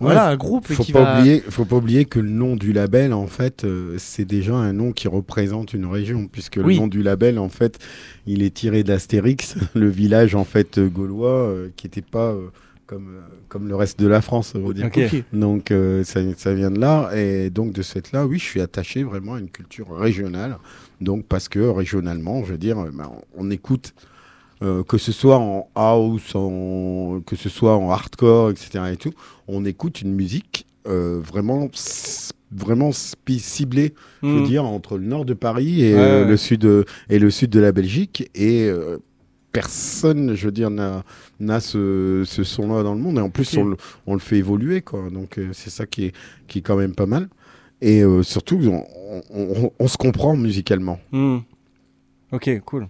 voilà, 0.00 0.28
un 0.28 0.36
groupe. 0.36 0.66
Faut 0.66 0.82
qui 0.82 0.92
pas 0.92 1.02
va... 1.02 1.18
oublier, 1.20 1.40
faut 1.48 1.64
pas 1.64 1.76
oublier 1.76 2.04
que 2.04 2.18
le 2.18 2.28
nom 2.28 2.56
du 2.56 2.72
label, 2.72 3.12
en 3.12 3.26
fait, 3.26 3.64
euh, 3.64 3.94
c'est 3.98 4.24
déjà 4.24 4.54
un 4.54 4.72
nom 4.72 4.92
qui 4.92 5.08
représente 5.08 5.72
une 5.74 5.86
région, 5.86 6.28
puisque 6.30 6.60
Oui. 6.62 6.74
le 6.74 6.80
nom 6.82 6.86
du 6.88 7.02
label, 7.02 7.38
en 7.38 7.48
fait, 7.48 7.78
il 8.26 8.42
est 8.42 8.54
tiré 8.54 8.82
d'Astérix, 8.82 9.56
le 9.74 9.88
village 9.88 10.34
en 10.34 10.44
fait 10.44 10.78
euh, 10.78 10.88
gaulois, 10.88 11.30
euh, 11.48 11.68
qui 11.76 11.86
n'était 11.86 12.02
pas 12.02 12.32
euh, 12.32 12.48
comme 12.86 13.08
euh, 13.16 13.20
comme 13.48 13.68
le 13.68 13.76
reste 13.76 13.98
de 13.98 14.06
la 14.06 14.20
France, 14.20 14.52
on 14.54 14.60
va 14.66 14.72
dire. 14.74 14.90
Donc 15.32 15.70
euh, 15.70 16.04
ça, 16.04 16.20
ça 16.36 16.52
vient 16.52 16.70
de 16.70 16.78
là 16.80 17.10
et 17.14 17.48
donc 17.50 17.72
de 17.72 17.82
ce 17.82 17.92
fait-là, 17.94 18.26
oui, 18.26 18.38
je 18.38 18.44
suis 18.44 18.60
attaché 18.60 19.02
vraiment 19.02 19.34
à 19.34 19.38
une 19.40 19.48
culture 19.50 19.88
régionale. 19.96 20.58
Donc 21.00 21.24
parce 21.26 21.48
que 21.48 21.58
régionalement, 21.60 22.44
je 22.44 22.52
veux 22.52 22.58
dire, 22.58 22.76
ben, 22.92 23.10
on 23.36 23.50
écoute 23.50 23.94
euh, 24.62 24.82
que 24.82 24.98
ce 24.98 25.12
soit 25.12 25.38
en 25.38 25.68
house, 25.74 26.34
en, 26.34 27.20
que 27.26 27.36
ce 27.36 27.48
soit 27.48 27.76
en 27.76 27.90
hardcore, 27.90 28.50
etc. 28.50 28.84
Et 28.92 28.96
tout, 28.96 29.12
on 29.48 29.64
écoute 29.64 30.00
une 30.02 30.12
musique 30.14 30.66
euh, 30.88 31.20
vraiment 31.22 31.68
vraiment 32.52 32.90
ciblée, 32.92 33.92
je 34.22 34.28
veux 34.28 34.40
Hmm. 34.40 34.44
dire, 34.44 34.64
entre 34.64 34.98
le 34.98 35.04
nord 35.06 35.24
de 35.24 35.34
Paris 35.34 35.82
et 35.82 35.92
Ouais, 35.94 36.00
euh, 36.00 36.22
ouais. 36.22 36.30
le 36.30 36.36
sud 36.36 36.60
de- 36.60 36.84
et 37.10 37.18
le 37.18 37.30
sud 37.30 37.50
de 37.50 37.58
la 37.60 37.72
Belgique 37.72 38.30
et 38.36 38.70
personne, 39.52 40.34
je 40.34 40.46
veux 40.46 40.52
dire, 40.52 40.70
n'a 40.70 41.60
ce, 41.60 42.22
ce 42.26 42.44
son-là 42.44 42.82
dans 42.82 42.94
le 42.94 43.00
monde. 43.00 43.18
Et 43.18 43.20
en 43.20 43.30
plus, 43.30 43.56
on, 43.56 43.64
le, 43.64 43.76
on 44.06 44.14
le 44.14 44.20
fait 44.20 44.36
évoluer, 44.36 44.82
quoi. 44.82 45.08
Donc, 45.10 45.38
euh, 45.38 45.48
c'est 45.52 45.70
ça 45.70 45.86
qui 45.86 46.06
est, 46.06 46.12
qui 46.46 46.58
est 46.58 46.62
quand 46.62 46.76
même 46.76 46.94
pas 46.94 47.06
mal. 47.06 47.28
Et 47.80 48.02
euh, 48.02 48.22
surtout, 48.22 48.60
on, 48.64 48.84
on- 49.34 49.64
on- 49.64 49.72
on 49.78 49.88
se 49.88 49.96
comprend 49.96 50.36
musicalement. 50.36 50.98
Hmm. 51.12 51.38
Ok, 52.32 52.50
cool. 52.64 52.88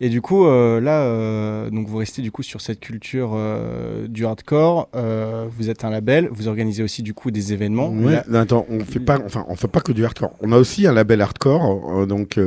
Et 0.00 0.08
du 0.08 0.22
coup, 0.22 0.46
euh, 0.46 0.80
là, 0.80 1.02
euh, 1.02 1.68
donc 1.68 1.86
vous 1.88 1.98
restez 1.98 2.22
du 2.22 2.32
coup 2.32 2.42
sur 2.42 2.62
cette 2.62 2.80
culture 2.80 3.32
euh, 3.34 4.08
du 4.08 4.24
hardcore. 4.24 4.88
vous 5.50 5.68
êtes 5.68 5.84
un 5.84 5.90
label. 5.90 6.28
Vous 6.32 6.48
organisez 6.48 6.82
aussi 6.82 7.02
du 7.02 7.12
coup 7.12 7.30
des 7.30 7.52
événements. 7.52 7.90
Là- 8.12 8.24
non, 8.28 8.38
attends, 8.38 8.66
on 8.70 8.80
fait 8.80 8.98
pas, 9.00 9.18
enfin, 9.26 9.44
on 9.48 9.56
fait 9.56 9.68
pas 9.68 9.80
que 9.80 9.92
du 9.92 10.04
hardcore. 10.06 10.32
On 10.40 10.52
a 10.52 10.56
aussi 10.56 10.86
un 10.86 10.92
label 10.94 11.20
hardcore, 11.20 12.06
donc 12.06 12.40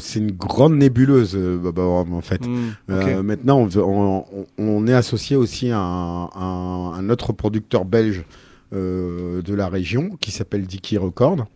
c'est 0.00 0.18
une 0.18 0.32
grande 0.32 0.74
nébuleuse, 0.76 1.36
en 1.36 2.20
fait. 2.22 2.46
Hmm, 2.46 3.22
maintenant, 3.22 3.58
on, 3.60 3.78
on- 3.78 4.24
on- 4.32 4.46
on 4.58 4.86
est 4.86 4.94
associé 4.94 5.36
aussi 5.36 5.70
à 5.70 5.78
un, 5.78 6.24
un- 6.34 6.92
un 6.94 7.10
autre 7.10 7.32
producteur 7.34 7.84
belge 7.84 8.24
de 8.72 9.54
la 9.54 9.68
région 9.68 10.10
qui 10.20 10.30
s'appelle 10.30 10.62
Dicky 10.66 10.96
Record. 10.96 11.46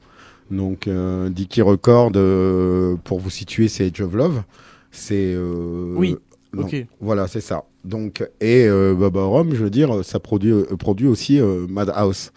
Donc, 0.51 0.86
euh, 0.86 1.28
Dicky 1.28 1.62
Record, 1.62 2.12
euh, 2.16 2.97
pour 3.05 3.18
vous 3.20 3.30
situer, 3.30 3.68
c'est 3.68 3.86
Age 3.86 4.01
of 4.01 4.14
Love. 4.14 4.42
C'est. 4.90 5.34
euh, 5.34 5.92
Oui, 5.97 6.16
donc. 6.55 6.74
Voilà, 7.01 7.26
c'est 7.28 7.40
ça. 7.40 7.64
Donc, 7.84 8.22
et 8.40 8.66
euh, 8.66 8.94
Baba 8.94 9.24
Rome, 9.24 9.51
je 9.55 9.62
veux 9.64 9.70
dire, 9.70 10.05
ça 10.05 10.18
produit, 10.20 10.53
euh, 10.53 10.64
produit 10.78 11.07
aussi 11.09 11.40
euh, 11.40 11.66
Madhouse. 11.68 12.30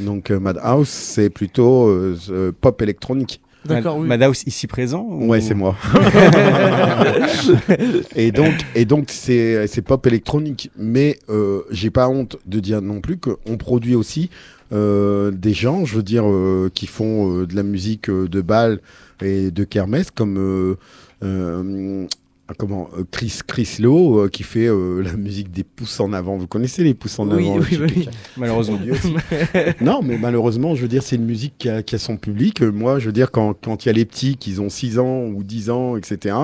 Donc, 0.00 0.30
euh, 0.30 0.38
Madhouse, 0.40 0.88
c'est 0.88 1.30
plutôt 1.30 1.88
euh, 1.88 2.16
euh, 2.30 2.52
pop 2.58 2.80
électronique. 2.82 3.40
D'accord, 3.64 3.96
Mad- 3.96 4.02
oui. 4.02 4.08
Madhouse 4.08 4.44
ici 4.46 4.66
présent 4.68 5.04
ou- 5.10 5.26
Ouais, 5.28 5.40
c'est 5.40 5.54
moi. 5.54 5.74
et 8.16 8.32
donc, 8.32 8.54
et 8.74 8.84
donc 8.84 9.06
c'est 9.08 9.66
c'est 9.66 9.82
pop 9.82 10.06
électronique. 10.06 10.70
Mais 10.76 11.18
euh, 11.28 11.62
j'ai 11.70 11.90
pas 11.90 12.08
honte 12.08 12.36
de 12.46 12.60
dire 12.60 12.82
non 12.82 13.00
plus 13.00 13.18
qu'on 13.18 13.56
produit 13.56 13.94
aussi 13.94 14.30
euh, 14.72 15.30
des 15.30 15.54
gens, 15.54 15.84
je 15.84 15.96
veux 15.96 16.02
dire, 16.02 16.24
euh, 16.26 16.70
qui 16.72 16.86
font 16.86 17.40
euh, 17.40 17.46
de 17.46 17.54
la 17.56 17.62
musique 17.62 18.08
euh, 18.10 18.28
de 18.28 18.40
bal 18.40 18.80
et 19.22 19.50
de 19.50 19.64
kermesse, 19.64 20.10
comme 20.10 20.38
euh, 20.38 20.76
euh, 21.24 22.06
comment 22.56 22.88
euh, 22.96 23.04
Chris 23.10 23.40
Chris 23.46 23.76
Lowe 23.80 24.20
euh, 24.20 24.28
qui 24.28 24.42
fait 24.42 24.68
euh, 24.68 25.02
la 25.02 25.12
musique 25.14 25.50
des 25.50 25.64
pouces 25.64 26.00
en 26.00 26.12
avant. 26.12 26.36
Vous 26.36 26.46
connaissez 26.46 26.82
les 26.84 26.94
pouces 26.94 27.18
en 27.18 27.28
Oui, 27.30 27.46
avant 27.48 27.58
oui, 27.58 27.78
oui, 27.80 28.08
malheureusement. 28.36 28.78
non, 29.80 30.00
mais 30.02 30.18
malheureusement, 30.18 30.74
je 30.74 30.82
veux 30.82 30.88
dire, 30.88 31.02
c'est 31.02 31.16
une 31.16 31.26
musique 31.26 31.54
qui 31.58 31.68
a, 31.68 31.82
qui 31.82 31.94
a 31.94 31.98
son 31.98 32.16
public. 32.16 32.62
Moi, 32.62 32.98
je 32.98 33.06
veux 33.06 33.12
dire, 33.12 33.30
quand 33.30 33.54
quand 33.62 33.84
il 33.84 33.88
y 33.88 33.90
a 33.90 33.94
les 33.94 34.04
petits 34.04 34.36
qui 34.36 34.58
ont 34.60 34.70
6 34.70 34.98
ans 34.98 35.24
ou 35.26 35.42
10 35.42 35.70
ans, 35.70 35.96
etc., 35.96 36.36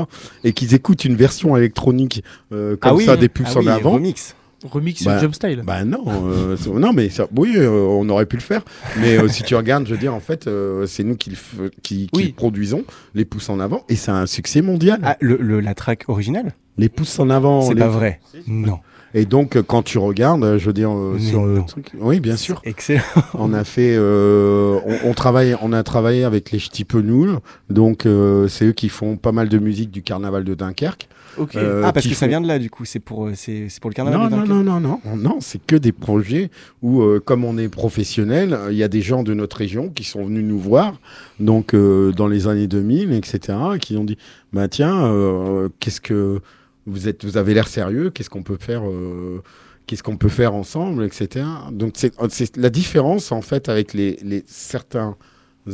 et 0.42 0.52
qu'ils 0.52 0.74
écoutent 0.74 1.04
une 1.04 1.16
version 1.16 1.56
électronique 1.56 2.22
euh, 2.52 2.76
comme 2.76 2.92
ah 2.92 2.94
oui, 2.94 3.04
ça, 3.06 3.16
des 3.16 3.28
puces 3.28 3.48
ah 3.54 3.60
oui, 3.60 3.68
en 3.68 3.72
avant, 3.72 3.92
Remix. 3.92 4.34
Remix 4.64 5.04
Bah, 5.04 5.18
Jump 5.18 5.34
Style. 5.34 5.62
bah 5.64 5.84
non, 5.84 6.04
euh, 6.08 6.56
c'est- 6.56 6.70
non, 6.70 6.92
mais 6.92 7.10
ça- 7.10 7.28
oui, 7.36 7.52
euh, 7.56 7.70
on 7.70 8.08
aurait 8.08 8.26
pu 8.26 8.36
le 8.36 8.42
faire. 8.42 8.62
Mais 8.98 9.18
euh, 9.18 9.28
si 9.28 9.42
tu 9.42 9.54
regardes, 9.54 9.86
je 9.86 9.92
veux 9.92 9.98
dire, 10.00 10.14
en 10.14 10.20
fait, 10.20 10.46
euh, 10.46 10.86
c'est 10.86 11.04
nous 11.04 11.16
qui 11.16 11.30
le, 11.30 11.36
qui, 11.82 12.06
qui 12.06 12.10
Oui. 12.14 12.26
le 12.28 12.32
produisons, 12.32 12.84
les 13.14 13.24
pouces 13.24 13.48
en 13.50 13.60
avant, 13.60 13.84
et 13.88 13.96
c'est 13.96 14.10
un 14.10 14.26
succès 14.26 14.62
mondial. 14.62 15.00
Ah, 15.04 15.16
le, 15.20 15.36
le- 15.40 15.60
la 15.60 15.74
track 15.74 16.04
originale? 16.08 16.54
Les 16.78 16.88
pouces 16.88 17.18
en 17.18 17.30
avant. 17.30 17.60
C'est 17.62 17.74
les- 17.74 17.80
pas 17.80 17.88
vrai. 17.88 18.20
Non. 18.46 18.78
Et 19.14 19.26
donc, 19.26 19.60
quand 19.62 19.82
tu 19.82 19.98
regardes, 19.98 20.58
je 20.58 20.66
veux 20.66 20.72
dire, 20.72 20.90
euh, 20.90 21.16
le 21.16 21.38
non. 21.58 21.62
truc, 21.62 21.92
oui, 22.00 22.18
bien 22.20 22.36
sûr. 22.36 22.60
Excellent. 22.64 23.00
On 23.34 23.52
a 23.52 23.62
fait, 23.64 23.94
euh, 23.96 24.78
on, 24.84 25.10
on 25.10 25.14
travaille, 25.14 25.56
on 25.62 25.72
a 25.72 25.82
travaillé 25.84 26.24
avec 26.24 26.50
les 26.50 26.58
Ch'tis 26.58 26.84
Penoules, 26.84 27.38
donc 27.70 28.06
euh, 28.06 28.48
c'est 28.48 28.66
eux 28.66 28.72
qui 28.72 28.88
font 28.88 29.16
pas 29.16 29.32
mal 29.32 29.48
de 29.48 29.58
musique 29.58 29.90
du 29.90 30.02
carnaval 30.02 30.42
de 30.44 30.54
Dunkerque. 30.54 31.08
Euh, 31.56 31.82
ah, 31.84 31.92
parce 31.92 32.06
que 32.06 32.14
ça 32.14 32.28
vient 32.28 32.40
de 32.40 32.46
là, 32.46 32.60
du 32.60 32.70
coup. 32.70 32.84
C'est 32.84 33.00
pour, 33.00 33.26
euh, 33.26 33.32
c'est 33.34 33.68
pour 33.80 33.90
le 33.90 33.94
carnaval 33.94 34.20
Non, 34.20 34.26
de 34.26 34.30
non, 34.30 34.40
Dunkerque. 34.42 34.64
non, 34.66 34.80
non, 34.80 35.00
non, 35.04 35.16
non, 35.16 35.38
c'est 35.40 35.64
que 35.64 35.74
des 35.74 35.90
projets 35.92 36.50
où, 36.82 37.02
euh, 37.02 37.20
comme 37.24 37.44
on 37.44 37.58
est 37.58 37.68
professionnel, 37.68 38.56
il 38.70 38.76
y 38.76 38.82
a 38.84 38.88
des 38.88 39.00
gens 39.02 39.22
de 39.24 39.34
notre 39.34 39.56
région 39.56 39.88
qui 39.88 40.04
sont 40.04 40.24
venus 40.24 40.44
nous 40.44 40.58
voir, 40.60 40.94
donc 41.40 41.74
euh, 41.74 42.12
dans 42.12 42.28
les 42.28 42.46
années 42.46 42.68
2000, 42.68 43.12
etc., 43.12 43.58
qui 43.80 43.96
ont 43.96 44.04
dit, 44.04 44.16
bah 44.52 44.68
tiens, 44.68 45.06
euh, 45.06 45.68
qu'est-ce 45.80 46.00
que 46.00 46.40
vous 46.86 47.08
êtes, 47.08 47.24
vous 47.24 47.36
avez 47.36 47.54
l'air 47.54 47.68
sérieux, 47.68 48.10
qu'est-ce 48.10 48.30
qu'on 48.30 48.42
peut 48.42 48.58
faire, 48.58 48.88
euh, 48.88 49.42
qu'est-ce 49.86 50.02
qu'on 50.02 50.16
peut 50.16 50.28
faire 50.28 50.54
ensemble, 50.54 51.04
etc. 51.04 51.46
Donc 51.72 51.94
c'est 51.96 52.12
c'est 52.28 52.56
la 52.56 52.70
différence 52.70 53.32
en 53.32 53.42
fait 53.42 53.68
avec 53.68 53.94
les, 53.94 54.18
les 54.22 54.44
certains 54.46 55.16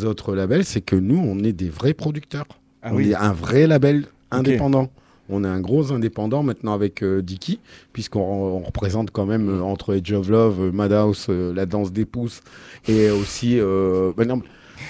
autres 0.04 0.34
labels, 0.34 0.64
c'est 0.64 0.80
que 0.80 0.96
nous, 0.96 1.18
on 1.18 1.42
est 1.42 1.52
des 1.52 1.68
vrais 1.68 1.94
producteurs. 1.94 2.46
Ah 2.82 2.90
on 2.92 2.96
oui. 2.96 3.10
est 3.10 3.14
un 3.14 3.32
vrai 3.32 3.66
label 3.66 4.06
indépendant. 4.30 4.90
On 5.32 5.44
est 5.44 5.48
un 5.48 5.60
gros 5.60 5.92
indépendant 5.92 6.42
maintenant 6.42 6.72
avec 6.72 7.02
euh, 7.02 7.22
Dicky, 7.22 7.60
puisqu'on 7.92 8.20
on 8.20 8.58
représente 8.60 9.12
quand 9.12 9.26
même 9.26 9.48
euh, 9.48 9.62
entre 9.62 9.94
Age 9.94 10.12
of 10.12 10.28
Love, 10.28 10.60
euh, 10.60 10.72
Madhouse, 10.72 11.28
La 11.28 11.66
Danse 11.66 11.92
des 11.92 12.04
Pouces, 12.04 12.40
et 12.88 13.10
aussi. 13.10 13.58
bah 13.58 14.24
non, 14.24 14.42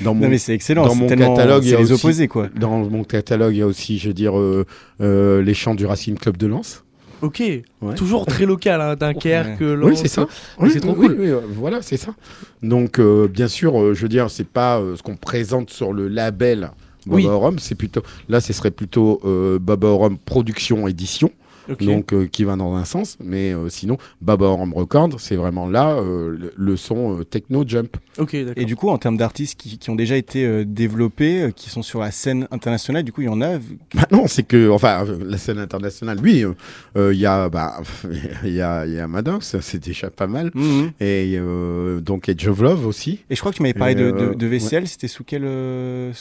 dans 0.02 0.14
mon, 0.14 0.22
Non, 0.22 0.28
mais 0.30 0.38
c'est 0.38 0.54
excellent. 0.54 0.86
dans 0.86 0.94
mon 0.94 1.06
catalogue, 1.08 1.64
il 1.64 1.68
y 1.68 1.70
c'est 1.70 1.76
a 1.76 1.78
les 1.80 1.92
aussi- 1.92 2.04
opposés, 2.06 2.28
quoi. 2.28 2.48
dans 2.58 2.78
mon 2.88 3.04
catalogue, 3.04 3.54
il 3.54 3.58
y 3.58 3.62
a 3.62 3.66
aussi, 3.66 3.98
je 3.98 4.08
veux 4.08 4.14
dire, 4.14 4.38
euh, 4.38 4.64
euh, 5.00 5.42
les 5.42 5.54
chants 5.54 5.74
du 5.74 5.86
Racing 5.86 6.16
Club 6.16 6.36
de 6.36 6.46
Lens. 6.46 6.84
Ok. 7.22 7.40
Ouais. 7.82 7.94
Toujours 7.96 8.24
très 8.24 8.46
local, 8.46 8.80
hein, 8.80 8.96
Dunkerque, 8.96 9.60
Oui, 9.60 9.76
Lens. 9.76 9.98
c'est 10.00 10.08
ça. 10.08 10.26
Oui, 10.58 10.70
c'est 10.72 10.80
trop 10.80 10.94
oui, 10.96 11.06
cool. 11.08 11.16
oui, 11.20 11.28
euh, 11.28 11.40
voilà, 11.54 11.82
c'est 11.82 11.98
ça. 11.98 12.14
Donc, 12.62 12.98
euh, 12.98 13.28
bien 13.28 13.46
sûr, 13.48 13.78
euh, 13.78 13.92
je 13.94 14.00
veux 14.02 14.08
dire, 14.08 14.30
c'est 14.30 14.46
pas 14.48 14.78
euh, 14.80 14.96
ce 14.96 15.02
qu'on 15.02 15.16
présente 15.16 15.68
sur 15.70 15.92
le 15.92 16.08
label 16.08 16.70
Baba 17.06 17.16
Oui. 17.16 17.26
Rome, 17.26 17.58
c'est 17.58 17.74
plutôt 17.74 18.02
là, 18.28 18.40
ce 18.40 18.52
serait 18.52 18.70
plutôt 18.70 19.20
euh, 19.24 19.58
Baba 19.58 19.90
Rome 19.90 20.16
production 20.18 20.86
édition. 20.88 21.30
Donc 21.80 22.12
euh, 22.12 22.26
qui 22.26 22.44
va 22.44 22.56
dans 22.56 22.74
un 22.74 22.84
sens. 22.84 23.16
Mais 23.22 23.52
euh, 23.54 23.68
sinon, 23.68 23.98
Baba 24.20 24.48
Ram 24.48 24.72
Record, 24.74 25.10
c'est 25.18 25.36
vraiment 25.36 25.68
là 25.68 25.90
euh, 25.96 26.36
le, 26.38 26.52
le 26.56 26.76
son 26.76 27.18
euh, 27.20 27.24
techno 27.24 27.64
jump. 27.66 27.96
Ok, 28.18 28.34
d'accord. 28.36 28.54
Et 28.56 28.64
du 28.64 28.76
coup, 28.76 28.88
en 28.88 28.98
termes 28.98 29.16
d'artistes 29.16 29.58
qui, 29.60 29.78
qui 29.78 29.90
ont 29.90 29.94
déjà 29.96 30.16
été 30.16 30.44
euh, 30.44 30.64
développés, 30.66 31.42
euh, 31.42 31.50
qui 31.50 31.70
sont 31.70 31.82
sur 31.82 32.00
la 32.00 32.10
scène 32.10 32.46
internationale, 32.50 33.02
du 33.04 33.12
coup, 33.12 33.20
il 33.22 33.26
y 33.26 33.28
en 33.28 33.40
a. 33.40 33.58
v- 33.58 33.78
Maintenant, 33.94 34.24
c'est 34.26 34.42
que, 34.42 34.68
enfin, 34.70 35.04
euh, 35.06 35.18
la 35.24 35.38
scène 35.38 35.58
internationale, 35.58 36.18
oui, 36.22 36.44
euh, 36.44 36.52
euh, 36.96 37.14
il 37.14 37.20
y 37.20 37.26
a, 37.26 37.48
bah, 37.48 37.80
il 38.44 38.52
y 38.52 38.60
a, 38.60 38.86
il 38.86 38.92
y 38.94 38.98
a 38.98 39.06
Maddox, 39.08 39.58
c'est 39.60 39.82
déjà 39.84 40.10
pas 40.10 40.26
mal. 40.26 40.50
Mhm. 40.54 40.90
Et 41.00 41.36
euh, 41.38 42.00
donc 42.00 42.28
Edge 42.28 42.46
of 42.48 42.60
Love 42.60 42.86
aussi. 42.86 43.20
Et 43.30 43.34
je 43.34 43.40
crois 43.40 43.52
que 43.52 43.56
tu 43.56 43.62
m'avais 43.62 43.74
parlé 43.74 43.94
de, 43.94 44.10
de- 44.10 44.34
de 44.34 44.46
VCL, 44.46 44.86
c'était 44.88 45.08
sous 45.08 45.24
quel. 45.24 45.42
euh, 45.44 46.12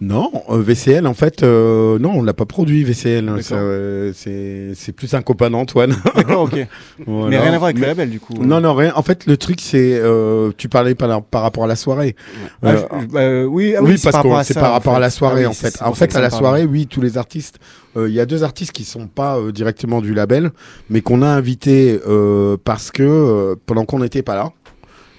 Non, 0.00 0.30
euh, 0.48 0.60
VCL, 0.62 1.06
en 1.06 1.14
fait, 1.14 1.42
euh, 1.42 1.98
non, 1.98 2.12
on 2.16 2.22
l'a 2.22 2.34
pas 2.34 2.46
produit, 2.46 2.84
VCL. 2.84 3.28
Euh, 3.52 4.12
C'est 4.14 4.72
c'est 4.90 4.96
plus 4.96 5.14
un 5.14 5.22
copain 5.22 5.50
d'Antoine. 5.50 5.94
D'accord, 6.16 6.42
ok. 6.42 6.66
Voilà. 7.06 7.30
Mais 7.30 7.38
rien 7.38 7.52
à 7.52 7.58
voir 7.58 7.64
avec 7.66 7.76
Mais- 7.76 7.82
le 7.82 7.86
label, 7.86 8.10
du 8.10 8.18
coup. 8.18 8.34
Non, 8.34 8.60
non, 8.60 8.74
rien. 8.74 8.92
En 8.96 9.02
fait, 9.02 9.24
le 9.26 9.36
truc, 9.36 9.60
c'est. 9.60 9.94
euh, 10.00 10.50
tu 10.56 10.68
parlais 10.68 10.96
par, 10.96 11.22
par 11.22 11.42
rapport 11.42 11.62
à 11.64 11.66
la 11.68 11.76
soirée. 11.76 12.16
Ah, 12.62 12.70
Euh, 12.70 12.82
je- 13.00 13.06
bah, 13.06 13.20
euh, 13.20 13.44
oui, 13.44 13.74
ah 13.76 13.82
oui, 13.82 13.96
c'est 13.98 14.04
parce 14.04 14.14
par 14.14 14.22
rapport 14.24 14.32
que 14.36 14.40
à 14.40 14.44
c'est 14.44 14.54
par 14.54 14.72
rapport 14.72 14.94
à 14.96 15.00
la 15.00 15.10
soirée, 15.10 15.44
Ah 15.44 15.50
en 15.50 15.52
fait. 15.52 15.70
c'est 15.70 15.82
En 15.84 15.94
fait, 15.94 16.14
à 16.16 16.20
la 16.20 16.30
soirée, 16.30 16.64
oui, 16.64 16.86
tous 16.88 17.00
les 17.00 17.16
artistes. 17.16 17.58
euh, 17.96 18.08
Il 18.08 18.14
y 18.14 18.20
a 18.20 18.26
deux 18.26 18.42
artistes 18.42 18.72
qui 18.72 18.84
sont 18.84 19.06
pas 19.06 19.38
euh, 19.38 19.52
directement 19.52 20.00
du 20.00 20.12
label, 20.12 20.50
mais 20.90 21.00
qu'on 21.02 21.22
a 21.22 21.28
invités 21.28 22.00
euh, 22.08 22.56
parce 22.64 22.90
que 22.90 23.02
euh, 23.04 23.54
pendant 23.66 23.84
qu'on 23.84 24.00
n'était 24.00 24.22
pas 24.22 24.34
là, 24.34 24.50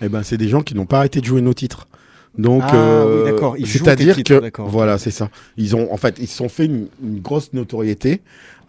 eh 0.02 0.10
ben, 0.10 0.22
c'est 0.24 0.38
des 0.38 0.50
gens 0.50 0.62
qui 0.62 0.76
n'ont 0.76 0.86
pas 0.86 0.98
arrêté 0.98 1.22
de 1.22 1.26
jouer 1.26 1.42
nos 1.42 1.54
titres. 1.54 1.88
Donc, 2.38 2.64
Ah, 2.66 2.76
euh, 2.76 3.38
oui, 3.54 3.66
c'est-à-dire 3.66 4.24
que 4.24 4.42
voilà, 4.60 4.98
c'est 4.98 5.12
ça. 5.12 5.30
Ils 5.58 5.76
ont, 5.76 5.92
en 5.94 5.98
fait, 5.98 6.16
ils 6.18 6.28
se 6.28 6.38
sont 6.38 6.48
fait 6.48 6.66
une, 6.66 6.88
une 7.04 7.20
grosse 7.20 7.52
notoriété 7.52 8.22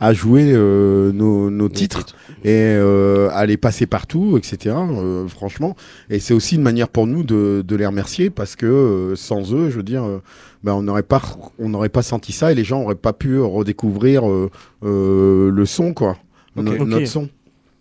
à 0.03 0.13
jouer 0.13 0.51
euh, 0.53 1.13
nos, 1.13 1.49
nos 1.49 1.69
titres 1.69 2.07
et 2.43 2.51
euh, 2.51 3.29
à 3.33 3.47
les 3.47 3.57
passer 3.57 3.87
partout, 3.87 4.37
etc. 4.37 4.75
euh, 4.77 5.29
franchement, 5.29 5.77
et 6.11 6.19
c'est 6.19 6.35
aussi 6.35 6.57
une 6.57 6.63
manière 6.63 6.89
pour 6.89 7.07
nous 7.07 7.23
de, 7.23 7.63
de 7.65 7.77
les 7.77 7.87
remercier 7.87 8.29
parce 8.29 8.57
que 8.57 8.67
euh, 8.67 9.15
sans 9.15 9.55
eux, 9.55 9.71
je 9.71 9.77
veux 9.77 9.85
dire, 9.85 10.03
euh, 10.03 10.21
ben, 10.65 10.75
on 10.75 10.83
n'aurait 10.83 11.05
pas, 11.05 11.23
on 11.61 11.69
n'aurait 11.69 11.89
pas 11.89 12.03
senti 12.03 12.33
ça 12.33 12.51
et 12.51 12.57
les 12.57 12.65
gens 12.65 12.81
n'auraient 12.81 12.97
pas 12.97 13.13
pu 13.13 13.39
redécouvrir 13.39 14.29
euh, 14.29 14.51
euh, 14.83 15.53
le 15.53 15.67
son, 15.67 15.95
quoi, 15.95 16.17
notre 16.57 17.05
son. 17.05 17.29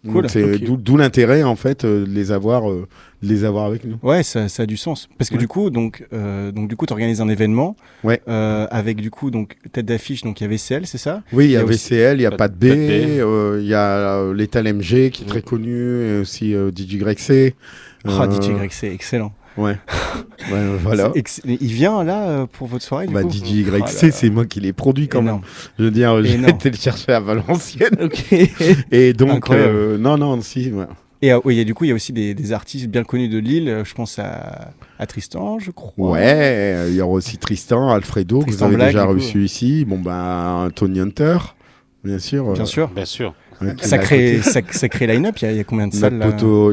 Cool. 0.08 0.28
C'est 0.30 0.58
d'où- 0.58 0.78
d'où 0.78 0.98
l'intérêt 0.98 1.44
en 1.44 1.56
fait 1.56 1.86
euh, 1.86 2.06
de 2.06 2.10
les 2.12 2.32
avoir, 2.32 2.70
euh, 2.72 2.88
de 3.22 3.28
les 3.28 3.44
avoir 3.44 3.66
avec 3.66 3.84
nous. 3.86 3.98
Ouais, 4.02 4.24
ça, 4.24 4.50
ça 4.50 4.64
a 4.64 4.66
du 4.66 4.76
sens. 4.78 5.08
Parce 5.20 5.30
que 5.30 5.36
Ouais. 5.36 5.40
du 5.42 5.48
coup, 5.48 5.70
donc, 5.70 6.08
euh, 6.12 6.52
donc 6.52 6.70
du 6.70 6.76
coup, 6.76 6.88
tu 6.88 6.94
organises 6.94 7.22
un 7.22 7.30
événement 7.30 7.76
Ouais. 8.04 8.20
euh, 8.28 8.66
avec 8.72 8.98
du 9.00 9.12
coup 9.12 9.30
donc 9.30 9.58
tête 9.72 9.86
d'affiche, 9.86 10.24
donc 10.24 10.42
il 10.42 10.46
y 10.46 10.48
a 10.48 10.50
VCL, 10.50 10.88
c'est 10.88 10.98
ça? 10.98 11.22
Oui, 11.32 11.46
il 11.46 11.52
y 11.52 11.58
a, 11.58 11.62
y 11.62 11.66
VCL, 11.66 12.20
il 12.20 12.24
y 12.24 12.26
a 12.26 12.32
Pas 12.32 12.48
de- 12.48 12.56
B, 12.56 12.64
euh, 12.66 13.60
il 13.62 13.68
y 13.68 13.76
a 13.76 14.18
euh, 14.22 14.34
Lethal 14.34 14.66
MG 14.74 15.12
qui 15.12 15.24
est 15.24 15.28
très 15.28 15.44
connu, 15.44 16.04
et 16.08 16.20
aussi 16.22 16.56
euh, 16.56 16.72
DJ 16.76 16.98
Greg 16.98 17.20
C. 17.20 17.54
Ah, 18.04 18.24
Euh, 18.24 18.32
DJ 18.42 18.54
Greg, 18.56 18.72
excellent. 18.84 19.32
Ouais. 19.58 19.78
ouais, 20.52 20.68
voilà. 20.82 21.12
Il 21.46 21.74
vient 21.74 22.04
là 22.04 22.28
euh, 22.30 22.46
pour 22.46 22.68
votre 22.68 22.84
soirée 22.86 23.08
du 23.08 23.14
Bah, 23.14 23.24
coup 23.24 23.30
DJ 23.32 23.64
Greg 23.64 23.82
Ah 23.84 23.88
là 23.88 23.92
C, 23.92 24.08
là. 24.08 24.12
c'est 24.14 24.30
moi 24.30 24.46
qui 24.46 24.60
l'ai 24.62 24.74
produit 24.74 25.08
quand 25.08 25.22
même. 25.22 25.40
Je 25.78 25.84
veux 25.86 25.92
dire, 25.92 26.24
j'ai 26.24 26.36
Énorme. 26.36 26.56
été 26.56 26.70
le 26.70 26.78
chercher 26.78 27.14
à 27.14 27.20
Valenciennes. 27.20 27.90
Ok. 28.02 28.34
Et 28.92 29.14
donc, 29.14 29.50
euh, 29.50 29.98
non, 29.98 30.18
non, 30.18 30.40
si. 30.42 30.72
ouais. 30.72 30.86
Et 31.24 31.32
euh, 31.34 31.40
oui, 31.44 31.56
il 31.56 31.58
y 31.60 31.62
a- 31.62 31.66
du 31.66 31.74
coup, 31.76 31.84
il 31.84 31.90
y 31.90 31.92
a 31.92 31.96
aussi 31.96 32.14
des, 32.14 32.34
des 32.34 32.52
artistes 32.54 32.88
bien 32.88 33.04
connus 33.04 33.28
de 33.30 33.38
Lille. 33.38 33.70
euh, 33.70 33.84
Je 33.86 33.94
pense 33.94 34.18
à, 34.18 34.72
à 34.98 35.06
Tristan, 35.06 35.60
je 35.60 35.70
crois. 35.72 36.12
Ouais, 36.12 36.86
il 36.90 36.96
y 36.96 37.02
aura 37.02 37.12
aussi 37.14 37.38
Tristan, 37.38 37.90
Alfredo, 37.92 38.40
que 38.40 38.50
vous 38.52 38.64
avez 38.64 38.76
Black, 38.76 38.88
déjà 38.94 39.06
reçu 39.06 39.44
ici. 39.44 39.86
Bon, 39.86 40.00
bah, 40.00 40.70
Tony 40.76 41.00
Hunter, 41.00 41.38
bien 42.04 42.18
sûr. 42.20 42.52
Bien 42.54 42.64
euh, 42.64 42.66
sûr. 42.66 42.88
Bien 42.90 43.06
sûr. 43.06 43.36
Sacré, 43.82 44.38
côté. 44.38 44.50
sac- 44.50 44.74
sacré 44.74 45.08
line-up. 45.08 45.36
Il 45.40 45.46
y 45.46 45.48
a- 45.48 45.52
il 45.52 45.58
y, 45.58 45.60
a 45.60 45.64
combien 45.64 45.88
de 45.88 45.94
salles 45.94 46.14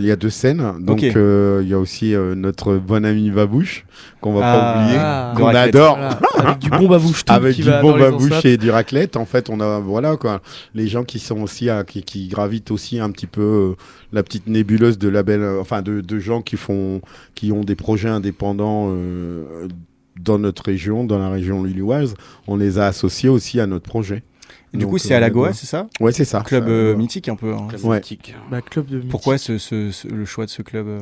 il 0.01 0.07
y 0.07 0.11
a 0.11 0.17
deux 0.17 0.31
scènes. 0.31 0.63
Donc, 0.81 1.03
euh, 1.03 1.61
il 1.63 1.69
y 1.69 1.75
a 1.75 1.79
aussi 1.79 2.15
euh, 2.15 2.35
notre 2.35 2.77
bon 2.77 3.05
ami 3.05 3.31
Babouche, 3.31 3.85
qu'on 4.21 4.33
va 4.35 4.41
Ah, 4.45 4.57
pas 4.57 4.81
oublier, 4.83 4.99
ah. 5.01 5.35
qu'on 5.37 5.47
adore. 5.49 5.97
Voilà. 5.97 6.19
Avec 6.51 6.59
du 6.61 6.71
bon 6.71 6.89
babouche 6.89 7.25
tout 7.25 7.33
Avec 7.33 7.55
qui 7.57 7.63
du 7.63 7.69
va 7.69 7.83
bon 7.83 7.99
babouche 7.99 8.45
et 8.45 8.57
du 8.57 8.71
raclette, 8.71 9.17
en 9.17 9.25
fait, 9.25 9.51
on 9.51 9.61
a 9.61 9.81
voilà 9.81 10.17
quoi, 10.17 10.41
les 10.75 10.87
gens 10.89 11.05
qui 11.05 11.19
sont 11.19 11.41
aussi 11.43 11.69
à- 11.69 11.85
qui, 11.85 12.03
qui 12.03 12.29
gravitent 12.29 12.71
aussi 12.71 13.01
un 13.01 13.11
petit 13.11 13.27
peu 13.27 13.41
euh, 13.43 13.75
la 14.13 14.23
petite 14.23 14.47
nébuleuse 14.47 14.99
de 14.99 15.09
labels, 15.09 15.43
euh, 15.43 15.61
enfin 15.61 15.83
de, 15.83 16.01
de 16.01 16.19
gens 16.19 16.41
qui 16.43 16.57
font, 16.57 17.01
qui 17.35 17.53
ont 17.53 17.63
des 17.65 17.75
projets 17.75 18.09
indépendants 18.09 18.89
euh, 18.91 19.67
dans 20.21 20.39
notre 20.39 20.65
région, 20.65 21.05
dans 21.05 21.19
la 21.19 21.29
région 21.29 21.63
lilloise. 21.65 22.15
On 22.47 22.57
les 22.57 22.79
a 22.79 22.87
associés 22.87 23.29
aussi 23.29 23.61
à 23.61 23.67
notre 23.67 23.85
projet. 23.89 24.23
Et 24.75 24.77
Du 24.77 24.85
Donc, 24.85 24.93
coup, 24.93 24.99
c'est 24.99 25.15
à 25.15 25.21
la 25.21 25.29
euh, 25.29 25.51
c'est 25.55 25.67
ça 25.67 25.87
Ouais, 26.01 26.13
c'est 26.13 26.25
ça. 26.27 26.41
Club 26.43 26.69
euh, 26.69 26.95
mythique 26.97 27.29
un 27.29 27.37
peu. 27.37 27.55
hein. 27.55 27.67
Club 27.69 27.85
Ouais. 27.85 27.97
mythique. 27.97 28.35
Bah, 28.51 28.61
club 28.61 28.87
de 28.87 28.97
mythique. 28.97 29.11
Pourquoi 29.11 29.39
ce, 29.39 29.57
ce- 29.59 29.91
ce- 29.91 30.09
le 30.09 30.25
choix 30.25 30.45
de 30.45 30.51
ce 30.51 30.61
club 30.63 30.87
euh 30.89 30.99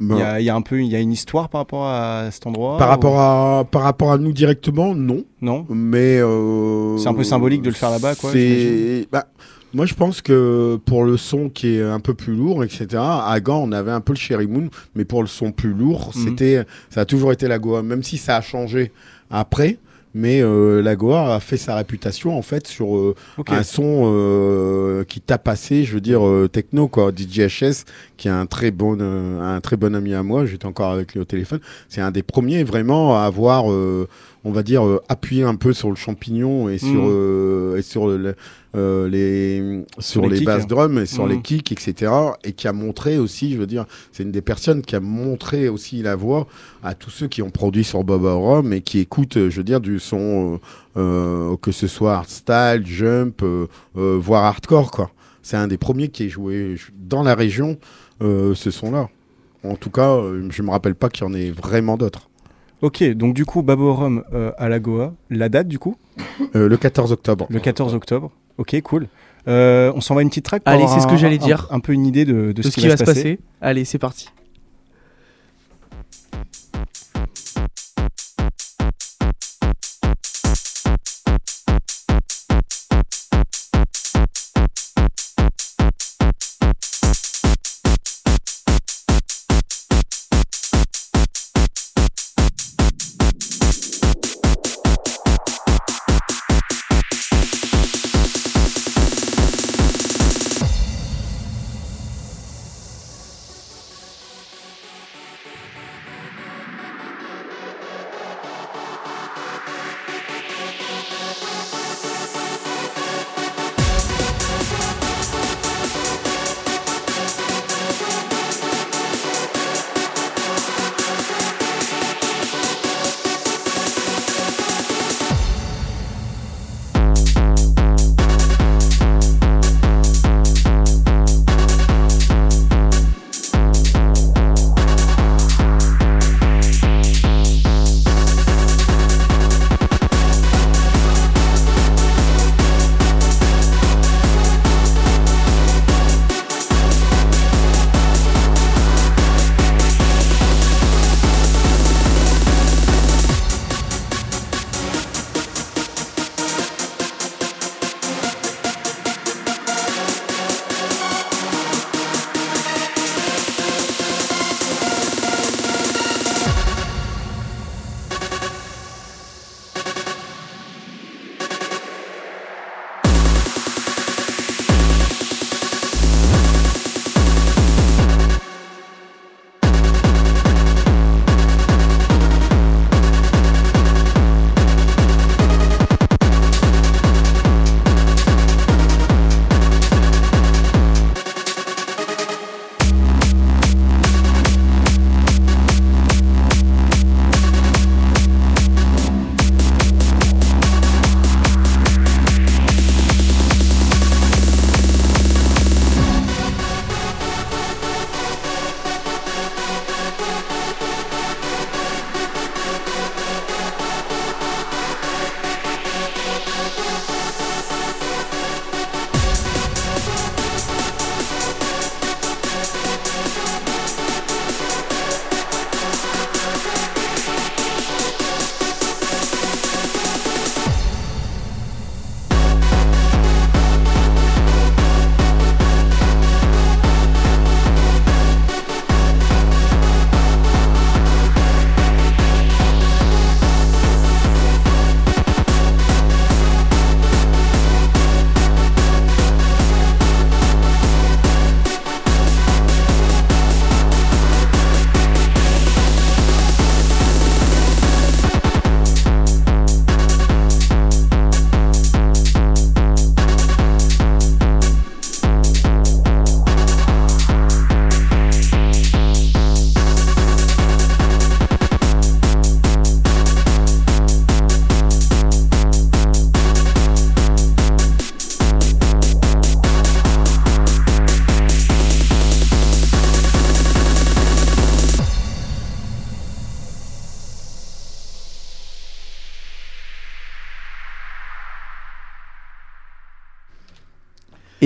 Il 0.00 0.08
Ben, 0.08 0.18
y, 0.18 0.22
a, 0.22 0.40
il 0.40 0.44
y 0.44 0.50
a 0.50 0.54
un 0.54 0.60
peu, 0.60 0.82
il 0.82 0.88
y 0.88 0.94
a 0.96 1.00
une 1.00 1.12
histoire 1.12 1.48
par 1.48 1.62
rapport 1.62 1.86
à 1.86 2.28
cet 2.30 2.46
endroit. 2.46 2.76
par 2.76 2.88
ou- 2.88 2.90
rapport 2.90 3.18
à 3.18 3.64
par 3.64 3.82
rapport 3.82 4.12
à 4.12 4.18
nous 4.18 4.32
directement, 4.32 4.94
non. 4.94 5.24
Non. 5.40 5.64
Mais 5.70 6.18
euh, 6.20 6.98
C'est 6.98 7.08
un 7.08 7.14
peu 7.14 7.24
symbolique 7.24 7.62
de 7.62 7.70
le 7.70 7.74
faire 7.74 7.90
là-bas, 7.90 8.14
quoi, 8.14 8.30
C'est 8.32 9.08
bah, 9.10 9.26
moi 9.72 9.86
je 9.86 9.94
pense 9.94 10.20
que 10.20 10.78
pour 10.84 11.04
le 11.04 11.16
son 11.16 11.48
qui 11.48 11.76
est 11.76 11.82
un 11.82 12.00
peu 12.00 12.12
plus 12.12 12.34
lourd, 12.34 12.62
etc. 12.62 12.86
À 12.98 13.40
Gand, 13.40 13.62
on 13.66 13.72
avait 13.72 13.90
un 13.90 14.02
peu 14.02 14.12
le 14.12 14.18
Cherry 14.18 14.46
Moon, 14.46 14.68
mais 14.94 15.06
pour 15.06 15.22
le 15.22 15.28
son 15.28 15.50
plus 15.50 15.72
lourd, 15.72 16.10
c'était 16.12 16.66
ça 16.90 17.00
a 17.00 17.04
toujours 17.06 17.32
été 17.32 17.48
la 17.48 17.58
Goa, 17.58 17.82
même 17.82 18.02
si 18.02 18.18
ça 18.18 18.36
a 18.36 18.40
changé 18.42 18.92
après. 19.30 19.78
Mais 20.18 20.40
euh, 20.40 20.80
la 20.80 20.96
Goa 20.96 21.34
a 21.34 21.40
fait 21.40 21.58
sa 21.58 21.76
réputation 21.76 22.38
en 22.38 22.40
fait 22.40 22.66
sur 22.66 22.96
euh, 22.96 23.14
un 23.48 23.62
son 23.62 24.04
euh, 24.06 25.04
qui 25.04 25.20
t'a 25.20 25.36
passé, 25.36 25.84
je 25.84 25.92
veux 25.92 26.00
dire 26.00 26.26
euh, 26.26 26.48
techno 26.48 26.88
quoi. 26.88 27.12
DJHS 27.14 27.84
qui 28.16 28.28
est 28.28 28.30
un 28.30 28.46
très 28.46 28.70
bon 28.70 28.96
euh, 28.98 29.56
un 29.56 29.60
très 29.60 29.76
bon 29.76 29.94
ami 29.94 30.14
à 30.14 30.22
moi, 30.22 30.46
j'étais 30.46 30.64
encore 30.64 30.90
avec 30.90 31.12
lui 31.12 31.20
au 31.20 31.26
téléphone. 31.26 31.60
C'est 31.90 32.00
un 32.00 32.10
des 32.10 32.22
premiers 32.22 32.64
vraiment 32.64 33.18
à 33.20 33.24
avoir, 33.26 33.70
euh, 33.70 34.08
on 34.48 34.52
va 34.52 34.62
dire, 34.62 34.86
euh, 34.86 35.02
appuyé 35.08 35.42
un 35.42 35.56
peu 35.56 35.72
sur 35.72 35.88
le 35.90 35.96
champignon 35.96 36.68
et 36.68 36.78
sur 36.78 36.88
Mhm. 37.02 37.08
euh, 37.10 37.76
et 37.78 37.82
sur 37.82 38.06
le- 38.06 38.36
euh, 38.76 39.08
les 39.08 39.84
sur, 39.98 40.22
les 40.28 40.36
basses 40.46 40.66
drums 40.68 40.98
et 40.98 41.06
sur 41.06 41.26
les 41.26 41.42
kicks 41.42 41.72
etc. 41.72 42.12
Et 42.44 42.52
qui 42.52 42.68
a 42.68 42.72
montré 42.72 43.18
aussi, 43.18 43.52
je 43.54 43.58
veux 43.58 43.66
dire, 43.66 43.86
c'est 44.12 44.22
une 44.22 44.30
des 44.30 44.42
personnes 44.42 44.82
qui 44.82 44.94
a 44.94 45.00
montré 45.00 45.68
aussi 45.68 46.00
la 46.02 46.14
voix 46.14 46.46
à 46.84 46.94
tous 46.94 47.10
ceux 47.10 47.26
qui 47.26 47.42
ont 47.42 47.50
produit 47.50 47.82
sur 47.82 48.04
Boba 48.04 48.34
Rum 48.34 48.72
et 48.72 48.82
qui 48.82 49.00
écoutent, 49.00 49.48
je 49.48 49.56
veux 49.56 49.64
dire, 49.64 49.80
du 49.80 49.98
son, 49.98 50.60
euh, 50.96 51.00
euh, 51.52 51.56
que 51.56 51.72
ce 51.72 51.88
soit 51.88 52.14
hardstyle, 52.14 52.82
jump, 52.84 53.42
voire 53.94 54.44
hardcore, 54.44 54.90
quoi. 54.92 55.10
C'est 55.42 55.56
un 55.56 55.66
des 55.66 55.78
premiers 55.78 56.08
qui 56.08 56.24
est 56.24 56.28
joué 56.28 56.76
dans 56.96 57.22
la 57.24 57.34
région, 57.34 57.78
ce 58.20 58.70
son-là. 58.70 59.08
En 59.64 59.74
tout 59.74 59.90
cas, 59.90 60.20
je 60.50 60.62
me 60.62 60.70
rappelle 60.70 60.94
pas 60.94 61.08
qu'il 61.08 61.24
y 61.24 61.28
en 61.28 61.34
ait 61.34 61.50
vraiment 61.50 61.96
d'autres. 61.96 62.28
Ok, 62.82 63.02
donc 63.14 63.34
du 63.34 63.44
coup, 63.44 63.62
Baborum 63.62 64.22
euh, 64.34 64.52
à 64.58 64.68
la 64.68 64.78
Goa. 64.78 65.14
La 65.30 65.48
date, 65.48 65.68
du 65.68 65.78
coup 65.78 65.96
Euh, 66.54 66.68
le 66.68 66.76
14 66.76 67.12
octobre. 67.12 67.46
Le 67.48 67.58
14 67.60 67.94
octobre. 67.94 68.30
Ok, 68.58 68.78
cool. 68.82 69.08
Euh, 69.48 69.92
on 69.94 70.00
s'envoie 70.00 70.22
une 70.22 70.28
petite 70.28 70.44
track 70.44 70.62
pour 70.64 70.72
Allez, 70.72 70.82
avoir 70.82 70.96
c'est 70.98 71.02
ce 71.02 71.06
que 71.08 71.14
un- 71.14 71.16
j'allais 71.16 71.38
dire. 71.38 71.68
Un, 71.70 71.80
peu 71.80 71.92
une 71.92 72.04
idée 72.06 72.24
de, 72.24 72.52
de 72.52 72.52
de 72.52 72.62
ce 72.62 72.70
qui 72.70 72.88
va 72.88 72.96
se 72.96 73.04
passer. 73.04 73.38
Allez, 73.60 73.84
c'est 73.84 73.98
parti. 73.98 74.28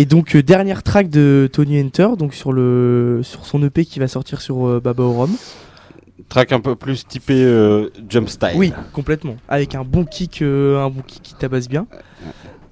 Et 0.00 0.06
donc 0.06 0.34
euh, 0.34 0.42
dernière 0.42 0.82
track 0.82 1.10
de 1.10 1.46
Tony 1.52 1.78
Hunter, 1.78 2.08
donc 2.16 2.32
sur 2.32 2.54
le 2.54 3.20
sur 3.22 3.44
son 3.44 3.62
EP 3.62 3.84
qui 3.84 3.98
va 3.98 4.08
sortir 4.08 4.40
sur 4.40 4.66
euh, 4.66 4.80
Baba 4.80 5.02
Orom. 5.02 5.36
Track 6.30 6.52
un 6.52 6.60
peu 6.60 6.74
plus 6.74 7.06
typé 7.06 7.34
euh, 7.34 7.90
jump 8.08 8.30
style. 8.30 8.54
Oui, 8.54 8.72
complètement. 8.94 9.36
Avec 9.46 9.74
un 9.74 9.84
bon 9.84 10.06
kick, 10.06 10.40
euh, 10.40 10.82
un 10.82 10.88
bon 10.88 11.02
kick 11.06 11.20
qui 11.22 11.34
tabasse 11.34 11.68
bien. 11.68 11.86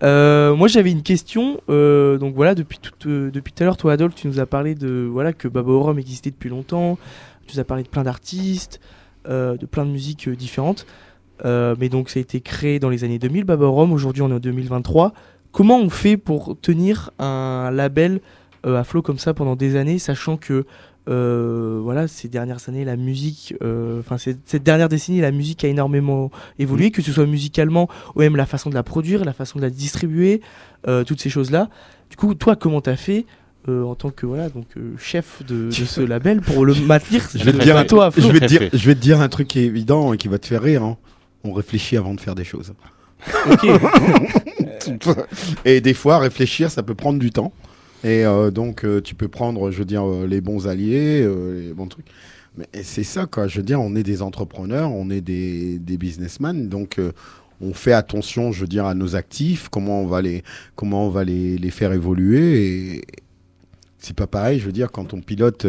Euh, 0.02 0.56
moi 0.56 0.68
j'avais 0.68 0.90
une 0.90 1.02
question. 1.02 1.60
donc 1.68 2.34
voilà, 2.34 2.54
depuis 2.54 2.78
tout, 2.78 2.94
depuis 3.08 3.52
tout 3.52 3.62
à 3.62 3.66
l'heure, 3.66 3.76
toi 3.76 3.92
Adolphe, 3.92 4.14
tu 4.14 4.26
nous 4.26 4.40
as 4.40 4.46
parlé 4.46 4.74
de 4.74 5.06
voilà 5.12 5.34
que 5.34 5.48
Baba 5.48 5.70
Orom 5.70 5.98
existait 5.98 6.30
depuis 6.30 6.48
longtemps. 6.48 6.98
Tu 7.46 7.56
nous 7.56 7.60
as 7.60 7.64
parlé 7.64 7.82
de 7.82 7.88
plein 7.88 8.04
d'artistes, 8.04 8.80
de 9.26 9.66
plein 9.70 9.84
de 9.84 9.90
musiques 9.90 10.30
différentes. 10.30 10.86
Mais 11.44 11.90
donc 11.90 12.08
ça 12.08 12.20
a 12.20 12.22
été 12.22 12.40
créé 12.40 12.78
dans 12.78 12.88
les 12.88 13.04
années 13.04 13.18
2000, 13.18 13.44
Baba 13.44 13.66
Orom. 13.66 13.92
Aujourd'hui 13.92 14.22
on 14.22 14.30
est 14.30 14.34
en 14.34 14.40
2023. 14.40 15.12
Comment 15.53 15.78
on 15.78 15.90
fait 15.90 16.16
pour 16.16 16.57
tenir 16.61 17.11
un 17.18 17.70
label 17.72 18.20
euh, 18.66 18.78
à 18.78 18.84
flot 18.84 19.03
comme 19.03 19.18
ça 19.18 19.34
pendant 19.34 19.57
des 19.57 19.76
années, 19.76 19.99
sachant 19.99 20.36
que 20.36 20.66
euh, 21.09 21.80
voilà, 21.82 22.07
ces 22.07 22.28
dernières 22.28 22.68
années, 22.68 22.84
la 22.84 22.96
musique, 22.96 23.55
euh, 23.62 24.01
enfin 24.01 24.18
cette 24.18 24.62
dernière 24.62 24.90
décennie, 24.90 25.20
la 25.22 25.30
musique 25.32 25.64
a 25.64 25.68
énormément 25.68 26.30
évolué, 26.59 26.90
que 26.90 27.01
ce 27.01 27.12
soit 27.12 27.24
musicalement 27.24 27.88
ou 28.14 28.20
même 28.20 28.36
la 28.36 28.44
façon 28.44 28.68
de 28.68 28.74
la 28.74 28.82
produire, 28.82 29.24
la 29.24 29.32
façon 29.32 29.59
de 29.59 29.64
la 29.64 29.70
distribuer, 29.70 30.42
euh, 30.86 31.05
toutes 31.05 31.20
ces 31.20 31.30
choses-là. 31.30 31.70
Du 32.11 32.16
coup, 32.16 32.34
toi, 32.34 32.57
comment 32.57 32.82
t'as 32.82 32.96
fait 32.96 33.24
euh, 33.68 33.84
en 33.84 33.94
tant 33.94 34.11
que 34.11 34.24
voilà 34.26 34.49
donc 34.51 34.66
euh, 34.76 34.94
chef 34.99 35.42
de, 35.46 35.66
de 35.66 35.70
ce 35.70 36.01
label 36.03 36.40
pour 36.42 36.64
le 36.66 36.74
maintenir 36.74 37.26
Je 37.34 37.42
vais 37.42 37.53
te 37.53 37.59
dire, 37.62 37.76
à 37.76 37.84
toi 37.84 38.07
à 38.07 38.11
je 38.11 38.20
flot 38.20 38.32
vais 38.32 38.40
te 38.40 38.44
dire, 38.46 38.59
Très 38.61 38.70
fait. 38.70 38.78
je 38.78 38.86
vais 38.86 38.94
te 38.94 39.01
dire 39.01 39.20
un 39.20 39.28
truc 39.28 39.49
qui 39.49 39.61
est 39.61 39.64
évident 39.64 40.12
et 40.12 40.18
qui 40.18 40.28
va 40.28 40.38
te 40.38 40.46
faire 40.46 40.62
rire. 40.62 40.82
hein. 40.82 40.96
On 41.44 41.53
réfléchit 41.53 41.96
avant 41.96 42.12
de 42.14 42.20
faire 42.20 42.34
des 42.34 42.44
choses. 42.44 42.72
Et 45.64 45.80
des 45.80 45.94
fois, 45.94 46.18
réfléchir, 46.18 46.70
ça 46.70 46.82
peut 46.82 46.94
prendre 46.94 47.18
du 47.18 47.30
temps. 47.30 47.52
Et 48.04 48.24
euh, 48.24 48.50
donc, 48.50 48.84
euh, 48.84 49.00
tu 49.00 49.14
peux 49.14 49.28
prendre, 49.28 49.70
je 49.70 49.78
veux 49.78 49.84
dire, 49.84 50.06
euh, 50.06 50.26
les 50.26 50.40
bons 50.40 50.68
alliés, 50.68 51.22
les 51.22 51.72
bons 51.72 51.88
trucs. 51.88 52.06
Mais 52.56 52.66
c'est 52.82 53.04
ça, 53.04 53.26
quoi. 53.26 53.48
Je 53.48 53.58
veux 53.58 53.64
dire, 53.64 53.80
on 53.80 53.94
est 53.94 54.02
des 54.02 54.22
entrepreneurs, 54.22 54.92
on 54.92 55.10
est 55.10 55.20
des, 55.20 55.78
des 55.78 55.96
businessmen. 55.96 56.68
Donc, 56.68 57.00
on 57.60 57.72
fait 57.72 57.92
attention, 57.92 58.52
je 58.52 58.62
veux 58.62 58.66
dire, 58.66 58.86
à 58.86 58.94
nos 58.94 59.16
actifs, 59.16 59.68
comment 59.68 60.02
on 60.02 60.06
va 60.06 60.22
les, 60.22 60.42
comment 60.74 61.06
on 61.06 61.10
va 61.10 61.24
les, 61.24 61.58
les 61.58 61.70
faire 61.70 61.92
évoluer. 61.92 62.96
Et 62.96 63.04
c'est 63.98 64.16
pas 64.16 64.26
pareil, 64.26 64.58
je 64.58 64.66
veux 64.66 64.72
dire, 64.72 64.90
quand 64.90 65.14
on 65.14 65.20
pilote. 65.20 65.66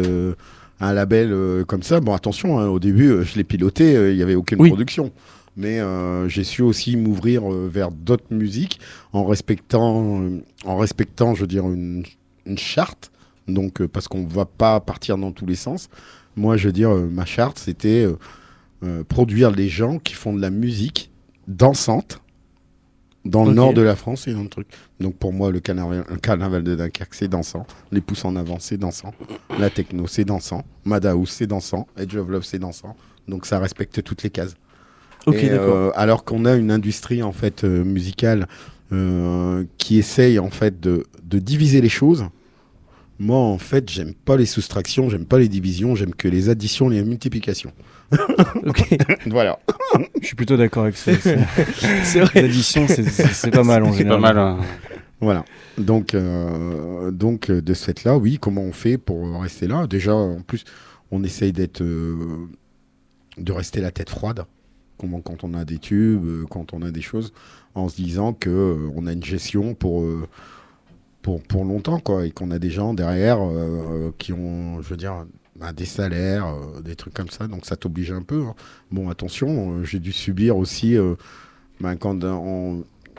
un 0.82 0.94
label 0.94 1.34
comme 1.66 1.82
ça, 1.82 2.00
bon 2.00 2.14
attention, 2.14 2.58
hein, 2.58 2.66
au 2.68 2.80
début 2.80 3.22
je 3.22 3.36
l'ai 3.36 3.44
piloté, 3.44 3.92
il 3.92 4.16
n'y 4.16 4.22
avait 4.22 4.34
aucune 4.34 4.58
Oui. 4.60 4.70
production. 4.70 5.12
Mais 5.60 5.78
euh, 5.78 6.26
j'ai 6.26 6.42
su 6.42 6.62
aussi 6.62 6.96
m'ouvrir 6.96 7.52
euh, 7.52 7.68
vers 7.70 7.90
d'autres 7.90 8.32
musiques 8.32 8.80
en 9.12 9.26
respectant, 9.26 10.22
euh, 10.22 10.42
en 10.64 10.78
respectant, 10.78 11.34
je 11.34 11.42
veux 11.42 11.46
dire, 11.46 11.66
une, 11.66 12.02
une 12.46 12.56
charte. 12.56 13.12
Donc, 13.46 13.84
parce 13.88 14.08
qu'on 14.08 14.22
ne 14.22 14.28
va 14.28 14.46
pas 14.46 14.80
partir 14.80 15.18
dans 15.18 15.32
tous 15.32 15.44
les 15.44 15.56
sens. 15.56 15.90
Moi, 16.34 16.56
je 16.56 16.68
veux 16.68 16.72
dire, 16.72 16.94
ma 16.94 17.26
charte, 17.26 17.58
c'était 17.58 18.06
produire 19.08 19.50
les 19.50 19.68
gens 19.68 19.98
qui 19.98 20.14
font 20.14 20.32
de 20.32 20.40
la 20.40 20.50
musique 20.50 21.10
dansante 21.48 22.20
dans 23.24 23.44
le 23.44 23.52
nord 23.52 23.74
de 23.74 23.82
la 23.82 23.96
France 23.96 24.28
et 24.28 24.32
dans 24.32 24.44
le 24.44 24.48
truc. 24.48 24.68
Donc, 25.00 25.16
pour 25.16 25.32
moi, 25.32 25.50
le 25.50 25.58
carnaval, 25.58 26.04
le 26.08 26.16
carnaval 26.16 26.62
de 26.62 26.76
Dunkerque, 26.76 27.14
c'est 27.14 27.28
dansant. 27.28 27.66
Les 27.90 28.00
pouces 28.00 28.24
en 28.24 28.36
avant, 28.36 28.58
c'est 28.60 28.78
dansant. 28.78 29.12
La 29.58 29.68
techno, 29.68 30.06
c'est 30.06 30.24
dansant. 30.24 30.64
Madhouse, 30.84 31.30
c'est 31.30 31.48
dansant. 31.48 31.88
Edge 31.98 32.14
of 32.14 32.28
Love, 32.28 32.44
c'est 32.44 32.60
dansant. 32.60 32.96
Donc, 33.26 33.46
ça 33.46 33.58
respecte 33.58 34.00
toutes 34.04 34.22
les 34.22 34.30
cases. 34.30 34.54
Et, 35.32 35.50
euh, 35.50 35.90
alors 35.94 36.24
qu'on 36.24 36.44
a 36.44 36.54
une 36.56 36.70
industrie 36.70 37.22
en 37.22 37.32
fait 37.32 37.64
euh, 37.64 37.84
musicale 37.84 38.46
euh, 38.92 39.64
qui 39.78 39.98
essaye 39.98 40.38
en 40.38 40.50
fait 40.50 40.80
de, 40.80 41.04
de 41.22 41.38
diviser 41.38 41.80
les 41.80 41.88
choses. 41.88 42.24
Moi, 43.18 43.36
en 43.36 43.58
fait, 43.58 43.90
j'aime 43.90 44.14
pas 44.14 44.36
les 44.38 44.46
soustractions, 44.46 45.10
j'aime 45.10 45.26
pas 45.26 45.38
les 45.38 45.48
divisions, 45.48 45.94
j'aime 45.94 46.14
que 46.14 46.26
les 46.26 46.48
additions, 46.48 46.88
les 46.88 47.02
multiplications. 47.04 47.72
Ok. 48.66 48.96
Voilà. 49.26 49.58
Je 50.20 50.26
suis 50.26 50.36
plutôt 50.36 50.56
d'accord 50.56 50.84
avec 50.84 50.96
ça. 50.96 51.12
C'est- 52.02 52.20
vrai. 52.20 52.42
L'addition, 52.42 52.86
c'est- 52.88 53.50
pas 53.50 53.62
mal 53.62 53.84
en 53.84 53.92
C'est 53.92 54.04
pas 54.06 54.18
mal. 54.18 54.38
hein. 54.38 54.58
Voilà. 55.20 55.44
Donc, 55.76 56.14
euh, 56.14 57.10
donc 57.10 57.50
euh, 57.50 57.60
de 57.60 57.74
ce 57.74 57.84
fait-là, 57.84 58.16
oui, 58.16 58.38
comment 58.40 58.62
on 58.62 58.72
fait 58.72 58.96
pour 58.96 59.40
rester 59.42 59.66
là? 59.66 59.86
Déjà, 59.86 60.14
en 60.14 60.40
plus, 60.40 60.64
on 61.10 61.22
essaye 61.22 61.52
d'être, 61.52 61.82
euh, 61.82 62.16
de 63.36 63.52
rester 63.52 63.80
la 63.82 63.90
tête 63.90 64.08
froide. 64.10 64.44
Quand 65.24 65.44
on 65.44 65.54
a 65.54 65.64
des 65.64 65.78
tubes, 65.78 66.24
euh, 66.26 66.44
quand 66.48 66.72
on 66.74 66.82
a 66.82 66.90
des 66.90 67.00
choses, 67.00 67.32
en 67.74 67.88
se 67.88 67.96
disant 67.96 68.32
que 68.32 68.50
euh, 68.50 68.90
on 68.96 69.06
a 69.06 69.12
une 69.12 69.24
gestion 69.24 69.74
pour, 69.74 70.02
euh, 70.02 70.26
pour, 71.22 71.42
pour 71.42 71.64
longtemps, 71.64 72.00
quoi, 72.00 72.26
et 72.26 72.30
qu'on 72.30 72.50
a 72.50 72.58
des 72.58 72.70
gens 72.70 72.94
derrière 72.94 73.38
qui 74.18 74.32
ont, 74.32 74.80
je 74.82 74.88
veux 74.88 74.96
dire, 74.96 75.26
bah, 75.56 75.72
des 75.72 75.84
salaires, 75.84 76.54
des 76.82 76.96
trucs 76.96 77.14
comme 77.14 77.28
ça. 77.30 77.46
Donc, 77.46 77.66
ça 77.66 77.76
t'oblige 77.76 78.12
un 78.12 78.22
peu. 78.22 78.42
hein. 78.44 78.54
Bon, 78.90 79.10
attention, 79.10 79.84
j'ai 79.84 79.98
dû 79.98 80.12
subir 80.12 80.56
aussi, 80.56 80.96
bah, 81.80 81.96
quand 81.96 82.14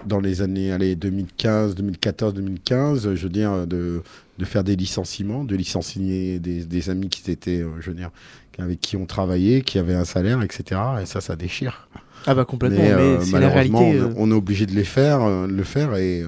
dans 0.06 0.20
les 0.20 0.42
années 0.42 0.72
allez, 0.72 0.96
2015, 0.96 1.76
2014, 1.76 2.34
2015, 2.34 3.08
euh, 3.08 3.16
je 3.16 3.24
veux 3.24 3.30
dire, 3.30 3.68
de, 3.68 4.02
de 4.42 4.46
faire 4.46 4.64
des 4.66 4.76
licenciements, 4.76 5.44
de 5.46 5.56
licencier 5.56 6.40
des, 6.40 6.66
des 6.66 6.90
amis 6.90 7.10
qui 7.10 7.30
étaient, 7.32 7.62
euh, 7.62 7.70
je 7.80 7.92
veux 7.92 7.96
dire, 7.96 8.10
avec 8.58 8.82
qui 8.82 8.98
on 8.98 9.06
travaillait, 9.06 9.62
qui 9.62 9.78
avaient 9.80 9.94
un 9.96 10.04
salaire, 10.04 10.42
etc. 10.42 10.82
Et 11.02 11.06
ça, 11.06 11.22
ça 11.22 11.36
déchire. 11.36 11.88
Ah 12.26 12.34
bah 12.36 12.44
complètement. 12.44 12.80
Mais, 12.82 12.92
euh, 12.92 13.22
c'est 13.22 13.40
la 13.40 13.50
réalité. 13.50 13.78
on, 13.78 13.94
euh, 13.94 14.14
on 14.18 14.32
est 14.32 14.34
obligé 14.34 14.66
de 14.66 14.74
les 14.74 14.84
faire, 14.84 15.20
le 15.48 15.64
faire 15.64 15.96
et 15.96 16.24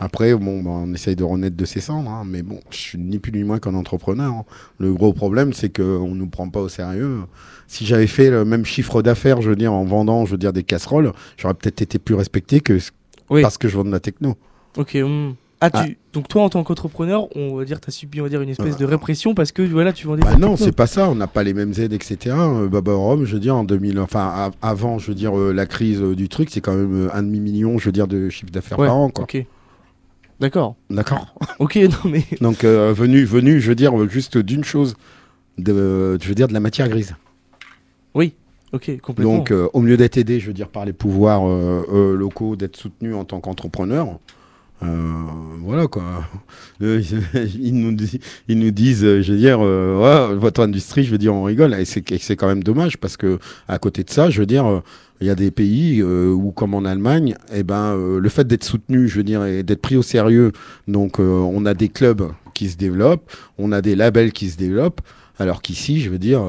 après, 0.00 0.34
bon, 0.34 0.60
bah, 0.62 0.70
on 0.70 0.92
essaye 0.92 1.14
de 1.14 1.22
renaître 1.24 1.56
de 1.56 1.64
ses 1.64 1.80
cendres. 1.80 2.10
hein, 2.10 2.24
mais 2.26 2.42
bon, 2.42 2.58
je 2.70 2.76
suis 2.76 2.98
ni 2.98 3.18
plus 3.18 3.32
ni 3.32 3.44
moins 3.44 3.58
qu'un 3.58 3.74
entrepreneur. 3.74 4.32
hein. 4.32 4.44
Le 4.78 4.92
gros 4.92 5.12
problème, 5.12 5.52
c'est 5.52 5.68
qu'on 5.74 6.14
nous 6.14 6.26
prend 6.26 6.48
pas 6.48 6.60
au 6.60 6.68
sérieux. 6.68 7.20
Si 7.68 7.86
j'avais 7.86 8.06
fait 8.08 8.30
le 8.30 8.44
même 8.44 8.64
chiffre 8.64 9.02
d'affaires, 9.02 9.40
je 9.40 9.50
veux 9.50 9.56
dire, 9.56 9.72
en 9.72 9.84
vendant, 9.84 10.26
je 10.26 10.32
veux 10.32 10.38
dire, 10.38 10.52
des 10.52 10.64
casseroles, 10.64 11.12
j'aurais 11.36 11.54
peut-être 11.54 11.80
été 11.80 11.98
plus 11.98 12.14
respecté 12.16 12.60
que 12.60 12.78
Oui. 13.30 13.42
parce 13.42 13.56
que 13.56 13.68
je 13.68 13.76
vends 13.76 13.84
de 13.84 13.92
la 13.92 14.00
techno. 14.00 14.36
Ok. 14.76 14.94
hmm. 14.94 15.32
Ah, 15.64 15.84
tu... 15.84 15.92
Ah. 15.92 16.08
donc 16.12 16.28
toi 16.28 16.42
en 16.42 16.48
tant 16.50 16.62
qu'entrepreneur, 16.62 17.34
on 17.36 17.56
va 17.56 17.64
dire 17.64 17.80
t'as 17.80 17.90
subi 17.90 18.20
on 18.20 18.24
va 18.24 18.28
dire 18.28 18.42
une 18.42 18.50
espèce 18.50 18.76
de 18.76 18.84
répression 18.84 19.34
parce 19.34 19.52
que 19.52 19.62
voilà 19.62 19.92
tu 19.92 20.06
vendais. 20.06 20.22
Bah 20.22 20.36
non, 20.36 20.56
c'est 20.56 20.72
pas 20.72 20.86
ça. 20.86 21.08
On 21.08 21.14
n'a 21.14 21.26
pas 21.26 21.42
les 21.42 21.54
mêmes 21.54 21.72
aides, 21.78 21.92
etc. 21.92 22.36
Euh, 22.38 22.68
Baba 22.68 22.94
Rome, 22.94 23.24
je 23.24 23.34
veux 23.34 23.40
dire, 23.40 23.56
en 23.56 23.64
2000, 23.64 23.98
enfin, 24.00 24.50
avant, 24.62 24.98
je 24.98 25.08
veux 25.08 25.14
dire, 25.14 25.38
euh, 25.38 25.52
la 25.52 25.66
crise 25.66 26.00
euh, 26.00 26.14
du 26.14 26.28
truc, 26.28 26.50
c'est 26.50 26.60
quand 26.60 26.74
même 26.74 27.06
euh, 27.06 27.14
un 27.14 27.22
demi 27.22 27.40
million, 27.40 27.78
je 27.78 27.86
veux 27.86 27.92
dire, 27.92 28.06
de 28.06 28.28
chiffre 28.28 28.50
d'affaires 28.50 28.78
Ouais, 28.78 28.86
par 28.86 28.96
an, 28.96 29.10
quoi. 29.10 29.24
Ok. 29.24 29.44
D'accord. 30.40 30.76
D'accord. 30.90 31.34
Ok. 31.58 31.76
Non 31.76 32.10
mais. 32.10 32.24
Donc, 32.40 32.64
venu, 32.64 33.24
venu, 33.24 33.60
je 33.60 33.68
veux 33.68 33.74
dire, 33.74 33.92
juste 34.08 34.36
d'une 34.36 34.64
chose, 34.64 34.96
de, 35.58 36.18
je 36.20 36.28
veux 36.28 36.34
dire, 36.34 36.48
de 36.48 36.52
la 36.52 36.60
matière 36.60 36.88
grise. 36.88 37.14
Ok. 38.72 38.98
Complètement. 39.00 39.36
Donc, 39.36 39.54
au 39.72 39.80
mieux 39.80 39.96
d'être 39.96 40.16
aidé, 40.16 40.40
je 40.40 40.48
veux 40.48 40.52
dire, 40.52 40.66
par 40.68 40.84
les 40.84 40.92
pouvoirs 40.92 41.46
locaux, 41.46 42.56
d'être 42.56 42.76
soutenu 42.76 43.14
en 43.14 43.24
tant 43.24 43.38
qu'entrepreneur. 43.38 44.18
Euh, 44.84 45.24
voilà 45.60 45.86
quoi. 45.86 46.24
Ils, 46.80 47.72
nous, 47.72 47.92
disent, 48.70 49.04
euh, 49.04 49.22
je 49.22 49.32
veux 49.32 49.38
dire, 49.38 49.58
euh, 49.60 50.36
votre 50.38 50.62
industrie, 50.62 51.04
je 51.04 51.10
veux 51.10 51.18
dire, 51.18 51.34
on 51.34 51.44
rigole. 51.44 51.74
Et 51.74 51.84
c'est 51.84 52.36
quand 52.36 52.46
même 52.46 52.62
dommage 52.62 52.98
parce 52.98 53.16
que 53.16 53.38
à 53.68 53.78
côté 53.78 54.02
de 54.04 54.10
ça, 54.10 54.30
je 54.30 54.40
veux 54.40 54.46
dire, 54.46 54.82
il 55.20 55.26
y 55.26 55.30
a 55.30 55.34
des 55.34 55.50
pays 55.50 56.02
où, 56.02 56.50
comme 56.52 56.74
en 56.74 56.84
Allemagne, 56.84 57.36
eh 57.54 57.62
ben, 57.62 57.96
le 57.96 58.28
fait 58.28 58.46
d'être 58.46 58.64
soutenu, 58.64 59.08
je 59.08 59.16
veux 59.16 59.24
dire, 59.24 59.44
et 59.44 59.62
d'être 59.62 59.80
pris 59.80 59.96
au 59.96 60.02
sérieux. 60.02 60.52
Donc, 60.88 61.18
on 61.18 61.64
a 61.64 61.74
des 61.74 61.88
clubs 61.88 62.24
qui 62.52 62.68
se 62.68 62.76
développent, 62.76 63.30
on 63.58 63.72
a 63.72 63.80
des 63.80 63.96
labels 63.96 64.32
qui 64.32 64.50
se 64.50 64.56
développent. 64.56 65.00
Alors 65.38 65.62
qu'ici, 65.62 66.00
je 66.00 66.10
veux 66.10 66.18
dire, 66.18 66.42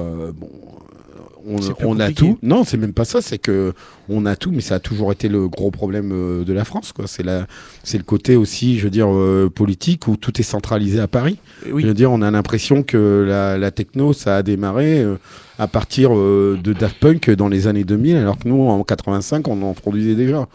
on, 1.47 1.59
on 1.83 1.99
a 1.99 2.11
tout. 2.11 2.37
Non, 2.41 2.63
c'est 2.63 2.77
même 2.77 2.93
pas 2.93 3.05
ça. 3.05 3.21
C'est 3.21 3.37
que 3.37 3.73
on 4.09 4.25
a 4.25 4.35
tout, 4.35 4.51
mais 4.51 4.61
ça 4.61 4.75
a 4.75 4.79
toujours 4.79 5.11
été 5.11 5.27
le 5.27 5.47
gros 5.47 5.71
problème 5.71 6.11
euh, 6.13 6.43
de 6.43 6.53
la 6.53 6.65
France. 6.65 6.91
Quoi. 6.91 7.07
C'est 7.07 7.23
la, 7.23 7.47
c'est 7.83 7.97
le 7.97 8.03
côté 8.03 8.35
aussi, 8.35 8.77
je 8.77 8.85
veux 8.85 8.89
dire, 8.89 9.11
euh, 9.11 9.49
politique 9.53 10.07
où 10.07 10.17
tout 10.17 10.39
est 10.39 10.43
centralisé 10.43 10.99
à 10.99 11.07
Paris. 11.07 11.37
Euh, 11.65 11.71
oui. 11.73 11.81
Je 11.83 11.87
veux 11.87 11.93
dire, 11.93 12.11
on 12.11 12.21
a 12.21 12.31
l'impression 12.31 12.83
que 12.83 13.25
la, 13.27 13.57
la 13.57 13.71
techno, 13.71 14.13
ça 14.13 14.37
a 14.37 14.43
démarré 14.43 15.01
euh, 15.01 15.15
à 15.57 15.67
partir 15.67 16.15
euh, 16.15 16.59
de 16.61 16.73
Daft 16.73 16.99
Punk 16.99 17.29
dans 17.31 17.47
les 17.47 17.67
années 17.67 17.83
2000, 17.83 18.17
alors 18.17 18.37
que 18.37 18.47
nous, 18.47 18.61
en 18.61 18.83
85, 18.83 19.47
on 19.47 19.61
en 19.61 19.73
produisait 19.73 20.15
déjà. 20.15 20.47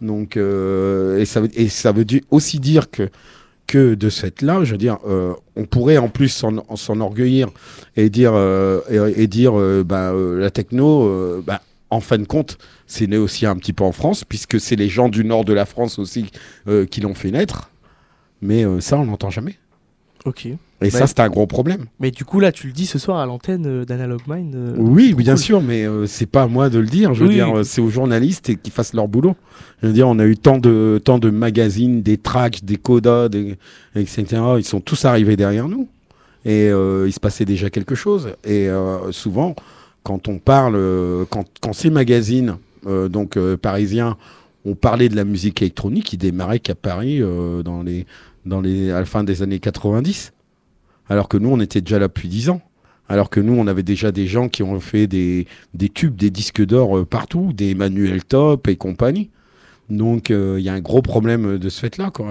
Donc, 0.00 0.36
euh, 0.36 1.18
et, 1.18 1.24
ça 1.24 1.40
veut, 1.40 1.48
et 1.54 1.68
ça 1.68 1.92
veut 1.92 2.04
aussi 2.30 2.58
dire 2.58 2.90
que, 2.90 3.08
que 3.66 3.94
de 3.94 4.10
cette 4.10 4.42
là, 4.42 4.64
je 4.64 4.72
veux 4.72 4.78
dire, 4.78 4.98
euh, 5.06 5.34
on 5.56 5.64
pourrait 5.64 5.98
en 5.98 6.08
plus 6.08 6.28
s'en 6.28 6.76
s'enorgueillir 6.76 7.48
et 7.96 8.10
dire, 8.10 8.32
euh, 8.34 8.80
et, 9.16 9.26
dire 9.26 9.58
euh, 9.58 9.84
bah, 9.84 10.12
euh, 10.12 10.38
la 10.38 10.50
techno, 10.50 11.42
bah, 11.42 11.62
en 11.90 12.00
fin 12.00 12.18
de 12.18 12.24
compte, 12.24 12.58
c'est 12.86 13.06
né 13.06 13.16
aussi 13.16 13.46
un 13.46 13.56
petit 13.56 13.72
peu 13.72 13.84
en 13.84 13.92
France, 13.92 14.24
puisque 14.24 14.60
c'est 14.60 14.76
les 14.76 14.88
gens 14.88 15.08
du 15.08 15.24
nord 15.24 15.44
de 15.44 15.52
la 15.52 15.66
France 15.66 15.98
aussi 15.98 16.30
qui 16.90 17.00
l'ont 17.00 17.14
fait 17.14 17.30
naître. 17.30 17.70
Mais 18.42 18.64
ça, 18.80 18.98
on 18.98 19.06
n'entend 19.06 19.30
jamais. 19.30 19.56
Ok. 20.26 20.46
Et 20.46 20.58
Ouais. 20.82 20.90
ça, 20.90 21.06
c'est 21.06 21.20
un 21.20 21.28
gros 21.30 21.46
problème. 21.46 21.86
Mais 22.00 22.10
du 22.10 22.24
coup, 22.26 22.38
là, 22.38 22.52
tu 22.52 22.66
le 22.66 22.72
dis 22.74 22.84
ce 22.84 22.98
soir 22.98 23.18
à 23.18 23.24
l'antenne 23.26 23.64
euh, 23.66 23.84
d'Analog 23.86 24.20
Mind. 24.28 24.54
euh, 24.54 24.74
Oui, 24.76 25.14
bien 25.14 25.34
cool. 25.34 25.42
sûr, 25.42 25.62
mais 25.62 25.86
euh, 25.86 26.06
c'est 26.06 26.26
pas 26.26 26.42
à 26.42 26.46
moi 26.48 26.68
de 26.68 26.78
le 26.78 26.86
dire. 26.86 27.14
Je 27.14 27.22
veux 27.22 27.28
Oui, 27.28 27.34
dire, 27.36 27.50
oui. 27.52 27.60
euh, 27.60 27.62
c'est 27.64 27.80
aux 27.80 27.88
journalistes 27.88 28.50
et 28.50 28.56
qu'ils 28.56 28.72
fassent 28.72 28.92
leur 28.92 29.08
boulot. 29.08 29.36
Je 29.80 29.86
veux 29.86 29.92
dire, 29.94 30.06
on 30.08 30.18
a 30.18 30.26
eu 30.26 30.36
tant 30.36 30.58
de 30.58 31.00
tant 31.02 31.18
de 31.18 31.30
magazines, 31.30 32.02
des 32.02 32.18
tracks, 32.18 32.62
des 32.64 32.76
codas, 32.76 33.28
des- 33.30 33.56
etc. 33.94 34.24
Ils 34.58 34.64
sont 34.66 34.80
tous 34.80 35.04
arrivés 35.06 35.36
derrière 35.36 35.68
nous 35.68 35.88
et 36.44 36.68
euh, 36.68 37.04
il 37.06 37.12
se 37.12 37.20
passait 37.20 37.44
déjà 37.46 37.70
quelque 37.70 37.94
chose. 37.94 38.28
Et 38.44 38.68
souvent, 39.12 39.54
quand 40.02 40.28
on 40.28 40.38
parle, 40.38 40.76
quand 41.30 41.44
quand 41.60 41.72
ces 41.72 41.90
magazines, 41.90 42.56
donc 42.86 43.38
parisiens, 43.62 44.16
ont 44.64 44.74
parlé 44.74 45.08
de 45.08 45.16
la 45.16 45.24
musique 45.24 45.62
électronique, 45.62 46.12
ils 46.12 46.18
démarraient 46.18 46.58
qu'à 46.58 46.74
Paris 46.74 47.18
euh, 47.22 47.62
dans 47.62 47.82
les 47.82 48.04
dans 48.46 48.60
les 48.60 48.90
à 48.90 49.00
la 49.00 49.04
fin 49.04 49.24
des 49.24 49.42
années 49.42 49.58
90. 49.58 50.32
Alors 51.08 51.28
que 51.28 51.36
nous, 51.36 51.50
on 51.50 51.60
était 51.60 51.80
déjà 51.80 51.98
là 51.98 52.08
depuis 52.08 52.28
10 52.28 52.50
ans. 52.50 52.62
Alors 53.08 53.30
que 53.30 53.40
nous, 53.40 53.52
on 53.52 53.66
avait 53.66 53.84
déjà 53.84 54.10
des 54.10 54.26
gens 54.26 54.48
qui 54.48 54.62
ont 54.62 54.80
fait 54.80 55.06
des, 55.06 55.46
des 55.74 55.88
tubes, 55.88 56.16
des 56.16 56.30
disques 56.30 56.64
d'or 56.64 56.98
euh, 56.98 57.04
partout, 57.04 57.52
des 57.52 57.70
Emmanuel 57.70 58.24
Top 58.24 58.66
et 58.66 58.76
compagnie. 58.76 59.30
Donc, 59.88 60.30
euh, 60.30 60.56
il 60.58 60.64
y 60.64 60.68
a 60.68 60.72
un 60.72 60.80
gros 60.80 61.02
problème 61.02 61.58
de 61.58 61.68
ce 61.68 61.80
fait-là. 61.80 62.10
quoi. 62.10 62.28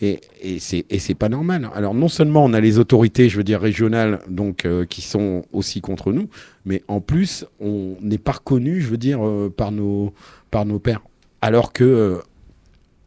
Et, 0.00 0.20
et 0.40 0.58
c'est 0.58 0.86
c'est 0.98 1.14
pas 1.14 1.28
normal. 1.28 1.68
Alors, 1.74 1.92
non 1.92 2.08
seulement 2.08 2.42
on 2.42 2.54
a 2.54 2.60
les 2.60 2.78
autorités, 2.78 3.28
je 3.28 3.36
veux 3.36 3.44
dire, 3.44 3.60
régionales, 3.60 4.20
donc, 4.28 4.64
euh, 4.64 4.86
qui 4.86 5.02
sont 5.02 5.44
aussi 5.52 5.82
contre 5.82 6.12
nous, 6.12 6.30
mais 6.64 6.82
en 6.88 7.02
plus, 7.02 7.44
on 7.60 7.96
n'est 8.00 8.16
pas 8.16 8.32
reconnu, 8.32 8.80
je 8.80 8.88
veux 8.88 8.96
dire, 8.96 9.20
par, 9.58 9.72
nos, 9.72 10.14
par 10.50 10.64
nos 10.64 10.78
pairs. 10.78 11.02
Alors 11.42 11.74
que 11.74 12.22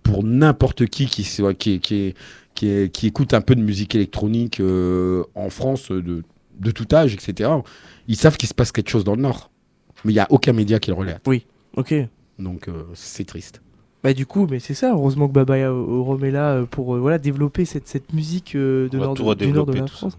pour 0.04 0.24
n'importe 0.24 0.86
qui 0.86 1.08
qui, 1.08 1.24
soit, 1.24 1.54
qui, 1.54 1.80
qui, 1.80 2.14
qui, 2.54 3.08
écoute 3.08 3.34
un 3.34 3.42
peu 3.42 3.56
de 3.56 3.62
musique 3.62 3.96
électronique 3.96 4.60
euh, 4.60 5.24
en 5.34 5.50
France, 5.50 5.92
euh, 5.92 6.02
de, 6.02 6.24
de 6.60 6.72
tout 6.72 6.88
âge, 6.94 7.14
etc., 7.14 7.50
ils 8.08 8.16
savent 8.16 8.38
qu'il 8.38 8.50
se 8.50 8.54
passe 8.54 8.72
quelque 8.72 8.90
chose 8.90 9.04
dans 9.04 9.16
le 9.16 9.22
Nord. 9.22 9.50
Mais 10.06 10.12
il 10.12 10.16
n'y 10.16 10.22
a 10.22 10.28
aucun 10.30 10.54
média 10.54 10.80
qui 10.80 10.92
le 10.92 10.98
relate. 10.98 11.22
Ok. 11.76 11.94
Donc 12.38 12.68
euh, 12.68 12.84
c'est 12.94 13.26
triste. 13.26 13.62
Bah 14.04 14.14
du 14.14 14.26
coup, 14.26 14.48
mais 14.52 14.60
c'est 14.60 14.74
ça. 14.74 14.92
Heureusement 14.92 15.28
que 15.30 15.34
Baba 15.34 15.56
Rome 15.70 16.26
est 16.26 16.32
là 16.32 16.52
euh, 16.56 16.66
pour 16.66 16.96
euh, 16.96 17.00
voilà 17.00 17.18
développer 17.18 17.64
cette, 17.64 17.88
cette 17.88 18.12
musique 18.12 18.54
euh, 18.56 18.90
de 18.90 18.98
nord, 18.98 19.14
du 19.36 19.52
nord 19.52 19.66
de 19.66 19.74
la 19.74 19.88
France. 19.88 20.18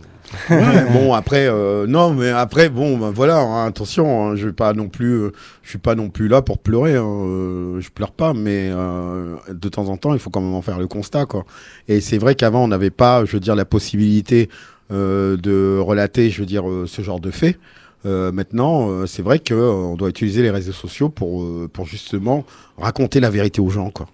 Ouais, 0.50 0.84
bon 0.92 1.12
après 1.12 1.46
euh, 1.46 1.86
non 1.86 2.14
mais 2.14 2.30
après 2.30 2.70
bon 2.70 2.96
ben, 2.96 3.10
voilà 3.10 3.40
hein, 3.40 3.66
attention 3.66 4.30
hein, 4.30 4.36
je 4.36 4.46
vais 4.46 4.52
pas 4.54 4.72
non 4.72 4.88
plus 4.88 5.12
euh, 5.12 5.32
je 5.62 5.68
suis 5.68 5.78
pas 5.78 5.94
non 5.94 6.08
plus 6.08 6.28
là 6.28 6.40
pour 6.40 6.58
pleurer 6.58 6.96
hein, 6.96 7.04
euh, 7.04 7.80
je 7.80 7.90
pleure 7.90 8.10
pas 8.10 8.32
mais 8.32 8.70
euh, 8.72 9.36
de 9.50 9.68
temps 9.68 9.88
en 9.90 9.98
temps 9.98 10.14
il 10.14 10.18
faut 10.18 10.30
quand 10.30 10.40
même 10.40 10.54
en 10.54 10.62
faire 10.62 10.78
le 10.78 10.86
constat 10.86 11.26
quoi 11.26 11.44
et 11.88 12.00
c'est 12.00 12.18
vrai 12.18 12.34
qu'avant 12.34 12.64
on 12.64 12.68
n'avait 12.68 12.90
pas 12.90 13.24
je 13.26 13.32
veux 13.32 13.40
dire 13.40 13.54
la 13.54 13.66
possibilité 13.66 14.48
euh, 14.90 15.36
de 15.36 15.78
relater 15.78 16.30
je 16.30 16.40
veux 16.40 16.46
dire 16.46 16.68
euh, 16.68 16.86
ce 16.86 17.02
genre 17.02 17.20
de 17.20 17.30
faits 17.30 17.58
Euh, 18.06 18.32
maintenant 18.32 18.90
euh, 18.90 19.06
c'est 19.06 19.22
vrai 19.22 19.38
que 19.38 19.54
euh, 19.54 19.96
doit 19.96 20.10
utiliser 20.10 20.42
les 20.42 20.50
réseaux 20.50 20.72
sociaux 20.72 21.08
pour 21.08 21.46
pour 21.72 21.86
justement 21.86 22.44
raconter 22.76 23.18
la 23.18 23.30
vérité 23.30 23.60
aux 23.62 23.70
gens 23.70 23.90
quoi 23.90 24.06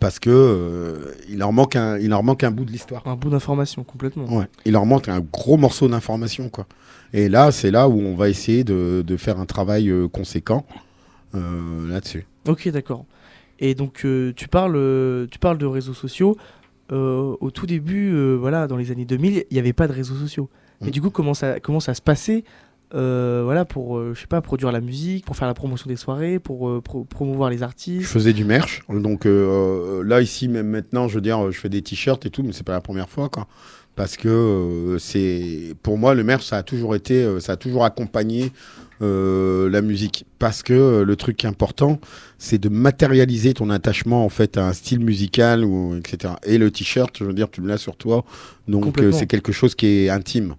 parce 0.00 0.18
que 0.18 1.14
il 1.28 1.38
leur 1.38 1.52
manque 1.52 1.76
un 1.76 1.98
il 1.98 2.08
leur 2.10 2.22
manque 2.22 2.44
un 2.44 2.50
bout 2.50 2.64
de 2.64 2.70
l'histoire 2.70 3.02
Un 3.06 3.16
bout 3.16 3.30
d'information 3.30 3.82
complètement. 3.84 4.24
Ouais, 4.26 4.46
il 4.64 4.72
leur 4.72 4.84
manque 4.86 5.08
un 5.08 5.20
gros 5.20 5.56
morceau 5.56 5.88
d'information, 5.88 6.50
quoi. 6.50 6.66
Et 7.14 7.30
là, 7.30 7.50
c'est 7.50 7.70
là 7.70 7.88
où 7.88 7.98
on 7.98 8.14
va 8.14 8.28
essayer 8.28 8.62
de, 8.62 9.02
de 9.06 9.16
faire 9.16 9.40
un 9.40 9.46
travail 9.46 9.90
conséquent 10.12 10.66
là-dessus. 11.32 12.26
Ok, 12.46 12.68
d'accord. 12.68 13.06
Et 13.58 13.74
donc 13.74 14.04
euh, 14.04 14.32
tu 14.36 14.48
parles, 14.48 14.76
euh, 14.76 15.26
tu 15.30 15.38
parles 15.38 15.58
de 15.58 15.66
réseaux 15.66 15.94
sociaux. 15.94 16.36
Euh, 16.92 17.34
au 17.40 17.50
tout 17.50 17.66
début, 17.66 18.14
voilà, 18.36 18.66
dans 18.68 18.76
les 18.76 18.90
années 18.90 19.04
2000, 19.06 19.44
il 19.50 19.54
n'y 19.54 19.58
avait 19.58 19.72
pas 19.72 19.88
de 19.88 19.92
réseaux 19.92 20.14
sociaux. 20.14 20.48
Et 20.82 20.88
Mm. 20.88 20.90
du 20.90 21.00
coup, 21.00 21.10
comment 21.10 21.34
ça, 21.34 21.58
comment 21.58 21.80
ça 21.80 21.94
se 21.94 22.02
passait 22.02 22.44
euh, 22.96 23.42
voilà, 23.44 23.64
pour, 23.64 23.98
euh, 23.98 24.12
je 24.14 24.20
sais 24.22 24.26
pas, 24.26 24.40
produire 24.40 24.72
la 24.72 24.80
musique, 24.80 25.24
pour 25.26 25.36
faire 25.36 25.46
la 25.48 25.54
promotion 25.54 25.86
des 25.88 25.96
soirées, 25.96 26.38
pour 26.38 26.68
euh, 26.68 26.80
pro- 26.80 27.04
promouvoir 27.04 27.50
les 27.50 27.58
Je 27.58 27.64
artistes. 27.64 28.06
faisais 28.06 28.32
du 28.32 28.44
merch, 28.44 28.82
donc 28.88 29.26
euh, 29.26 30.02
là 30.04 30.20
ici 30.22 30.48
même 30.48 30.68
maintenant, 30.68 31.06
je 31.08 31.16
veux 31.16 31.20
dire, 31.20 31.50
je 31.52 31.58
fais 31.58 31.68
des 31.68 31.82
t-shirts 31.82 32.24
et 32.26 32.30
tout, 32.30 32.42
mais 32.42 32.52
c'est 32.52 32.64
pas 32.64 32.72
la 32.72 32.80
première 32.80 33.08
fois, 33.10 33.28
quoi. 33.28 33.46
Parce 33.96 34.18
que 34.18 34.96
c'est, 34.98 35.74
pour 35.82 35.96
moi, 35.96 36.14
le 36.14 36.22
merch, 36.22 36.44
ça 36.44 36.58
a 36.58 36.62
toujours 36.62 36.94
été, 36.94 37.40
ça 37.40 37.52
a 37.52 37.56
toujours 37.56 37.82
accompagné 37.82 38.52
euh, 39.00 39.70
la 39.70 39.80
musique. 39.80 40.26
Parce 40.38 40.62
que 40.62 40.74
euh, 40.74 41.04
le 41.04 41.16
truc 41.16 41.46
important, 41.46 41.98
c'est 42.36 42.58
de 42.58 42.68
matérialiser 42.68 43.54
ton 43.54 43.70
attachement 43.70 44.22
en 44.24 44.28
fait 44.28 44.58
à 44.58 44.66
un 44.68 44.74
style 44.74 45.00
musical 45.00 45.64
ou 45.64 45.94
etc. 45.96 46.34
Et 46.44 46.58
le 46.58 46.70
t-shirt, 46.70 47.16
je 47.18 47.24
veux 47.24 47.32
dire, 47.32 47.50
tu 47.50 47.62
l'as 47.62 47.78
sur 47.78 47.96
toi, 47.96 48.24
donc 48.68 48.98
euh, 49.00 49.12
c'est 49.12 49.26
quelque 49.26 49.52
chose 49.52 49.74
qui 49.74 49.86
est 49.86 50.10
intime, 50.10 50.56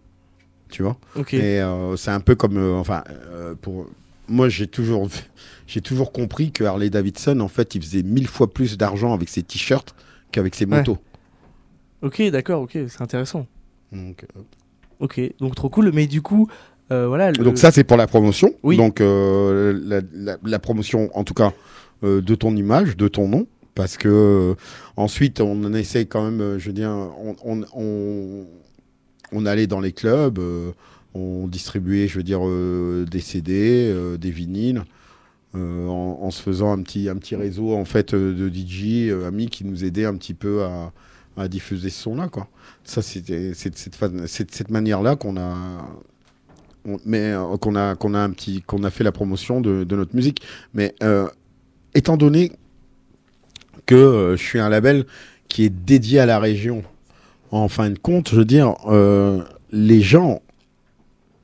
tu 0.70 0.84
vois. 0.84 0.98
Ok. 1.16 1.34
Et 1.34 1.62
euh, 1.62 1.96
c'est 1.98 2.12
un 2.12 2.20
peu 2.20 2.36
comme, 2.36 2.58
euh, 2.58 2.76
enfin, 2.76 3.04
euh, 3.32 3.56
pour 3.62 3.88
moi, 4.28 4.50
j'ai 4.50 4.68
toujours, 4.68 5.08
j'ai 5.68 5.82
toujours 5.82 6.12
compris 6.12 6.52
que 6.52 6.64
Harley 6.64 6.90
Davidson, 6.90 7.40
en 7.40 7.48
fait, 7.48 7.76
il 7.76 7.82
faisait 7.82 8.04
mille 8.04 8.28
fois 8.28 8.52
plus 8.54 8.78
d'argent 8.78 9.14
avec 9.14 9.30
ses 9.30 9.44
t-shirts 9.44 9.96
qu'avec 10.32 10.56
ses 10.56 10.66
Ouais. 10.66 10.78
motos. 10.78 10.98
Ok, 12.02 12.22
d'accord, 12.32 12.62
ok, 12.64 12.78
c'est 12.88 13.02
intéressant. 13.02 13.48
Donc, 13.92 14.26
Ok, 15.00 15.22
donc 15.40 15.56
trop 15.56 15.70
cool. 15.70 15.92
Mais 15.94 16.08
du 16.08 16.22
coup, 16.22 16.48
voilà. 16.90 17.32
le- 17.32 17.44
donc 17.44 17.58
ça, 17.58 17.72
c'est 17.72 17.84
pour 17.84 17.98
la 17.98 18.08
promotion. 18.08 18.52
Oui. 18.64 18.78
Donc 18.78 19.00
la, 19.00 20.02
la- 20.14 20.38
la 20.44 20.60
promotion, 20.60 21.10
en 21.16 21.24
tout 21.24 21.34
cas, 21.34 21.54
de 22.04 22.36
ton 22.36 22.56
image, 22.56 22.98
de 22.98 23.08
ton 23.08 23.28
nom. 23.28 23.48
Parce 23.76 23.96
que 23.96 24.56
ensuite, 24.96 25.40
on 25.40 25.72
essaie 25.76 26.06
quand 26.08 26.24
même, 26.30 26.58
je 26.58 26.66
veux 26.68 26.74
dire, 26.74 26.90
on, 26.90 27.36
on, 27.46 27.62
on, 27.76 28.46
on 29.32 29.46
allait 29.46 29.68
dans 29.68 29.80
les 29.80 29.92
clubs, 29.92 30.40
euh, 30.40 30.72
on 31.14 31.48
distribuait, 31.48 32.08
je 32.08 32.18
veux 32.18 32.24
dire, 32.24 32.40
euh, 32.44 33.06
des 33.06 33.20
CD, 33.20 33.92
euh, 33.92 34.18
des 34.18 34.32
vinyles, 34.32 34.84
en, 35.54 36.30
se 36.30 36.42
faisant 36.44 36.72
un 36.72 36.84
petit, 36.84 37.36
réseau 37.36 37.74
en 37.74 37.86
fait 37.86 38.14
de 38.14 38.48
DJ 38.48 39.12
amis 39.26 39.48
qui 39.48 39.66
nous 39.66 39.84
aidaient 39.84 40.06
un 40.06 40.16
petit 40.16 40.36
peu 40.36 40.64
à, 40.64 41.48
diffuser 41.48 41.90
ce 41.90 42.04
son-là, 42.04 42.28
quoi. 42.28 42.48
Ça, 42.84 43.02
cette, 43.02 43.56
cette 43.56 44.70
manière-là 44.70 45.16
qu'on 45.16 45.36
a, 45.38 45.84
qu'on 46.86 47.76
a, 47.76 48.20
un 48.20 48.30
petit, 48.30 48.62
qu'on 48.62 48.84
a 48.84 48.92
fait 48.92 49.04
la 49.04 49.12
promotion 49.12 49.60
de, 49.60 49.96
notre 49.96 50.16
musique. 50.16 50.44
Mais 50.76 50.94
étant 51.96 52.18
donné 52.18 52.52
que 53.88 54.36
je 54.38 54.44
suis 54.44 54.60
un 54.60 54.70
label 54.70 55.08
qui 55.48 55.64
est 55.64 55.70
dédié 55.70 56.20
à 56.20 56.28
la 56.28 56.38
région, 56.38 56.84
en 57.52 57.68
fin 57.68 57.90
de 57.90 57.98
compte, 58.00 58.30
je 58.30 58.36
veux 58.36 58.46
dire, 58.46 58.76
euh, 58.88 59.44
les 59.72 60.02
gens 60.02 60.42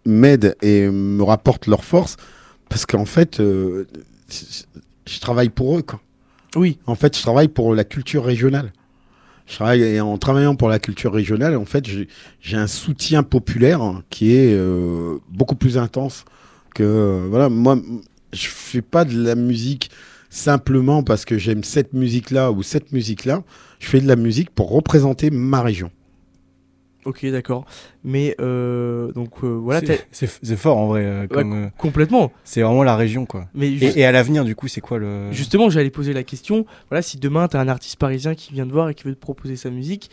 m'aident 0.05 0.55
et 0.61 0.89
me 0.89 1.23
rapportent 1.23 1.67
leur 1.67 1.83
force 1.83 2.17
parce 2.69 2.85
qu'en 2.85 3.05
fait, 3.05 3.39
euh, 3.39 3.87
je 5.07 5.19
travaille 5.19 5.49
pour 5.49 5.77
eux, 5.77 5.81
quoi. 5.81 6.01
Oui, 6.55 6.77
En 6.85 6.95
fait, 6.95 7.17
je 7.17 7.21
travaille 7.21 7.47
pour 7.47 7.73
la 7.73 7.83
culture 7.83 8.23
régionale. 8.23 8.73
Je 9.47 9.55
travaille 9.55 9.81
et 9.83 9.99
en 9.99 10.17
travaillant 10.17 10.55
pour 10.55 10.69
la 10.69 10.79
culture 10.79 11.11
régionale, 11.11 11.55
en 11.57 11.65
fait, 11.65 11.85
j'ai- 11.87 12.55
un 12.57 12.67
soutien 12.67 13.23
populaire 13.23 13.81
qui 14.09 14.35
est 14.35 14.53
euh, 14.53 15.17
beaucoup 15.29 15.55
plus 15.55 15.77
intense 15.77 16.25
que 16.75 17.25
voilà. 17.29 17.49
Moi, 17.49 17.77
je 18.31 18.47
fais 18.47 18.81
pas 18.81 19.03
de 19.03 19.21
la 19.21 19.35
musique 19.35 19.89
simplement 20.33 21.03
parce 21.03 21.25
que 21.25 21.37
j'aime 21.37 21.63
cette 21.63 21.93
musique-là 21.93 22.51
ou 22.51 22.63
cette 22.63 22.91
musique-là. 22.91 23.43
Je 23.79 23.87
fais 23.87 23.99
de 24.01 24.07
la 24.07 24.15
musique 24.15 24.49
pour 24.49 24.71
représenter 24.71 25.29
ma 25.29 25.61
région. 25.61 25.91
ok, 27.05 27.25
d'accord. 27.27 27.65
Mais 28.03 28.35
euh, 28.39 29.11
donc 29.11 29.43
euh, 29.43 29.47
voilà, 29.49 29.81
C'est- 30.11 30.27
t'as- 30.47 30.55
fort 30.55 30.77
en 30.77 30.87
vrai. 30.87 31.03
euh, 31.05 31.27
comme, 31.27 31.65
euh, 31.65 31.69
complètement. 31.77 32.31
c'est 32.45 32.61
vraiment 32.61 32.83
la 32.83 32.95
région 32.95 33.25
quoi. 33.25 33.45
Mais 33.53 33.75
juste- 33.77 33.97
Et, 33.97 34.01
et 34.01 34.05
à 34.05 34.11
l'avenir, 34.11 34.43
du 34.45 34.55
coup, 34.55 34.67
c'est 34.67 34.81
quoi 34.81 34.97
le. 34.97 35.31
Justement, 35.31 35.69
j'allais 35.69 35.89
poser 35.91 36.13
la 36.13 36.23
question. 36.23 36.65
Voilà, 36.89 37.01
si 37.01 37.17
demain 37.17 37.47
tu 37.47 37.57
as 37.57 37.59
un 37.59 37.67
artiste 37.67 37.97
parisien 37.97 38.35
qui 38.35 38.53
vient 38.53 38.65
te 38.65 38.71
voir 38.71 38.89
et 38.89 38.95
qui 38.95 39.03
veut 39.03 39.13
te 39.15 39.19
proposer 39.19 39.55
sa 39.57 39.69
musique. 39.69 40.09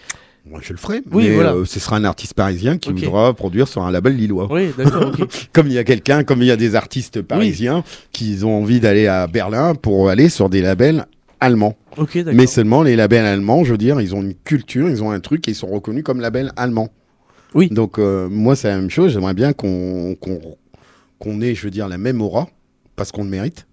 Moi, 0.46 0.60
je 0.62 0.72
le 0.72 0.78
ferai. 0.78 1.02
Oui, 1.12 1.24
mais 1.28 1.34
voilà. 1.34 1.52
euh, 1.54 1.64
ce 1.64 1.78
sera 1.78 1.96
un 1.96 2.04
artiste 2.04 2.34
parisien 2.34 2.78
qui 2.78 2.92
voudra 2.92 3.34
produire 3.34 3.68
sur 3.68 3.82
un 3.82 3.90
label 3.90 4.16
lillois. 4.16 4.48
Oui, 4.50 4.70
d'accord, 4.76 5.08
ok. 5.18 5.28
Comme 5.52 5.66
il 5.66 5.74
y 5.74 5.78
a 5.78 5.84
quelqu'un, 5.84 6.24
comme 6.24 6.40
il 6.42 6.46
y 6.46 6.50
a 6.50 6.56
des 6.56 6.74
artistes 6.76 7.20
parisiens 7.22 7.84
qui 8.12 8.38
ont 8.42 8.58
envie 8.62 8.80
d'aller 8.80 9.06
à 9.06 9.26
Berlin 9.26 9.74
pour 9.74 10.08
aller 10.08 10.28
sur 10.30 10.48
des 10.48 10.62
labels 10.62 11.06
allemands. 11.40 11.76
Mais 12.34 12.46
seulement 12.46 12.82
les 12.82 12.96
labels 12.96 13.24
allemands, 13.26 13.64
je 13.64 13.72
veux 13.72 13.78
dire, 13.78 14.00
ils 14.00 14.14
ont 14.14 14.22
une 14.22 14.34
culture, 14.34 14.88
ils 14.88 15.02
ont 15.02 15.10
un 15.10 15.20
truc 15.20 15.46
et 15.46 15.52
ils 15.52 15.54
sont 15.54 15.68
reconnus 15.68 16.04
comme 16.04 16.20
labels 16.20 16.52
allemands. 16.56 16.88
Oui. 17.54 17.68
Donc 17.68 17.98
euh, 17.98 18.28
moi, 18.30 18.56
c'est 18.56 18.68
la 18.68 18.76
même 18.76 18.90
chose. 18.90 19.12
J'aimerais 19.12 19.34
bien 19.34 19.52
qu'on 19.52 20.16
ait, 21.42 21.54
je 21.54 21.62
veux 21.64 21.70
dire, 21.70 21.88
la 21.88 21.98
même 21.98 22.20
aura 22.22 22.48
parce 22.96 23.12
qu'on 23.12 23.24
le 23.24 23.30
mérite. 23.30 23.66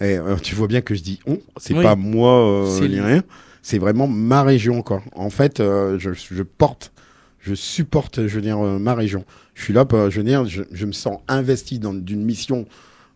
Et 0.00 0.16
euh, 0.16 0.36
tu 0.40 0.54
vois 0.54 0.68
bien 0.68 0.80
que 0.80 0.94
je 0.94 1.02
dis 1.02 1.18
on, 1.26 1.38
c'est 1.56 1.74
Oui. 1.74 1.82
pas 1.82 1.96
moi 1.96 2.66
euh, 2.66 2.88
ni 2.88 3.00
rien. 3.00 3.22
C'est 3.68 3.76
vraiment 3.78 4.08
ma 4.08 4.44
région, 4.44 4.80
quoi. 4.80 5.02
En 5.14 5.28
fait, 5.28 5.60
euh, 5.60 5.98
je, 5.98 6.42
porte, 6.42 6.90
je 7.38 7.54
supporte, 7.54 8.26
je 8.26 8.40
veux 8.40 8.40
euh, 8.62 8.78
ma 8.78 8.94
région. 8.94 9.26
Je 9.52 9.62
suis 9.62 9.74
là, 9.74 9.84
pour- 9.84 10.08
je 10.08 10.22
dire, 10.22 10.46
je, 10.46 10.86
me 10.86 10.92
sens 10.92 11.18
investi 11.28 11.78
dans 11.78 11.92
d'une 11.92 12.24
mission 12.24 12.64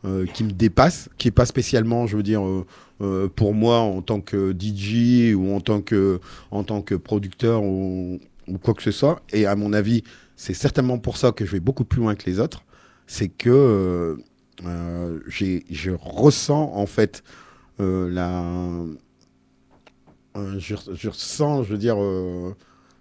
euh, 0.05 0.27
qui 0.27 0.45
me 0.45 0.51
dépasse, 0.51 1.09
qui 1.17 1.29
est 1.29 1.31
pas 1.31 1.47
spécialement, 1.47 2.07
je 2.07 2.19
veux 2.19 2.23
dire, 2.23 2.43
pour 3.35 3.55
moi 3.55 3.79
en 3.79 4.03
tant 4.03 4.21
que 4.21 4.53
DJ 4.53 5.33
ou 5.35 5.55
en 5.55 5.63
tant 5.63 5.81
que, 5.81 6.21
producteur 7.03 7.63
ou, 7.63 8.21
quoi 8.63 8.75
que 8.75 8.83
ce 8.83 8.91
soit. 8.91 9.23
Et 9.33 9.47
à 9.47 9.57
mon 9.57 9.73
avis, 9.73 10.05
c'est 10.37 10.53
certainement 10.53 10.99
pour 10.99 11.17
ça 11.17 11.33
que 11.33 11.47
je 11.47 11.53
vais 11.53 11.61
beaucoup 11.61 11.85
plus 11.85 12.03
loin 12.03 12.15
que 12.15 12.27
les 12.27 12.41
autres. 12.41 12.63
C'est 13.07 13.29
que 13.29 14.19
je 14.63 15.91
ressens 15.99 16.73
en 16.75 16.85
fait 16.85 17.23
la. 17.79 18.45
Euh, 20.37 20.55
je, 20.59 20.75
je 20.95 21.09
ressens, 21.09 21.65
je 21.65 21.71
veux 21.73 21.79
dire, 21.79 21.97
euh, 22.01 22.55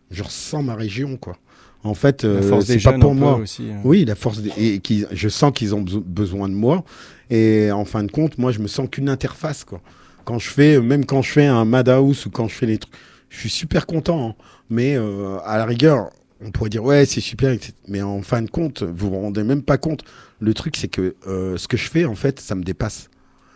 je 0.10 0.24
ressens 0.24 0.64
ma 0.64 0.76
région, 0.76 1.18
quoi. 1.18 1.38
En 1.84 1.94
fait, 1.96 2.26
euh, 2.26 2.62
c'est 2.62 2.80
pas 2.84 2.94
pour 3.00 3.16
moi. 3.16 3.36
aussi. 3.38 3.70
euh. 3.70 3.76
Oui, 3.84 4.06
la 4.06 4.14
force. 4.16 4.40
des- 4.40 4.52
Et 4.58 4.80
qui, 4.80 5.06
je 5.12 5.30
sens 5.30 5.52
qu'ils 5.52 5.74
ont 5.74 5.82
beso- 5.82 6.04
besoin 6.04 6.48
de 6.48 6.54
moi. 6.54 6.84
Et 7.32 7.72
en 7.72 7.86
fin 7.86 8.04
de 8.04 8.12
compte, 8.12 8.38
moi, 8.38 8.52
je 8.52 8.60
me 8.60 8.68
sens 8.68 8.88
qu'une 8.92 9.10
interface, 9.10 9.64
quoi. 9.64 9.82
Quand 10.24 10.38
je 10.38 10.50
fais, 10.50 10.80
même 10.80 11.06
quand 11.06 11.24
je 11.24 11.32
fais 11.32 11.48
un 11.48 11.66
Madhouse 11.66 12.28
ou 12.28 12.30
quand 12.30 12.48
je 12.48 12.54
fais 12.54 12.68
les 12.68 12.78
trucs, 12.78 12.94
je 13.30 13.40
suis 13.40 13.50
super 13.50 13.88
content. 13.88 14.30
hein. 14.30 14.36
Mais 14.70 14.96
euh, 14.96 15.40
à 15.44 15.58
la 15.58 15.66
rigueur, 15.66 16.12
on 16.46 16.52
pourrait 16.52 16.70
dire, 16.70 16.84
ouais, 16.84 17.06
c'est 17.06 17.20
super. 17.22 17.52
etc. 17.52 17.74
Mais 17.88 18.02
en 18.04 18.22
fin 18.22 18.44
de 18.44 18.50
compte, 18.52 18.84
vous 18.84 19.10
vous 19.10 19.20
rendez 19.20 19.44
même 19.44 19.64
pas 19.64 19.78
compte. 19.80 20.04
Le 20.40 20.54
truc, 20.54 20.76
c'est 20.78 20.88
que 20.88 21.16
euh, 21.26 21.58
ce 21.58 21.68
que 21.68 21.78
je 21.78 21.90
fais, 21.90 22.06
en 22.06 22.16
fait, 22.16 22.40
ça 22.40 22.54
me 22.54 22.64
dépasse. 22.64 23.10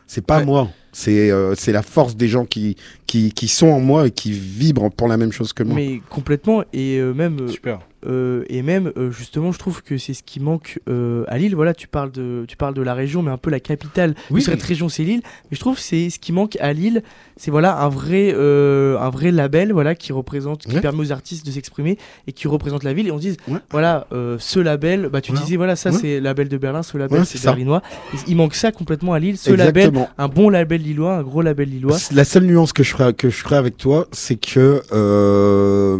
C'est 0.07 0.25
pas 0.25 0.39
Ouais. 0.39 0.45
moi. 0.45 0.69
C'est 0.97 1.29
euh, 1.29 1.55
c'est 1.57 1.73
la 1.73 1.81
force 1.81 2.15
des 2.15 2.29
gens 2.29 2.45
qui, 2.45 2.77
qui, 3.05 3.33
qui 3.33 3.49
sont 3.49 3.67
en 3.67 3.81
moi 3.81 4.07
et 4.07 4.11
qui 4.11 4.31
vibrent 4.31 4.89
pour 4.89 5.09
la 5.09 5.17
même 5.17 5.33
chose 5.33 5.51
que 5.51 5.61
moi. 5.61 5.75
Mais 5.75 5.99
complètement, 6.09 6.63
et 6.71 6.99
euh, 6.99 7.13
même, 7.13 7.37
euh, 7.41 7.47
Super. 7.49 7.79
Euh, 8.05 8.43
et 8.49 8.61
même 8.61 8.91
euh, 8.97 9.11
justement, 9.11 9.51
je 9.51 9.59
trouve 9.59 9.81
que 9.83 9.97
c'est 9.97 10.13
ce 10.13 10.23
qui 10.23 10.39
manque 10.39 10.79
euh, 10.89 11.23
à 11.27 11.37
Lille. 11.37 11.55
Voilà, 11.55 11.73
tu 11.73 11.87
parles, 11.87 12.11
de, 12.11 12.45
tu 12.47 12.55
parles 12.57 12.73
de 12.73 12.81
la 12.81 12.93
région, 12.93 13.21
mais 13.21 13.31
un 13.31 13.37
peu 13.37 13.49
la 13.49 13.59
capitale 13.59 14.15
Oui. 14.31 14.41
de 14.41 14.45
cette 14.45 14.61
région, 14.61 14.89
c'est 14.89 15.03
Lille. 15.03 15.21
Mais 15.49 15.55
je 15.55 15.59
trouve 15.59 15.75
que 15.75 15.81
c'est 15.81 16.09
ce 16.09 16.19
qui 16.19 16.31
manque 16.31 16.57
à 16.59 16.73
Lille, 16.73 17.03
c'est 17.37 17.51
voilà 17.51 17.79
un 17.81 17.89
vrai, 17.89 18.31
un 18.33 19.09
vrai 19.09 19.31
label, 19.31 19.71
voilà, 19.73 19.95
qui 19.95 20.13
représente, 20.13 20.61
qui 20.63 20.75
Ouais. 20.75 20.81
permet 20.81 20.99
aux 21.01 21.11
artistes 21.11 21.45
de 21.45 21.51
s'exprimer 21.51 21.97
et 22.27 22.31
qui 22.33 22.47
représente 22.47 22.83
la 22.83 22.93
ville. 22.93 23.07
Et 23.07 23.11
on 23.11 23.17
se 23.17 23.21
dit, 23.21 23.37
Ouais. 23.47 23.59
voilà, 23.71 24.07
ce 24.39 24.59
label, 24.59 25.09
bah 25.11 25.21
tu 25.21 25.31
disais, 25.31 25.55
voilà, 25.57 25.75
ça 25.75 25.91
c'est 25.91 26.19
label 26.19 26.47
de 26.49 26.57
Berlin, 26.57 26.83
ce 26.83 26.97
label 26.97 27.25
c'est 27.25 27.41
berlinois. 27.43 27.81
Et 28.13 28.17
il 28.27 28.35
manque 28.35 28.55
ça 28.55 28.71
complètement 28.71 29.13
à 29.13 29.19
Lille, 29.19 29.37
ce 29.37 29.51
label, 29.51 29.91
un 30.17 30.27
bon 30.27 30.49
label 30.49 30.81
lillois, 30.81 31.15
un 31.15 31.23
gros 31.23 31.41
label 31.41 31.69
lillois. 31.69 31.97
La 32.11 32.23
seule 32.23 32.45
nuance 32.45 32.73
que 32.73 32.83
je 32.83 32.91
ferai, 32.91 33.13
que 33.13 33.29
je 33.29 33.37
ferai 33.37 33.55
avec 33.57 33.77
toi, 33.77 34.07
c'est 34.11 34.35
que 34.35 34.81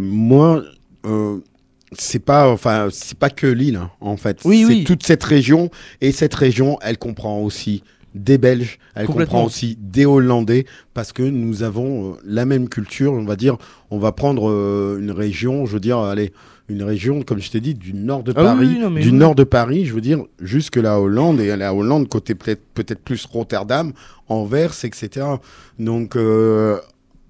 moi, 0.00 0.62
euh, 1.06 1.38
c'est 1.92 2.18
pas, 2.24 2.48
enfin, 2.48 2.88
c'est 2.90 3.18
pas 3.18 3.30
que 3.30 3.46
l'île, 3.46 3.76
hein, 3.76 3.90
en 4.00 4.16
fait. 4.16 4.40
Oui, 4.44 4.64
c'est 4.66 4.74
oui. 4.74 4.84
toute 4.84 5.04
cette 5.04 5.24
région, 5.24 5.70
et 6.00 6.12
cette 6.12 6.34
région, 6.34 6.78
elle 6.82 6.98
comprend 6.98 7.40
aussi 7.40 7.82
des 8.14 8.38
Belges, 8.38 8.78
elle 8.94 9.06
comprend 9.06 9.44
aussi 9.44 9.76
des 9.78 10.06
Hollandais, 10.06 10.64
parce 10.94 11.12
que 11.12 11.22
nous 11.22 11.62
avons 11.62 12.12
euh, 12.12 12.14
la 12.24 12.46
même 12.46 12.68
culture. 12.68 13.12
On 13.12 13.24
va 13.24 13.36
dire, 13.36 13.56
on 13.90 13.98
va 13.98 14.12
prendre 14.12 14.50
euh, 14.50 14.98
une 14.98 15.10
région, 15.10 15.66
je 15.66 15.74
veux 15.74 15.80
dire, 15.80 15.98
allez, 15.98 16.32
une 16.68 16.82
région, 16.82 17.22
comme 17.22 17.40
je 17.40 17.50
t'ai 17.50 17.60
dit, 17.60 17.74
du 17.74 17.92
nord 17.92 18.22
de 18.22 18.32
Ah 18.34 18.56
oui, 18.58 18.66
Paris, 18.66 18.78
non, 18.80 18.90
du 18.90 19.10
oui. 19.10 19.12
nord 19.12 19.34
de 19.34 19.44
Paris, 19.44 19.84
je 19.84 19.92
veux 19.92 20.00
dire, 20.00 20.24
jusque 20.40 20.76
la 20.76 20.98
Hollande, 20.98 21.40
et 21.40 21.54
la 21.56 21.74
Hollande 21.74 22.08
côté 22.08 22.34
peut-être 22.34 22.62
peut-être 22.74 23.00
plus 23.00 23.24
Rotterdam, 23.26 23.92
Anvers, 24.28 24.84
etc. 24.84 25.26
Donc 25.78 26.16
euh, 26.16 26.78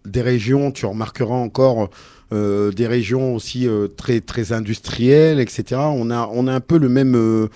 des 0.07 0.23
régions, 0.23 0.71
tu 0.71 0.87
remarqueras 0.87 1.35
encore 1.35 1.91
euh, 2.33 2.73
des 2.73 2.87
régions 2.87 3.35
aussi 3.35 3.67
euh, 3.69 3.89
très 3.89 4.21
très 4.21 4.53
industrielles, 4.53 5.41
etc. 5.41 5.81
On 5.95 6.11
a 6.11 6.29
on 6.33 6.47
a 6.47 6.53
un 6.53 6.61
peu 6.61 6.79
le 6.79 6.89
même 6.89 7.15
euh, 7.15 7.49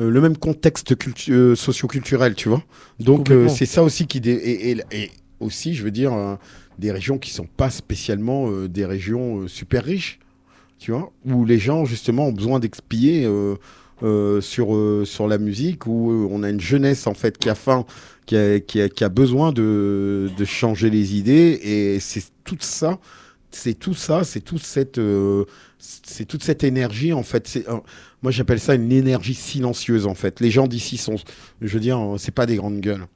euh, 0.00 0.10
le 0.10 0.20
même 0.20 0.36
contexte 0.36 0.94
euh, 1.30 1.54
socio-culturel, 1.54 2.34
tu 2.34 2.48
vois. 2.48 2.62
Donc 3.00 3.30
euh, 3.30 3.44
c'est 3.48 3.66
ça 3.66 3.82
aussi 3.82 4.06
qui 4.06 4.20
dé- 4.20 4.32
et, 4.32 4.70
et- 4.72 4.82
et 4.92 5.10
aussi, 5.40 5.74
je 5.74 5.82
veux 5.84 5.90
dire, 5.90 6.12
euh, 6.12 6.34
des 6.78 6.90
régions 6.92 7.18
qui 7.18 7.30
sont 7.30 7.46
pas 7.56 7.70
spécialement 7.70 8.50
euh, 8.50 8.68
des 8.68 8.84
régions 8.84 9.40
euh, 9.42 9.48
super 9.48 9.84
riches, 9.84 10.18
tu 10.78 10.90
vois, 10.92 11.12
où 11.24 11.44
les 11.44 11.58
gens 11.58 11.84
justement 11.84 12.26
ont 12.28 12.32
besoin 12.32 12.58
d'expier. 12.58 13.24
euh, 13.24 13.54
euh, 14.02 14.42
sur, 14.42 14.76
euh, 14.76 15.06
sur 15.06 15.26
la 15.26 15.38
musique 15.38 15.86
où 15.86 16.10
euh, 16.12 16.28
on 16.30 16.42
a 16.42 16.50
une 16.50 16.60
jeunesse 16.60 17.06
en 17.06 17.14
fait 17.14 17.38
qui 17.38 17.48
a 17.48 17.54
faim, 17.54 17.86
qui 18.26 18.36
a, 18.36 18.60
qui 18.60 18.82
a, 18.82 18.90
qui 18.90 19.04
a 19.04 19.08
besoin 19.08 19.52
de, 19.52 20.28
de 20.36 20.44
changer 20.44 20.90
les 20.90 21.16
idées 21.16 21.58
et 21.62 21.98
c'est 21.98 22.22
tout 22.44 22.58
ça, 22.60 22.98
c'est 23.50 23.74
tout 23.74 23.94
ça, 23.94 24.24
c'est 24.24 24.40
toute 24.40 24.62
cette, 24.62 24.98
euh, 24.98 25.44
c'est 25.78 26.24
toute 26.26 26.42
cette 26.42 26.64
énergie 26.64 27.12
en 27.12 27.22
fait. 27.22 27.46
C'est, 27.48 27.68
euh, 27.68 27.76
moi 28.22 28.30
j'appelle 28.32 28.60
ça 28.60 28.74
une 28.74 28.92
énergie 28.92 29.34
silencieuse 29.34 30.06
en 30.06 30.14
fait. 30.14 30.40
Les 30.40 30.50
gens 30.50 30.66
d'ici 30.66 30.96
sont, 30.96 31.16
je 31.60 31.72
veux 31.72 31.80
dire, 31.80 31.98
euh, 31.98 32.16
c'est 32.18 32.34
pas 32.34 32.46
des 32.46 32.56
grandes 32.56 32.80
gueules. 32.80 33.06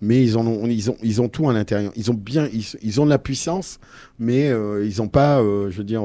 Mais 0.00 0.22
ils, 0.22 0.36
en 0.38 0.46
ont, 0.46 0.64
ils, 0.66 0.90
ont, 0.90 0.96
ils 1.02 1.20
ont 1.20 1.28
tout 1.28 1.48
à 1.50 1.52
l'intérieur. 1.52 1.90
Ils 1.96 2.08
ont 2.10 2.14
bien, 2.14 2.48
ils, 2.52 2.64
ils 2.82 3.00
ont 3.00 3.04
de 3.04 3.10
la 3.10 3.18
puissance, 3.18 3.80
mais 4.20 4.48
euh, 4.48 4.84
ils 4.86 5.02
ont 5.02 5.08
pas, 5.08 5.40
je 5.42 5.76
veux 5.76 5.82
dire, 5.84 6.02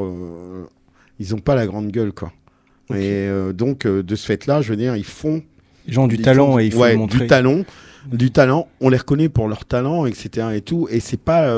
ils 1.19 1.35
ont 1.35 1.39
pas 1.39 1.53
la 1.55 1.67
grande 1.67 1.89
gueule 1.91 2.11
quoi. 2.11 2.31
Et 2.95 3.27
donc 3.53 3.85
de 3.87 4.15
ce 4.15 4.25
fait-là, 4.25 4.61
je 4.61 4.69
veux 4.69 4.77
dire, 4.77 4.95
ils 4.95 5.05
font 5.05 5.43
Les 5.87 5.93
gens 5.93 6.07
du 6.07 6.15
ils 6.15 6.21
talent 6.21 6.53
font- 6.53 6.59
et 6.59 6.65
il 6.65 6.71
faut 6.71 6.79
ouais, 6.79 6.95
montrer. 6.95 7.19
du 7.19 7.27
talent, 7.27 7.63
du 8.11 8.31
talent. 8.31 8.67
On 8.81 8.89
les 8.89 8.97
reconnaît 8.97 9.29
pour 9.29 9.47
leur 9.47 9.65
talent, 9.65 10.05
etc. 10.05 10.47
Et 10.55 10.61
tout. 10.61 10.87
Et 10.91 10.99
c'est 10.99 11.17
pas, 11.19 11.55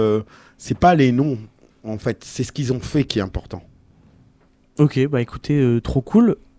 c'est 0.57 0.77
pas 0.77 0.93
les 0.95 1.11
noms. 1.11 1.37
En 1.85 1.97
fait, 1.97 2.23
c'est 2.23 2.43
ce 2.43 2.51
qu'ils 2.51 2.73
ont 2.73 2.79
fait 2.79 3.03
qui 3.03 3.19
est 3.19 3.21
important. 3.21 3.63
Ok, 4.79 4.99
bah 5.07 5.21
écoutez, 5.21 5.59
euh, 5.59 5.79
trop 5.79 6.01
cool. 6.01 6.35